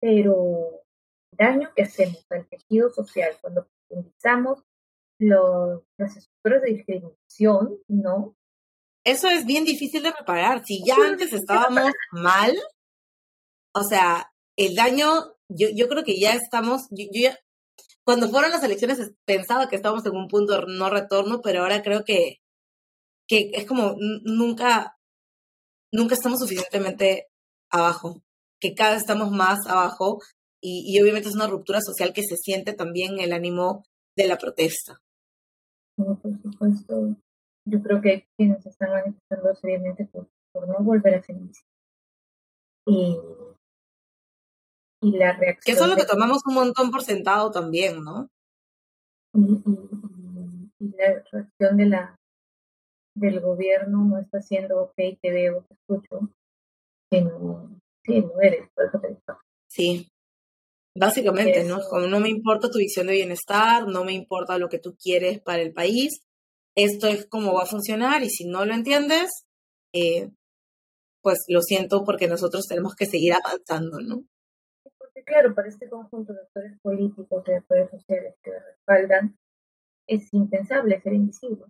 pero 0.01 0.83
daño 1.33 1.71
que 1.75 1.83
hacemos 1.83 2.25
al 2.31 2.47
tejido 2.49 2.91
social 2.91 3.37
cuando 3.41 3.67
profundizamos 3.89 4.63
los, 5.19 5.83
las 5.97 6.17
estructuras 6.17 6.63
de 6.63 6.71
discriminación, 6.73 7.79
¿no? 7.89 8.37
Eso 9.05 9.29
es 9.29 9.45
bien 9.47 9.65
difícil 9.65 10.03
de 10.03 10.13
reparar. 10.13 10.63
Si 10.65 10.85
ya 10.85 10.97
antes 10.97 11.33
estábamos 11.33 11.91
mal, 12.13 12.57
o 13.75 13.83
sea, 13.83 14.33
el 14.57 14.75
daño, 14.75 15.35
yo, 15.49 15.69
yo 15.75 15.89
creo 15.89 16.05
que 16.05 16.21
ya 16.21 16.35
estamos, 16.35 16.83
yo, 16.91 17.07
ya, 17.13 17.39
cuando 18.05 18.29
fueron 18.29 18.51
las 18.51 18.63
elecciones 18.63 18.99
pensaba 19.25 19.69
que 19.69 19.77
estábamos 19.77 20.05
en 20.07 20.17
un 20.17 20.29
punto 20.29 20.67
no 20.67 20.91
retorno, 20.91 21.41
pero 21.43 21.63
ahora 21.63 21.83
creo 21.83 22.05
que, 22.05 22.41
que 23.27 23.51
es 23.55 23.67
como 23.67 23.97
nunca, 24.25 24.99
nunca 25.93 26.15
estamos 26.15 26.41
suficientemente 26.41 27.29
abajo, 27.71 28.23
que 28.61 28.75
cada 28.75 28.93
vez 28.93 29.01
estamos 29.01 29.31
más 29.31 29.67
abajo 29.67 30.21
y, 30.63 30.85
y 30.87 31.01
obviamente 31.03 31.29
es 31.29 31.35
una 31.35 31.49
ruptura 31.49 31.81
social 31.81 32.13
que 32.13 32.23
se 32.23 32.37
siente 32.37 32.73
también 32.73 33.15
en 33.15 33.21
el 33.21 33.33
ánimo 33.33 33.85
de 34.17 34.29
la 34.29 34.39
protesta. 34.39 35.01
por 35.97 36.17
supuesto, 36.41 37.17
yo 37.67 37.83
creo 37.83 38.01
que 38.01 38.11
hay 38.11 38.25
quienes 38.37 38.65
están 38.65 38.91
manifestando 38.91 39.55
seriamente 39.57 40.07
por, 40.07 40.29
por 40.53 40.69
no 40.69 40.79
volver 40.85 41.17
a 41.17 41.23
ser 41.23 41.37
Y, 42.87 43.19
y 45.03 45.11
la 45.13 45.33
reacción. 45.33 45.63
Que 45.65 45.73
eso 45.73 45.85
es 45.85 45.91
lo 45.91 45.97
que 45.97 46.07
tomamos 46.07 46.43
un 46.47 46.55
montón 46.55 46.91
por 46.91 47.03
sentado 47.03 47.51
también, 47.51 48.03
¿no? 48.03 48.29
Y, 49.35 49.63
y, 50.79 50.89
la 50.97 51.23
reacción 51.31 51.77
de 51.77 51.87
la 51.87 52.17
del 53.15 53.41
gobierno 53.41 54.05
no 54.05 54.19
está 54.19 54.41
siendo, 54.41 54.83
ok, 54.83 54.95
te 55.21 55.31
veo, 55.31 55.65
te 55.65 55.75
escucho, 55.75 56.31
sino, 57.11 57.79
sí, 58.05 58.21
no 58.21 58.41
eres, 58.41 58.69
por 58.75 58.87
eso 58.87 59.01
te 59.01 59.17
Sí, 59.69 60.09
básicamente, 60.95 61.65
¿no? 61.65 61.81
Como 61.89 62.07
no 62.07 62.21
me 62.21 62.29
importa 62.29 62.71
tu 62.71 62.79
visión 62.79 63.07
de 63.07 63.15
bienestar, 63.15 63.87
no 63.87 64.05
me 64.05 64.13
importa 64.13 64.59
lo 64.59 64.69
que 64.69 64.79
tú 64.79 64.97
quieres 64.97 65.41
para 65.41 65.63
el 65.63 65.73
país, 65.73 66.23
esto 66.75 67.07
es 67.07 67.27
cómo 67.27 67.55
va 67.55 67.65
a 67.65 67.67
funcionar 67.67 68.23
y 68.23 68.31
si 68.31 68.47
no 68.47 68.65
lo 68.65 68.75
entiendes, 68.75 69.45
eh, 69.93 70.31
pues 71.23 71.39
lo 71.49 71.61
siento 71.63 72.05
porque 72.05 72.29
nosotros 72.29 72.67
tenemos 72.67 72.95
que 72.95 73.07
seguir 73.07 73.35
avanzando, 73.35 74.01
¿no? 74.01 74.25
Porque 74.99 75.23
claro, 75.25 75.55
para 75.55 75.69
este 75.69 75.89
conjunto 75.89 76.33
de 76.33 76.41
actores 76.41 76.79
políticos, 76.81 77.45
de 77.45 77.57
actores 77.57 77.91
sociales 77.91 78.35
que 78.43 78.51
respaldan, 78.59 79.39
es 80.07 80.33
impensable 80.33 81.01
ser 81.01 81.13
invisible. 81.13 81.65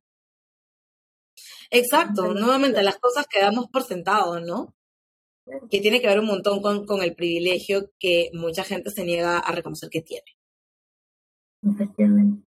Exacto, 1.71 2.35
nuevamente 2.35 2.83
las 2.83 2.99
cosas 2.99 3.27
que 3.27 3.41
damos 3.41 3.69
por 3.69 3.83
sentado, 3.83 4.41
¿no? 4.41 4.75
Que 5.71 5.81
tiene 5.81 6.01
que 6.01 6.07
ver 6.07 6.21
un 6.21 6.27
montón 6.27 6.63
con, 6.63 6.87
con 6.87 7.03
el 7.03 7.15
privilegio 7.15 7.91
que 7.99 8.31
mucha 8.33 8.65
gente 8.65 8.91
se 8.91 9.05
niega 9.05 9.39
a 9.39 9.53
reconocer 9.53 9.91
que 9.91 10.03
tiene. 10.03 10.37
Efectivamente. 11.63 12.45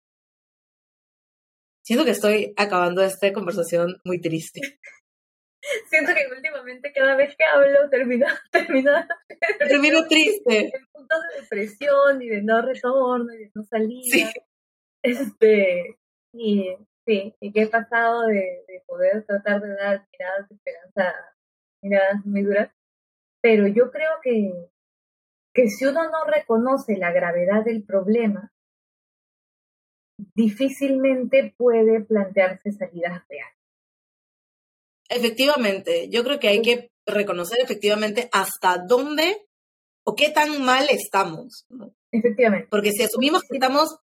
Siento 1.83 2.05
que 2.05 2.11
estoy 2.11 2.53
acabando 2.57 3.01
esta 3.03 3.33
conversación 3.33 3.99
muy 4.03 4.21
triste. 4.21 4.61
Siento 5.89 6.13
que 6.13 6.27
últimamente 6.35 6.91
cada 6.93 7.15
vez 7.15 7.35
que 7.35 7.43
hablo 7.43 7.89
termino, 7.89 8.25
termino, 8.51 8.91
termino 9.59 10.07
triste. 10.07 10.71
En 10.73 10.85
puntos 10.91 11.19
de 11.21 11.41
depresión 11.41 12.21
y 12.21 12.29
de 12.29 12.41
no 12.41 12.61
retorno 12.61 13.33
y 13.33 13.37
de 13.37 13.51
no 13.53 13.63
salida. 13.63 14.31
Este, 15.03 15.97
y 16.33 16.75
sí, 17.05 17.35
y 17.39 17.51
que 17.51 17.63
he 17.63 17.67
pasado 17.67 18.27
de, 18.27 18.63
de 18.67 18.83
poder 18.87 19.25
tratar 19.25 19.61
de 19.61 19.69
dar 19.75 20.07
miradas 20.11 20.49
de 20.49 20.55
esperanza, 20.55 21.15
miradas 21.83 22.25
muy 22.25 22.43
duras. 22.43 22.71
Pero 23.41 23.67
yo 23.67 23.91
creo 23.91 24.11
que, 24.23 24.69
que 25.53 25.67
si 25.67 25.85
uno 25.85 26.03
no 26.03 26.25
reconoce 26.25 26.97
la 26.97 27.11
gravedad 27.11 27.63
del 27.65 27.83
problema, 27.83 28.51
difícilmente 30.35 31.53
puede 31.57 32.01
plantearse 32.01 32.71
salidas 32.71 33.23
reales. 33.27 33.57
Efectivamente, 35.09 36.09
yo 36.09 36.23
creo 36.23 36.39
que 36.39 36.47
hay 36.47 36.61
que 36.61 36.91
reconocer 37.05 37.59
efectivamente 37.61 38.29
hasta 38.31 38.77
dónde 38.77 39.47
o 40.05 40.15
qué 40.15 40.29
tan 40.29 40.63
mal 40.63 40.87
estamos. 40.89 41.65
Efectivamente. 42.11 42.67
Porque 42.69 42.91
si 42.91 43.03
asumimos 43.03 43.41
que 43.41 43.57
estamos 43.57 43.97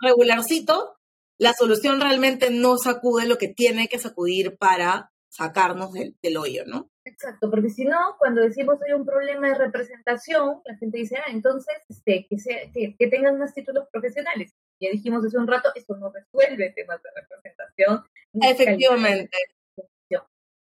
regularcito, 0.00 0.96
la 1.38 1.52
solución 1.52 2.00
realmente 2.00 2.50
no 2.50 2.78
sacude 2.78 3.26
lo 3.26 3.38
que 3.38 3.48
tiene 3.48 3.88
que 3.88 3.98
sacudir 3.98 4.56
para 4.56 5.12
sacarnos 5.28 5.92
del, 5.92 6.36
hoyo, 6.36 6.64
¿no? 6.66 6.90
Exacto, 7.06 7.50
porque 7.50 7.70
si 7.70 7.84
no, 7.84 8.16
cuando 8.18 8.42
decimos 8.42 8.78
hay 8.82 8.92
un 8.92 9.06
problema 9.06 9.48
de 9.48 9.54
representación, 9.54 10.60
la 10.64 10.76
gente 10.76 10.98
dice, 10.98 11.16
ah, 11.16 11.30
entonces 11.30 11.74
este, 11.88 12.26
que, 12.28 12.38
sea, 12.38 12.70
que, 12.72 12.96
que 12.98 13.06
tengan 13.06 13.38
más 13.38 13.54
títulos 13.54 13.88
profesionales 13.90 14.54
ya 14.80 14.90
dijimos 14.90 15.24
hace 15.24 15.38
un 15.38 15.46
rato, 15.46 15.70
esto 15.74 15.96
no 15.96 16.10
resuelve 16.10 16.70
temas 16.70 17.00
de 17.02 17.10
representación. 17.14 18.04
Efectivamente. 18.34 19.30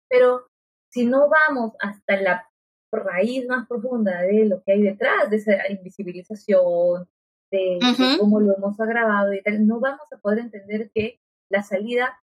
Pero 0.09 0.47
si 0.91 1.07
no 1.07 1.31
vamos 1.31 1.73
hasta 1.81 2.21
la 2.21 2.47
raíz 2.93 3.47
más 3.47 3.67
profunda 3.67 4.21
de 4.21 4.45
lo 4.45 4.63
que 4.63 4.73
hay 4.73 4.83
detrás 4.83 5.31
de 5.31 5.37
esa 5.37 5.71
invisibilización, 5.71 7.09
de, 7.51 7.79
cómo 8.19 8.41
lo 8.41 8.55
hemos 8.55 8.79
agravado 8.79 9.33
y 9.33 9.43
tal, 9.43 9.67
no 9.67 9.81
vamos 9.81 10.07
a 10.13 10.19
poder 10.19 10.41
entender 10.41 10.91
que 10.95 11.19
la 11.51 11.63
salida 11.63 12.21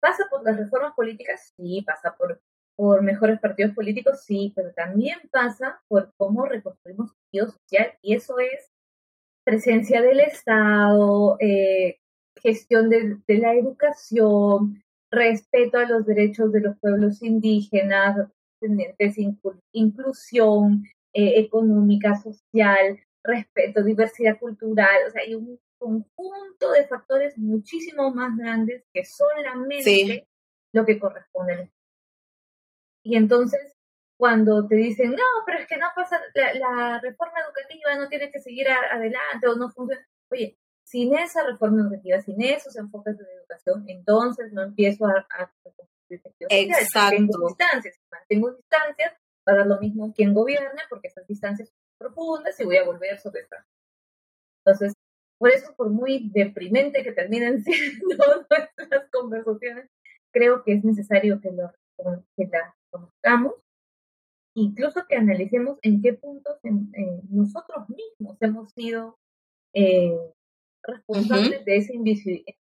pasa 0.00 0.26
por 0.30 0.44
las 0.44 0.58
reformas 0.58 0.94
políticas, 0.94 1.54
sí, 1.56 1.82
pasa 1.86 2.14
por, 2.14 2.42
por 2.80 3.02
mejores 3.02 3.38
partidos 3.38 3.74
políticos, 3.74 4.22
sí, 4.24 4.54
pero 4.56 4.72
también 4.72 5.18
pasa 5.30 5.82
por 5.86 6.14
cómo 6.16 6.46
reconstruimos 6.46 7.10
el 7.10 7.16
tejido 7.30 7.46
social 7.50 7.92
y 8.00 8.14
eso 8.14 8.38
es 8.38 8.70
presencia 9.44 10.00
del 10.00 10.20
Estado, 10.20 11.36
eh, 11.40 11.98
gestión 12.36 12.88
de, 12.88 13.18
la 13.28 13.52
educación, 13.52 14.82
respeto 15.12 15.76
a 15.76 15.84
los 15.84 16.06
derechos 16.06 16.52
de 16.52 16.62
los 16.62 16.78
pueblos 16.78 17.22
indígenas, 17.22 18.16
inclusión 19.72 20.84
eh, 21.12 21.34
económica, 21.36 22.16
social, 22.16 22.98
respeto, 23.22 23.84
diversidad 23.84 24.38
cultural, 24.38 24.96
o 25.06 25.10
sea, 25.10 25.20
hay 25.20 25.34
un 25.34 25.60
conjunto 25.76 26.72
de 26.72 26.86
factores 26.86 27.36
muchísimo 27.36 28.10
más 28.14 28.34
grandes 28.38 28.84
que 28.94 29.04
solamente 29.04 30.26
lo 30.72 30.86
que 30.86 30.98
corresponde 30.98 31.52
al 31.52 31.70
Y 33.02 33.16
entonces, 33.16 33.74
cuando 34.16 34.66
te 34.66 34.76
dicen, 34.76 35.12
no, 35.12 35.24
pero 35.46 35.60
es 35.60 35.66
que 35.66 35.78
no 35.78 35.86
pasa, 35.94 36.20
la, 36.34 37.00
reforma 37.00 37.40
educativa 37.40 37.96
no 37.96 38.08
tiene 38.08 38.30
que 38.30 38.40
seguir 38.40 38.68
adelante 38.68 39.48
o 39.48 39.56
no 39.56 39.70
funciona. 39.70 40.06
Oye, 40.30 40.58
sin 40.84 41.14
esa 41.14 41.44
reforma 41.44 41.82
educativa, 41.82 42.20
sin 42.20 42.42
esos 42.42 42.76
enfoques 42.76 43.16
de 43.16 43.24
educación, 43.24 43.84
entonces 43.88 44.52
no 44.52 44.62
empiezo 44.62 45.06
a, 45.06 45.26
a 45.30 45.52
Exacto. 46.48 47.16
Tengo 47.16 47.48
distancias, 47.48 48.00
mantengo 48.10 48.50
distancias, 48.52 49.14
va 49.48 49.52
a 49.52 49.56
dar 49.56 49.66
lo 49.66 49.78
mismo 49.78 50.12
quien 50.12 50.34
gobierne, 50.34 50.82
porque 50.88 51.08
esas 51.08 51.26
distancias 51.26 51.68
son 51.68 51.78
profundas 51.98 52.58
y 52.58 52.64
voy 52.64 52.76
a 52.76 52.84
volver 52.84 53.18
sobre 53.18 53.42
esta. 53.42 53.64
Entonces, 54.64 54.94
por 55.38 55.50
eso, 55.50 55.74
por 55.76 55.90
muy 55.90 56.30
deprimente 56.32 57.02
que 57.02 57.12
terminen 57.12 57.62
siendo 57.64 58.16
nuestras 58.50 59.10
conversaciones, 59.10 59.88
creo 60.32 60.62
que 60.64 60.74
es 60.74 60.84
necesario 60.84 61.40
que, 61.40 61.50
lo, 61.52 61.72
que 62.36 62.46
las 62.46 62.74
conozcamos 62.90 63.54
incluso 64.54 65.06
que 65.08 65.16
analicemos 65.16 65.78
en 65.82 66.02
qué 66.02 66.14
puntos 66.14 66.58
nosotros 67.28 67.88
mismos 67.88 68.36
hemos 68.40 68.72
sido 68.72 69.18
eh, 69.74 70.18
responsables 70.82 71.64
de, 71.64 71.76
esa 71.76 71.92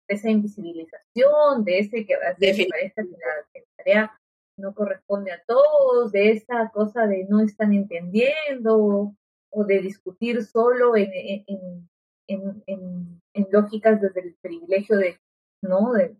esa 0.07 0.29
invisibilización, 0.29 1.63
de 1.63 1.79
ese 1.79 2.05
que 2.05 2.15
a 2.15 2.35
veces 2.37 2.67
parece 2.69 2.95
que 2.95 3.03
la, 3.03 3.63
tarea 3.77 4.19
no 4.57 4.73
corresponde 4.73 5.31
a 5.31 5.41
todos, 5.47 6.11
de 6.11 6.31
esa 6.31 6.69
cosa 6.71 7.07
de 7.07 7.25
no 7.29 7.39
están 7.39 7.73
entendiendo 7.73 9.15
o 9.49 9.63
de 9.63 9.79
discutir 9.79 10.43
solo 10.43 10.95
en, 10.95 11.11
en, 11.13 11.87
en, 12.27 13.21
en 13.33 13.47
lógicas 13.51 14.01
desde 14.01 14.21
el 14.21 14.35
privilegio 14.41 14.97
de, 14.97 15.19
¿no? 15.61 15.93
De, 15.93 16.15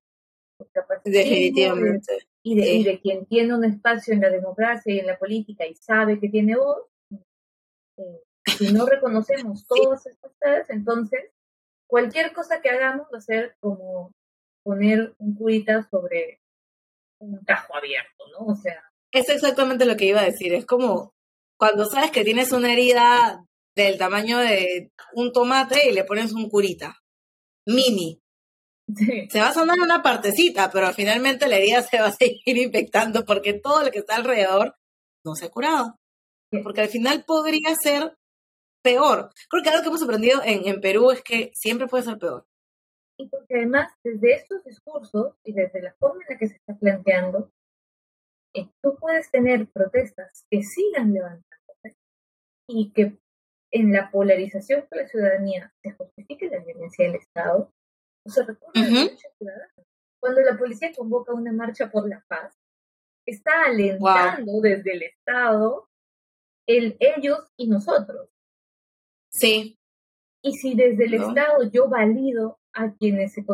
Definitivamente 1.03 2.27
y 2.43 2.55
de, 2.55 2.91
de, 2.91 2.99
quien 2.99 3.25
tiene 3.25 3.53
un 3.53 3.63
espacio 3.63 4.13
en 4.13 4.21
la 4.21 4.29
democracia 4.29 4.93
y 4.93 4.99
en 4.99 5.07
la 5.07 5.17
política 5.17 5.65
y 5.65 5.75
sabe 5.75 6.19
que 6.19 6.29
tiene 6.29 6.55
voz, 6.55 6.87
eh, 7.97 8.23
si 8.57 8.73
no 8.73 8.85
reconocemos 8.85 9.65
todas 9.67 10.05
estas 10.05 10.31
cosas, 10.39 10.69
entonces 10.69 11.31
cualquier 11.87 12.33
cosa 12.33 12.61
que 12.61 12.69
hagamos 12.69 13.07
va 13.13 13.19
a 13.19 13.21
ser 13.21 13.55
como 13.59 14.11
poner 14.63 15.13
un 15.19 15.35
curita 15.35 15.87
sobre 15.89 16.39
un 17.19 17.43
tajo 17.45 17.75
abierto, 17.75 18.25
¿no? 18.31 18.53
O 18.53 18.55
sea. 18.55 18.81
Es 19.11 19.29
exactamente 19.29 19.85
lo 19.85 19.97
que 19.97 20.05
iba 20.05 20.21
a 20.21 20.25
decir. 20.25 20.53
Es 20.53 20.65
como 20.65 21.13
cuando 21.57 21.85
sabes 21.85 22.11
que 22.11 22.23
tienes 22.23 22.51
una 22.53 22.71
herida 22.71 23.45
del 23.75 23.97
tamaño 23.97 24.39
de 24.39 24.91
un 25.13 25.31
tomate 25.31 25.89
y 25.89 25.93
le 25.93 26.05
pones 26.05 26.31
un 26.33 26.49
curita. 26.49 26.97
Mini. 27.67 28.20
Se 29.29 29.39
va 29.39 29.49
a 29.49 29.53
sonar 29.53 29.79
una 29.79 30.01
partecita, 30.01 30.69
pero 30.71 30.91
finalmente 30.93 31.47
la 31.47 31.57
herida 31.57 31.81
se 31.81 31.99
va 31.99 32.07
a 32.07 32.11
seguir 32.11 32.57
infectando 32.57 33.25
porque 33.25 33.53
todo 33.53 33.83
lo 33.83 33.91
que 33.91 33.99
está 33.99 34.15
alrededor 34.15 34.75
no 35.25 35.35
se 35.35 35.45
ha 35.45 35.49
curado. 35.49 35.95
Porque 36.63 36.81
al 36.81 36.89
final 36.89 37.23
podría 37.25 37.73
ser 37.81 38.15
peor. 38.83 39.29
Creo 39.49 39.63
que 39.63 39.69
algo 39.69 39.81
que 39.83 39.87
hemos 39.87 40.03
aprendido 40.03 40.41
en, 40.43 40.67
en 40.67 40.81
Perú 40.81 41.11
es 41.11 41.21
que 41.21 41.51
siempre 41.53 41.87
puede 41.87 42.03
ser 42.03 42.17
peor. 42.17 42.45
Y 43.17 43.29
porque 43.29 43.55
además, 43.55 43.93
desde 44.03 44.33
estos 44.33 44.63
discursos 44.63 45.35
y 45.45 45.53
desde 45.53 45.81
la 45.81 45.93
forma 45.99 46.21
en 46.23 46.33
la 46.33 46.39
que 46.39 46.47
se 46.47 46.55
está 46.55 46.75
planteando, 46.75 47.51
eh, 48.53 48.67
tú 48.81 48.97
puedes 48.99 49.29
tener 49.31 49.67
protestas 49.71 50.45
que 50.49 50.61
sigan 50.63 51.13
levantándose 51.13 51.95
y 52.67 52.91
que 52.91 53.17
en 53.71 53.93
la 53.93 54.11
polarización 54.11 54.85
con 54.89 54.99
la 54.99 55.07
ciudadanía 55.07 55.73
se 55.81 55.91
justifique 55.93 56.49
la 56.49 56.59
violencia 56.59 57.05
del 57.05 57.15
Estado, 57.15 57.71
se 58.25 58.45
Cuando 60.19 60.41
la 60.41 60.57
policía 60.57 60.91
convoca 60.95 61.33
una 61.33 61.51
marcha 61.51 61.89
por 61.89 62.07
la 62.07 62.23
paz, 62.27 62.55
está 63.25 63.65
alentando 63.65 64.61
desde 64.61 64.93
el 64.93 65.03
Estado 65.03 65.89
el 66.67 66.97
ellos 66.99 67.51
y 67.57 67.67
nosotros. 67.67 68.29
Sí. 69.31 69.77
Y 70.43 70.53
si 70.53 70.75
desde 70.75 71.05
el 71.05 71.15
Estado 71.15 71.63
yo 71.71 71.87
valido 71.87 72.59
a 72.73 72.93
quienes 72.93 73.33
se 73.33 73.45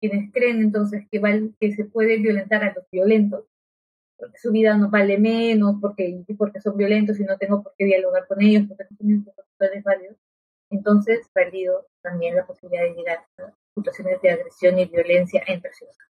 quienes 0.00 0.32
creen 0.32 0.60
entonces 0.60 1.06
que, 1.10 1.50
que 1.60 1.72
se 1.72 1.84
puede 1.84 2.16
violentar 2.18 2.64
a 2.64 2.72
los 2.72 2.84
violentos, 2.90 3.44
porque 4.16 4.38
su 4.38 4.50
vida 4.50 4.76
no 4.76 4.90
vale 4.90 5.18
menos, 5.18 5.76
porque, 5.80 6.24
porque 6.38 6.60
son 6.60 6.76
violentos 6.76 7.20
y 7.20 7.24
no 7.24 7.36
tengo 7.38 7.62
por 7.62 7.74
qué 7.76 7.84
dialogar 7.84 8.26
con 8.26 8.40
ellos, 8.42 8.64
porque 8.68 8.84
no 8.90 8.96
tienen 8.96 9.26
es 9.74 9.84
válidos, 9.84 10.16
entonces 10.70 11.30
valido 11.34 11.86
también 12.02 12.34
la 12.34 12.46
posibilidad 12.46 12.84
de 12.84 12.94
llegar 12.94 13.18
a 13.38 13.52
situaciones 13.74 14.20
de 14.22 14.30
agresión 14.30 14.78
y 14.78 14.84
violencia 14.86 15.42
entre 15.46 15.72
ciudadanos. 15.72 16.10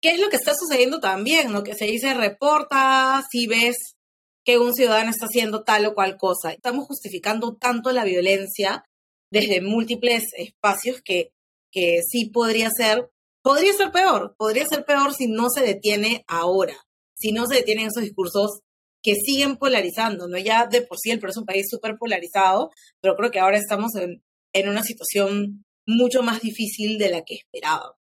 ¿Qué 0.00 0.10
es 0.10 0.20
lo 0.20 0.28
que 0.28 0.36
está 0.36 0.54
sucediendo 0.54 1.00
también? 1.00 1.52
Lo 1.52 1.62
que 1.62 1.74
se 1.74 1.86
dice 1.86 2.14
reporta 2.14 3.22
si 3.30 3.46
ves 3.46 3.96
que 4.44 4.58
un 4.58 4.74
ciudadano 4.74 5.10
está 5.10 5.26
haciendo 5.26 5.64
tal 5.64 5.86
o 5.86 5.94
cual 5.94 6.16
cosa. 6.16 6.52
Estamos 6.52 6.86
justificando 6.86 7.56
tanto 7.56 7.90
la 7.90 8.04
violencia 8.04 8.84
desde 9.30 9.60
múltiples 9.60 10.24
espacios 10.36 11.02
que, 11.02 11.32
que 11.72 11.98
sí 12.08 12.30
podría 12.30 12.70
ser, 12.70 13.10
podría 13.42 13.72
ser 13.72 13.90
peor, 13.90 14.36
podría 14.38 14.64
ser 14.66 14.84
peor 14.84 15.12
si 15.14 15.26
no 15.26 15.50
se 15.50 15.62
detiene 15.62 16.24
ahora, 16.28 16.76
si 17.14 17.32
no 17.32 17.46
se 17.46 17.56
detienen 17.56 17.88
esos 17.88 18.04
discursos 18.04 18.60
que 19.02 19.14
siguen 19.14 19.56
polarizando, 19.56 20.28
¿no? 20.28 20.38
Ya 20.38 20.66
de 20.66 20.82
por 20.82 20.98
sí 20.98 21.10
el 21.10 21.18
Perú 21.18 21.30
es 21.30 21.36
un 21.38 21.44
país 21.44 21.66
súper 21.68 21.96
polarizado, 21.98 22.70
pero 23.00 23.16
creo 23.16 23.30
que 23.32 23.40
ahora 23.40 23.58
estamos 23.58 23.96
en, 23.96 24.22
en 24.52 24.68
una 24.68 24.84
situación 24.84 25.65
mucho 25.86 26.22
más 26.22 26.40
difícil 26.40 26.98
de 26.98 27.10
la 27.10 27.22
que 27.22 27.36
esperábamos. 27.36 27.96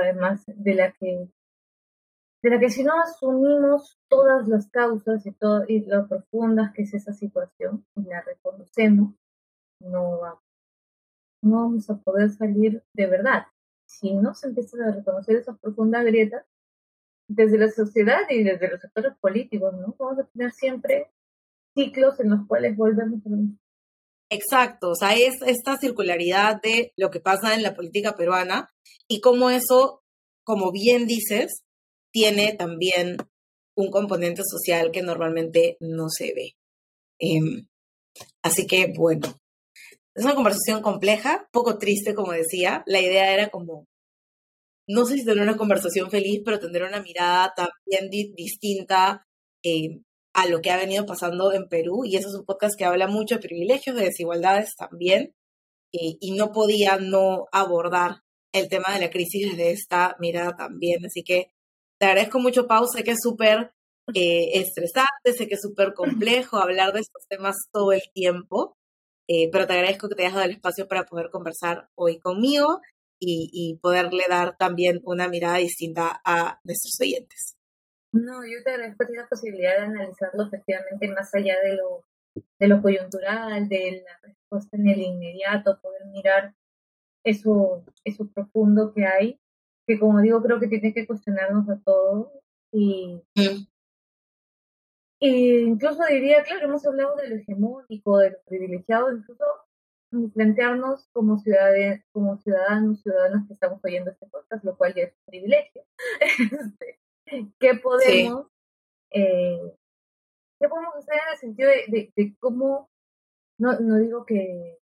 además, 0.00 0.44
de 0.46 0.74
la 0.74 0.92
que 0.92 1.28
de 2.42 2.50
la 2.50 2.60
que 2.60 2.70
si 2.70 2.84
no 2.84 2.92
asumimos 3.00 3.98
todas 4.08 4.46
las 4.46 4.68
causas 4.70 5.26
y, 5.26 5.32
todo, 5.32 5.64
y 5.66 5.80
lo 5.80 6.06
profundas 6.06 6.72
que 6.72 6.82
es 6.82 6.94
esa 6.94 7.12
situación 7.12 7.84
y 7.96 8.02
la 8.02 8.22
reconocemos, 8.22 9.14
no, 9.80 10.20
no 11.42 11.62
vamos 11.62 11.90
a 11.90 11.98
poder 11.98 12.30
salir 12.30 12.84
de 12.92 13.06
verdad. 13.06 13.46
Si 13.88 14.14
no 14.14 14.34
se 14.34 14.48
empiezan 14.48 14.82
a 14.82 14.92
reconocer 14.92 15.36
esas 15.36 15.58
profundas 15.58 16.04
grietas, 16.04 16.44
desde 17.28 17.58
la 17.58 17.68
sociedad 17.68 18.20
y 18.30 18.44
desde 18.44 18.70
los 18.70 18.80
sectores 18.80 19.16
políticos, 19.20 19.74
¿no? 19.74 19.94
Vamos 19.98 20.20
a 20.20 20.26
tener 20.28 20.52
siempre 20.52 21.10
ciclos 21.74 22.20
en 22.20 22.30
los 22.30 22.46
cuales 22.46 22.76
volvemos 22.76 23.24
a 23.26 23.28
lo 23.28 23.36
mismo. 23.36 23.58
Exacto, 24.28 24.90
o 24.90 24.94
sea, 24.96 25.14
es 25.14 25.34
esta 25.46 25.78
circularidad 25.78 26.60
de 26.60 26.92
lo 26.96 27.10
que 27.10 27.20
pasa 27.20 27.54
en 27.54 27.62
la 27.62 27.74
política 27.74 28.16
peruana 28.16 28.68
y 29.08 29.20
cómo 29.20 29.50
eso, 29.50 30.02
como 30.44 30.72
bien 30.72 31.06
dices, 31.06 31.62
tiene 32.12 32.54
también 32.54 33.18
un 33.76 33.90
componente 33.90 34.42
social 34.44 34.90
que 34.90 35.02
normalmente 35.02 35.76
no 35.80 36.08
se 36.08 36.32
ve. 36.34 36.56
Em, 37.20 37.68
así 38.42 38.66
que, 38.66 38.92
bueno, 38.96 39.38
es 40.14 40.24
una 40.24 40.34
conversación 40.34 40.82
compleja, 40.82 41.48
poco 41.52 41.78
triste, 41.78 42.14
como 42.14 42.32
decía. 42.32 42.82
La 42.86 43.00
idea 43.00 43.32
era 43.32 43.50
como, 43.50 43.86
no 44.88 45.04
sé 45.04 45.16
si 45.18 45.24
tener 45.24 45.42
una 45.42 45.56
conversación 45.56 46.10
feliz, 46.10 46.42
pero 46.44 46.58
tener 46.58 46.82
una 46.84 47.02
mirada 47.02 47.52
también 47.54 48.10
distinta 48.10 49.26
eh, 49.62 50.00
a 50.36 50.46
lo 50.46 50.60
que 50.60 50.70
ha 50.70 50.76
venido 50.76 51.06
pasando 51.06 51.52
en 51.52 51.66
Perú. 51.66 52.04
Y 52.04 52.16
eso 52.16 52.28
es 52.28 52.34
un 52.34 52.44
podcast 52.44 52.76
que 52.78 52.84
habla 52.84 53.06
mucho 53.06 53.36
de 53.36 53.40
privilegios, 53.40 53.96
de 53.96 54.04
desigualdades 54.04 54.76
también. 54.76 55.34
Y 55.90 56.32
no 56.32 56.52
podía 56.52 56.98
no 56.98 57.46
abordar 57.52 58.20
el 58.52 58.68
tema 58.68 58.92
de 58.92 59.00
la 59.00 59.10
crisis 59.10 59.50
desde 59.50 59.70
esta 59.70 60.14
mirada 60.18 60.54
también. 60.54 61.04
Así 61.06 61.22
que 61.22 61.52
te 61.98 62.06
agradezco 62.06 62.38
mucho, 62.38 62.66
Pau. 62.66 62.86
Sé 62.86 63.02
que 63.02 63.12
es 63.12 63.20
súper 63.22 63.72
eh, 64.14 64.58
estresante, 64.58 65.32
sé 65.34 65.48
que 65.48 65.54
es 65.54 65.62
súper 65.62 65.94
complejo 65.94 66.58
hablar 66.58 66.92
de 66.92 67.00
estos 67.00 67.26
temas 67.28 67.56
todo 67.72 67.92
el 67.92 68.02
tiempo. 68.12 68.76
Eh, 69.28 69.48
pero 69.50 69.66
te 69.66 69.72
agradezco 69.72 70.08
que 70.08 70.16
te 70.16 70.22
hayas 70.22 70.34
dado 70.34 70.44
el 70.44 70.52
espacio 70.52 70.86
para 70.86 71.06
poder 71.06 71.30
conversar 71.30 71.88
hoy 71.94 72.18
conmigo 72.18 72.80
y, 73.18 73.78
poderle 73.80 74.24
dar 74.28 74.58
también 74.58 75.00
una 75.04 75.28
mirada 75.28 75.56
distinta 75.56 76.20
a 76.24 76.60
nuestros 76.64 77.00
oyentes. 77.00 77.55
No, 78.24 78.44
yo 78.44 78.62
te 78.64 78.70
agradezco 78.70 79.04
la 79.14 79.28
posibilidad 79.28 79.76
de 79.76 79.84
analizarlo 79.84 80.44
efectivamente 80.44 81.08
más 81.08 81.34
allá 81.34 81.56
de 81.62 81.76
lo, 81.76 82.04
de 82.58 82.68
lo 82.68 82.82
coyuntural, 82.82 83.68
de 83.68 84.04
la 84.04 84.28
respuesta 84.28 84.76
en 84.76 84.88
el 84.88 85.00
inmediato, 85.00 85.80
poder 85.80 86.06
mirar 86.06 86.54
eso, 87.24 87.84
eso 88.04 88.28
profundo 88.32 88.92
que 88.94 89.04
hay, 89.04 89.40
que 89.86 89.98
como 89.98 90.20
digo, 90.20 90.42
creo 90.42 90.60
que 90.60 90.68
tiene 90.68 90.92
que 90.92 91.06
cuestionarnos 91.06 91.68
a 91.68 91.80
todos 91.84 92.28
y, 92.72 93.22
mm. 93.34 93.66
E 95.18 95.60
incluso 95.62 96.04
diría, 96.10 96.42
claro, 96.44 96.66
hemos 96.66 96.86
hablado 96.86 97.16
de 97.16 97.28
lo 97.28 97.36
hegemónico, 97.36 98.18
de 98.18 98.32
lo 98.32 98.38
privilegiado, 98.44 99.10
incluso 99.10 99.44
plantearnos 100.34 101.08
como, 101.12 101.38
ciudadanos, 101.38 102.00
como 102.12 102.38
ciudadanos, 102.38 103.02
ciudadanas 103.02 103.46
que 103.46 103.54
estamos 103.54 103.80
oyendo 103.82 104.10
este 104.10 104.26
podcast, 104.26 104.62
lo 104.64 104.76
cual 104.76 104.94
ya 104.94 105.04
es 105.04 105.14
un 105.14 105.24
privilegio. 105.26 105.82
Este, 106.38 107.00
¿Qué 107.26 107.74
podemos, 107.82 108.46
eh, 109.10 109.74
¿qué 110.60 110.68
podemos 110.68 110.94
hacer 110.96 111.14
en 111.14 111.32
el 111.32 111.38
sentido 111.38 111.70
de, 111.70 112.12
de, 112.14 112.36
cómo, 112.38 112.88
no, 113.58 113.78
no 113.80 113.96
digo 113.98 114.24
que, 114.24 114.78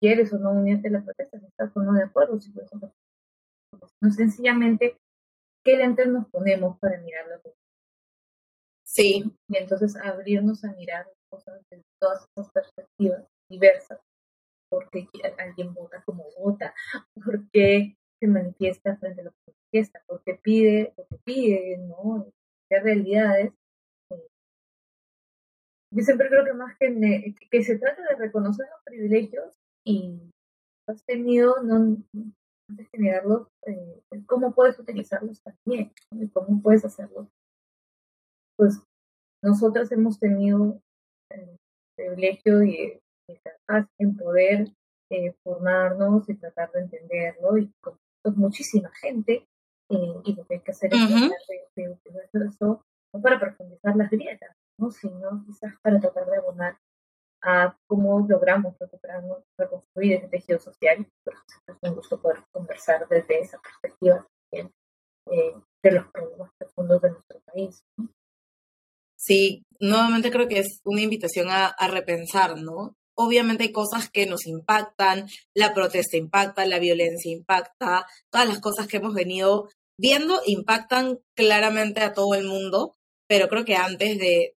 quieres 0.00 0.32
o 0.32 0.38
no 0.38 0.52
unirte 0.52 0.88
a 0.88 0.92
las 0.92 1.04
protestas, 1.04 1.42
estás 1.42 1.76
o 1.76 1.82
no 1.82 1.92
de 1.94 2.04
acuerdo, 2.04 2.40
si 2.40 2.52
no 4.00 4.10
sencillamente 4.12 4.96
qué 5.64 5.76
lentes 5.76 6.06
nos 6.06 6.28
ponemos 6.28 6.78
para 6.78 7.00
mirar 7.00 7.26
lo 7.26 7.40
que 7.42 7.52
Sí. 8.92 9.24
Y 9.48 9.56
entonces 9.56 9.96
abrirnos 9.96 10.64
a 10.64 10.72
mirar 10.72 11.10
cosas 11.30 11.62
de 11.70 11.82
todas 11.98 12.26
esas 12.36 12.52
perspectivas 12.52 13.26
diversas. 13.48 13.98
¿Por 14.68 14.90
qué 14.90 15.08
alguien 15.38 15.72
vota 15.72 16.02
como 16.04 16.24
vota? 16.38 16.74
¿Por 17.14 17.48
qué 17.50 17.96
se 18.20 18.26
manifiesta 18.26 18.96
frente 18.98 19.22
a 19.22 19.24
lo 19.24 19.30
que 19.30 19.54
manifiesta? 19.72 20.02
¿Por 20.06 20.22
qué 20.22 20.34
pide 20.34 20.94
lo 20.96 21.06
que 21.06 21.16
pide? 21.24 21.78
¿No? 21.78 22.26
¿Qué 22.68 22.80
realidades? 22.80 23.52
Eh, 24.10 24.28
yo 25.94 26.04
siempre 26.04 26.28
creo 26.28 26.44
que 26.44 26.52
más 26.54 26.76
que, 26.78 27.34
que 27.50 27.62
se 27.62 27.78
trata 27.78 28.02
de 28.02 28.16
reconocer 28.16 28.66
los 28.70 28.82
privilegios 28.84 29.58
y 29.84 30.20
has 30.88 31.04
tenido, 31.04 31.62
no, 31.62 31.96
de 32.68 32.84
generarlos, 32.92 33.48
eh, 33.66 34.02
cómo 34.26 34.54
puedes 34.54 34.78
utilizarlos 34.78 35.40
también, 35.42 35.92
cómo 36.32 36.60
puedes 36.62 36.84
hacerlos 36.84 37.28
pues 38.56 38.80
nosotros 39.42 39.90
hemos 39.90 40.20
tenido 40.20 40.80
el 41.30 41.58
privilegio 41.96 42.62
y 42.62 43.00
en 43.98 44.16
poder 44.16 44.68
eh, 45.10 45.34
formarnos 45.42 46.28
y 46.28 46.34
tratar 46.34 46.70
de 46.72 46.82
entenderlo 46.82 47.58
y 47.58 47.72
con 47.82 47.98
muchísima 48.36 48.90
gente 49.00 49.48
eh, 49.92 50.20
y 50.24 50.34
lo 50.34 50.46
que 50.46 50.54
hay 50.54 50.60
que 50.60 50.72
hacer 50.72 50.92
es 50.92 51.10
de, 51.10 51.28
de, 51.76 52.46
eso 52.48 52.84
no 53.14 53.20
para 53.20 53.38
profundizar 53.38 53.94
las 53.96 54.10
grietas, 54.10 54.56
¿no? 54.78 54.90
sino 54.90 55.44
quizás 55.44 55.74
para 55.82 56.00
tratar 56.00 56.26
de 56.26 56.36
abonar 56.38 56.78
a 57.42 57.76
cómo 57.86 58.24
logramos 58.28 58.78
recuperarnos, 58.78 59.42
reconstruir 59.58 60.14
ese 60.14 60.28
tejido 60.28 60.58
social. 60.58 61.06
Por 61.24 61.34
es 61.34 61.76
un 61.82 61.94
gusto 61.96 62.20
poder 62.20 62.38
conversar 62.52 63.06
desde 63.08 63.40
esa 63.40 63.58
perspectiva 63.60 64.26
también 64.50 64.72
eh, 65.30 65.54
de 65.82 65.90
los 65.90 66.06
problemas 66.08 66.50
profundos 66.56 67.02
de 67.02 67.10
nuestro 67.10 67.40
país. 67.40 67.82
¿no? 67.96 68.08
Sí, 69.24 69.64
nuevamente 69.78 70.30
creo 70.30 70.48
que 70.48 70.60
es 70.60 70.80
una 70.84 71.00
invitación 71.00 71.48
a, 71.50 71.74
repensar, 71.88 72.58
¿no? 72.58 72.96
Obviamente 73.14 73.62
hay 73.62 73.72
cosas 73.72 74.10
que 74.10 74.26
nos 74.26 74.46
impactan, 74.46 75.28
la 75.54 75.74
protesta 75.74 76.16
impacta, 76.16 76.66
la 76.66 76.80
violencia 76.80 77.30
impacta, 77.30 78.06
todas 78.32 78.48
las 78.48 78.60
cosas 78.60 78.88
que 78.88 78.96
hemos 78.96 79.14
venido 79.14 79.68
viendo 79.98 80.40
impactan 80.46 81.20
claramente 81.34 82.00
a 82.00 82.12
todo 82.12 82.34
el 82.34 82.44
mundo, 82.44 82.96
pero 83.28 83.48
creo 83.48 83.64
que 83.64 83.76
antes 83.76 84.18
de, 84.18 84.56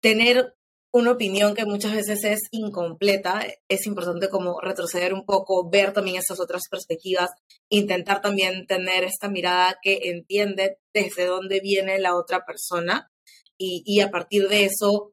tener 0.00 0.54
una 0.92 1.12
opinión 1.12 1.54
que 1.54 1.64
muchas 1.64 1.92
veces 1.92 2.22
es 2.24 2.40
incompleta, 2.52 3.44
es 3.68 3.86
importante 3.86 4.28
como 4.28 4.60
retroceder 4.60 5.12
un 5.12 5.24
poco, 5.24 5.68
ver 5.68 5.92
también 5.92 6.18
esas 6.18 6.38
otras 6.38 6.62
perspectivas, 6.70 7.30
intentar 7.68 8.20
también 8.20 8.66
tener 8.66 9.02
esta 9.02 9.28
mirada 9.28 9.76
que 9.82 10.10
entiende 10.10 10.78
desde 10.92 11.26
dónde 11.26 11.58
viene 11.58 11.98
la 11.98 12.14
otra 12.14 12.44
persona 12.44 13.10
y, 13.58 14.00
a 14.00 14.10
partir 14.10 14.48
de 14.48 14.66
eso 14.66 15.12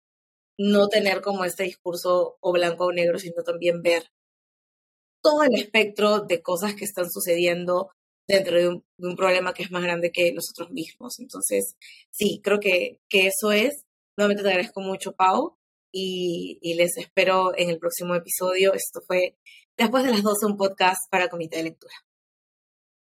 no 0.58 0.88
tener 0.88 1.22
como 1.22 1.46
este 1.46 1.64
discurso 1.64 2.38
o 2.40 2.52
blanco 2.52 2.86
o 2.86 2.92
negro, 2.92 3.18
sino 3.18 3.44
también 3.44 3.82
ver 3.82 4.04
todo 5.24 5.44
el 5.44 5.56
espectro 5.56 6.20
de 6.20 6.42
cosas 6.42 6.76
que 6.76 6.86
están 6.86 7.10
sucediendo 7.10 7.92
dentro 8.32 8.58
de 8.58 8.68
un, 8.70 9.16
problema 9.16 9.54
que 9.54 9.64
es 9.64 9.72
más 9.72 9.84
grande 9.84 10.12
que 10.12 10.34
nosotros 10.34 10.72
mismos. 10.72 11.20
Entonces, 11.20 11.76
sí, 12.12 12.40
creo 12.44 12.60
que, 12.60 13.00
que 13.10 13.28
eso 13.28 13.52
es. 13.52 13.86
Nuevamente 14.18 14.44
te 14.44 14.50
agradezco 14.50 14.82
mucho, 14.82 15.14
Pau, 15.14 15.58
y, 15.92 16.60
y, 16.62 16.76
les 16.76 16.98
espero 16.98 17.58
en 17.58 17.70
el 17.70 17.80
próximo 17.80 18.16
episodio. 18.16 18.74
Esto 18.74 19.02
fue 19.06 19.36
Después 19.82 20.04
de 20.04 20.12
las 20.12 20.22
12, 20.22 20.46
un 20.46 20.58
podcast 20.58 21.10
para 21.10 21.28
Comité 21.28 21.58
de 21.58 21.64
Lectura. 21.64 21.94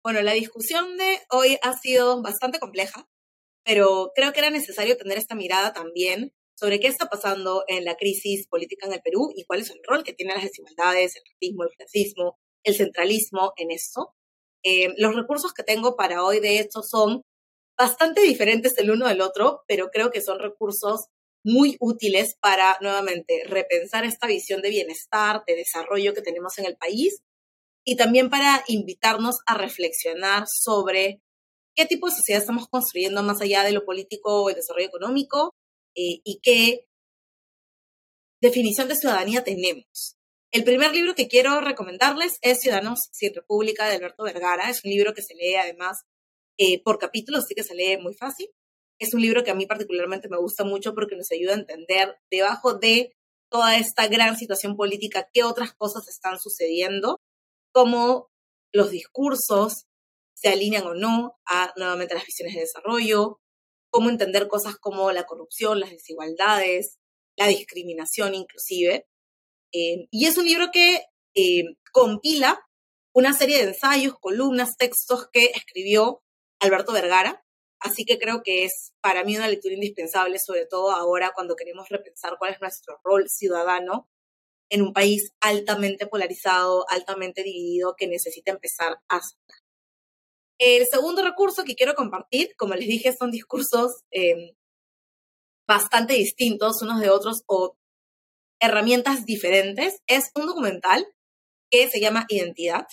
Bueno, 0.03 0.21
la 0.23 0.33
discusión 0.33 0.97
de 0.97 1.19
hoy 1.29 1.57
ha 1.61 1.77
sido 1.77 2.23
bastante 2.23 2.57
compleja, 2.59 3.07
pero 3.63 4.11
creo 4.15 4.33
que 4.33 4.39
era 4.39 4.49
necesario 4.49 4.97
tener 4.97 5.19
esta 5.19 5.35
mirada 5.35 5.73
también 5.73 6.33
sobre 6.57 6.79
qué 6.79 6.87
está 6.87 7.05
pasando 7.05 7.63
en 7.67 7.85
la 7.85 7.97
crisis 7.97 8.47
política 8.47 8.87
en 8.87 8.93
el 8.93 9.01
Perú 9.01 9.31
y 9.35 9.43
cuál 9.45 9.59
es 9.59 9.69
el 9.69 9.79
rol 9.87 10.03
que 10.03 10.13
tienen 10.13 10.33
las 10.33 10.43
desigualdades, 10.43 11.15
el 11.15 11.21
racismo, 11.31 11.63
el 11.65 11.69
clasismo, 11.77 12.39
el 12.63 12.75
centralismo 12.75 13.53
en 13.57 13.69
esto. 13.69 14.15
Eh, 14.63 14.93
los 14.97 15.15
recursos 15.15 15.53
que 15.53 15.63
tengo 15.63 15.95
para 15.95 16.23
hoy, 16.23 16.39
de 16.39 16.59
hecho, 16.59 16.81
son 16.83 17.23
bastante 17.77 18.21
diferentes 18.21 18.77
el 18.77 18.91
uno 18.91 19.07
del 19.07 19.21
otro, 19.21 19.63
pero 19.67 19.89
creo 19.89 20.11
que 20.11 20.21
son 20.21 20.39
recursos 20.39 21.07
muy 21.43 21.77
útiles 21.79 22.35
para, 22.39 22.77
nuevamente, 22.81 23.43
repensar 23.45 24.05
esta 24.05 24.27
visión 24.27 24.61
de 24.61 24.69
bienestar, 24.69 25.43
de 25.47 25.55
desarrollo 25.55 26.13
que 26.13 26.21
tenemos 26.21 26.57
en 26.59 26.65
el 26.65 26.77
país 26.77 27.21
y 27.83 27.95
también 27.95 28.29
para 28.29 28.63
invitarnos 28.67 29.37
a 29.47 29.55
reflexionar 29.55 30.45
sobre 30.47 31.21
qué 31.75 31.85
tipo 31.85 32.07
de 32.07 32.15
sociedad 32.15 32.41
estamos 32.41 32.67
construyendo 32.67 33.23
más 33.23 33.41
allá 33.41 33.63
de 33.63 33.71
lo 33.71 33.85
político 33.85 34.43
o 34.43 34.49
el 34.49 34.55
desarrollo 34.55 34.87
económico 34.87 35.55
eh, 35.95 36.21
y 36.23 36.39
qué 36.43 36.85
definición 38.41 38.87
de 38.87 38.95
ciudadanía 38.95 39.43
tenemos. 39.43 40.15
El 40.53 40.65
primer 40.65 40.93
libro 40.93 41.15
que 41.15 41.29
quiero 41.29 41.61
recomendarles 41.61 42.37
es 42.41 42.59
Ciudadanos 42.59 42.99
sin 43.13 43.33
República 43.33 43.87
de 43.87 43.95
Alberto 43.95 44.23
Vergara. 44.23 44.69
Es 44.69 44.83
un 44.83 44.91
libro 44.91 45.13
que 45.13 45.21
se 45.21 45.33
lee 45.33 45.55
además 45.55 46.01
eh, 46.57 46.83
por 46.83 46.99
capítulos, 46.99 47.45
así 47.45 47.55
que 47.55 47.63
se 47.63 47.73
lee 47.73 47.95
muy 47.95 48.13
fácil. 48.15 48.49
Es 48.99 49.13
un 49.13 49.21
libro 49.21 49.45
que 49.45 49.51
a 49.51 49.55
mí 49.55 49.65
particularmente 49.65 50.27
me 50.27 50.37
gusta 50.37 50.65
mucho 50.65 50.93
porque 50.93 51.15
nos 51.15 51.31
ayuda 51.31 51.53
a 51.53 51.59
entender 51.59 52.17
debajo 52.29 52.73
de 52.73 53.13
toda 53.49 53.77
esta 53.77 54.07
gran 54.07 54.35
situación 54.35 54.75
política 54.75 55.29
qué 55.31 55.45
otras 55.45 55.73
cosas 55.73 56.09
están 56.09 56.37
sucediendo, 56.37 57.21
cómo 57.71 58.27
los 58.73 58.91
discursos 58.91 59.85
se 60.35 60.49
alinean 60.49 60.85
o 60.85 60.93
no 60.93 61.39
a 61.45 61.71
nuevamente 61.77 62.13
las 62.13 62.25
visiones 62.25 62.55
de 62.55 62.61
desarrollo, 62.61 63.39
cómo 63.89 64.09
entender 64.09 64.49
cosas 64.49 64.75
como 64.75 65.13
la 65.13 65.23
corrupción, 65.23 65.79
las 65.79 65.91
desigualdades, 65.91 66.97
la 67.37 67.47
discriminación 67.47 68.35
inclusive. 68.35 69.05
Eh, 69.71 70.07
y 70.11 70.25
es 70.25 70.37
un 70.37 70.45
libro 70.45 70.69
que 70.71 71.01
eh, 71.35 71.63
compila 71.91 72.59
una 73.13 73.33
serie 73.33 73.57
de 73.57 73.69
ensayos, 73.69 74.15
columnas, 74.19 74.77
textos 74.77 75.27
que 75.31 75.45
escribió 75.55 76.21
Alberto 76.59 76.93
Vergara. 76.93 77.43
Así 77.79 78.05
que 78.05 78.19
creo 78.19 78.43
que 78.43 78.63
es 78.63 78.93
para 79.01 79.23
mí 79.23 79.35
una 79.35 79.47
lectura 79.47 79.73
indispensable, 79.73 80.37
sobre 80.39 80.65
todo 80.65 80.91
ahora 80.91 81.31
cuando 81.33 81.55
queremos 81.55 81.89
repensar 81.89 82.37
cuál 82.37 82.53
es 82.53 82.61
nuestro 82.61 82.99
rol 83.03 83.27
ciudadano 83.27 84.07
en 84.69 84.83
un 84.83 84.93
país 84.93 85.33
altamente 85.41 86.07
polarizado, 86.07 86.85
altamente 86.89 87.43
dividido, 87.43 87.95
que 87.97 88.07
necesita 88.07 88.51
empezar 88.51 88.99
a 89.09 89.19
sanar. 89.19 89.61
El 90.59 90.85
segundo 90.85 91.23
recurso 91.23 91.63
que 91.63 91.75
quiero 91.75 91.95
compartir, 91.95 92.55
como 92.55 92.75
les 92.75 92.87
dije, 92.87 93.13
son 93.17 93.31
discursos 93.31 94.03
eh, 94.11 94.55
bastante 95.67 96.13
distintos 96.13 96.81
unos 96.83 97.01
de 97.01 97.09
otros 97.09 97.43
o 97.47 97.75
herramientas 98.61 99.25
diferentes. 99.25 100.01
Es 100.07 100.31
un 100.35 100.45
documental 100.45 101.05
que 101.69 101.89
se 101.89 101.99
llama 101.99 102.25
Identidad. 102.29 102.85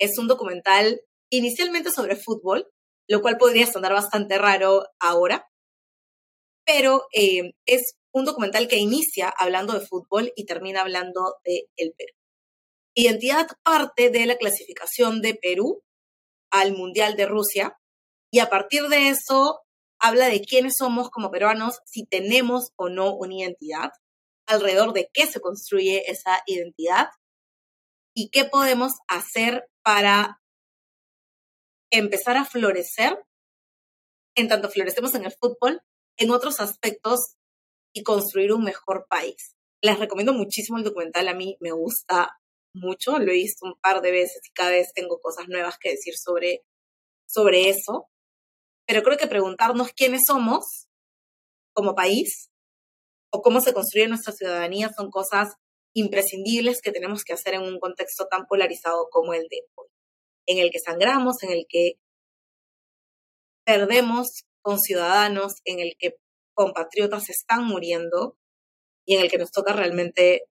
Es 0.00 0.18
un 0.18 0.26
documental 0.26 1.00
inicialmente 1.30 1.90
sobre 1.92 2.16
fútbol, 2.16 2.68
lo 3.08 3.20
cual 3.22 3.36
podría 3.38 3.66
sonar 3.66 3.92
bastante 3.92 4.38
raro 4.38 4.86
ahora, 4.98 5.48
pero 6.64 7.04
eh, 7.12 7.52
es 7.66 7.94
un 8.12 8.24
documental 8.24 8.66
que 8.66 8.78
inicia 8.78 9.32
hablando 9.36 9.72
de 9.74 9.86
fútbol 9.86 10.32
y 10.36 10.46
termina 10.46 10.80
hablando 10.80 11.36
de 11.44 11.68
el 11.76 11.92
Perú. 11.96 12.12
Identidad 12.94 13.48
parte 13.62 14.10
de 14.10 14.26
la 14.26 14.36
clasificación 14.36 15.20
de 15.20 15.34
Perú 15.34 15.82
al 16.50 16.72
Mundial 16.72 17.16
de 17.16 17.26
Rusia 17.26 17.76
y 18.32 18.40
a 18.40 18.48
partir 18.48 18.88
de 18.88 19.08
eso 19.10 19.60
habla 20.00 20.28
de 20.28 20.40
quiénes 20.40 20.74
somos 20.78 21.10
como 21.10 21.30
peruanos, 21.30 21.78
si 21.84 22.06
tenemos 22.06 22.72
o 22.76 22.88
no 22.88 23.14
una 23.14 23.34
identidad, 23.34 23.90
alrededor 24.50 24.92
de 24.92 25.08
qué 25.12 25.26
se 25.26 25.40
construye 25.40 26.10
esa 26.10 26.42
identidad 26.46 27.08
y 28.14 28.30
qué 28.30 28.44
podemos 28.44 28.92
hacer 29.08 29.68
para 29.82 30.40
empezar 31.90 32.36
a 32.36 32.44
florecer, 32.44 33.18
en 34.36 34.48
tanto 34.48 34.68
florecemos 34.68 35.14
en 35.14 35.24
el 35.24 35.32
fútbol, 35.32 35.80
en 36.16 36.30
otros 36.30 36.60
aspectos 36.60 37.36
y 37.94 38.02
construir 38.02 38.52
un 38.52 38.64
mejor 38.64 39.06
país. 39.08 39.56
Les 39.82 39.98
recomiendo 39.98 40.32
muchísimo 40.32 40.78
el 40.78 40.84
documental, 40.84 41.28
a 41.28 41.34
mí 41.34 41.56
me 41.60 41.72
gusta 41.72 42.38
mucho, 42.74 43.18
lo 43.18 43.30
he 43.30 43.34
visto 43.34 43.66
un 43.66 43.74
par 43.80 44.02
de 44.02 44.12
veces 44.12 44.40
y 44.46 44.52
cada 44.52 44.70
vez 44.70 44.92
tengo 44.94 45.20
cosas 45.20 45.48
nuevas 45.48 45.76
que 45.78 45.90
decir 45.90 46.14
sobre, 46.16 46.62
sobre 47.26 47.68
eso. 47.68 48.08
Pero 48.86 49.02
creo 49.02 49.16
que 49.16 49.26
preguntarnos 49.26 49.92
quiénes 49.92 50.22
somos 50.26 50.88
como 51.72 51.94
país 51.94 52.49
o 53.30 53.42
cómo 53.42 53.60
se 53.60 53.72
construye 53.72 54.08
nuestra 54.08 54.32
ciudadanía 54.32 54.90
son 54.96 55.10
cosas 55.10 55.54
imprescindibles 55.94 56.80
que 56.82 56.92
tenemos 56.92 57.24
que 57.24 57.32
hacer 57.32 57.54
en 57.54 57.62
un 57.62 57.78
contexto 57.78 58.26
tan 58.26 58.46
polarizado 58.46 59.08
como 59.10 59.34
el 59.34 59.46
de 59.48 59.62
hoy, 59.74 59.88
en 60.46 60.58
el 60.58 60.70
que 60.70 60.78
sangramos, 60.78 61.42
en 61.42 61.50
el 61.50 61.66
que 61.68 61.94
perdemos 63.64 64.44
con 64.62 64.78
ciudadanos, 64.78 65.54
en 65.64 65.80
el 65.80 65.94
que 65.98 66.16
compatriotas 66.54 67.30
están 67.30 67.64
muriendo 67.64 68.36
y 69.06 69.16
en 69.16 69.22
el 69.22 69.30
que 69.30 69.38
nos 69.38 69.50
toca 69.50 69.72
realmente 69.72 70.44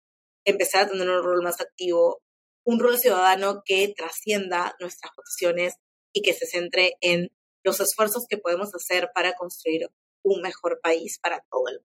empezar 0.45 0.85
a 0.85 0.89
tener 0.89 1.09
un 1.09 1.23
rol 1.23 1.43
más 1.43 1.61
activo, 1.61 2.21
un 2.65 2.79
rol 2.79 2.97
ciudadano 2.97 3.61
que 3.65 3.93
trascienda 3.95 4.75
nuestras 4.79 5.11
posiciones 5.15 5.75
y 6.13 6.21
que 6.21 6.33
se 6.33 6.45
centre 6.45 6.93
en 7.01 7.29
los 7.63 7.79
esfuerzos 7.79 8.25
que 8.27 8.37
podemos 8.37 8.73
hacer 8.73 9.09
para 9.13 9.33
construir 9.33 9.87
un 10.23 10.41
mejor 10.41 10.79
país 10.81 11.19
para 11.21 11.43
todo 11.49 11.67
el 11.67 11.75
mundo. 11.75 11.98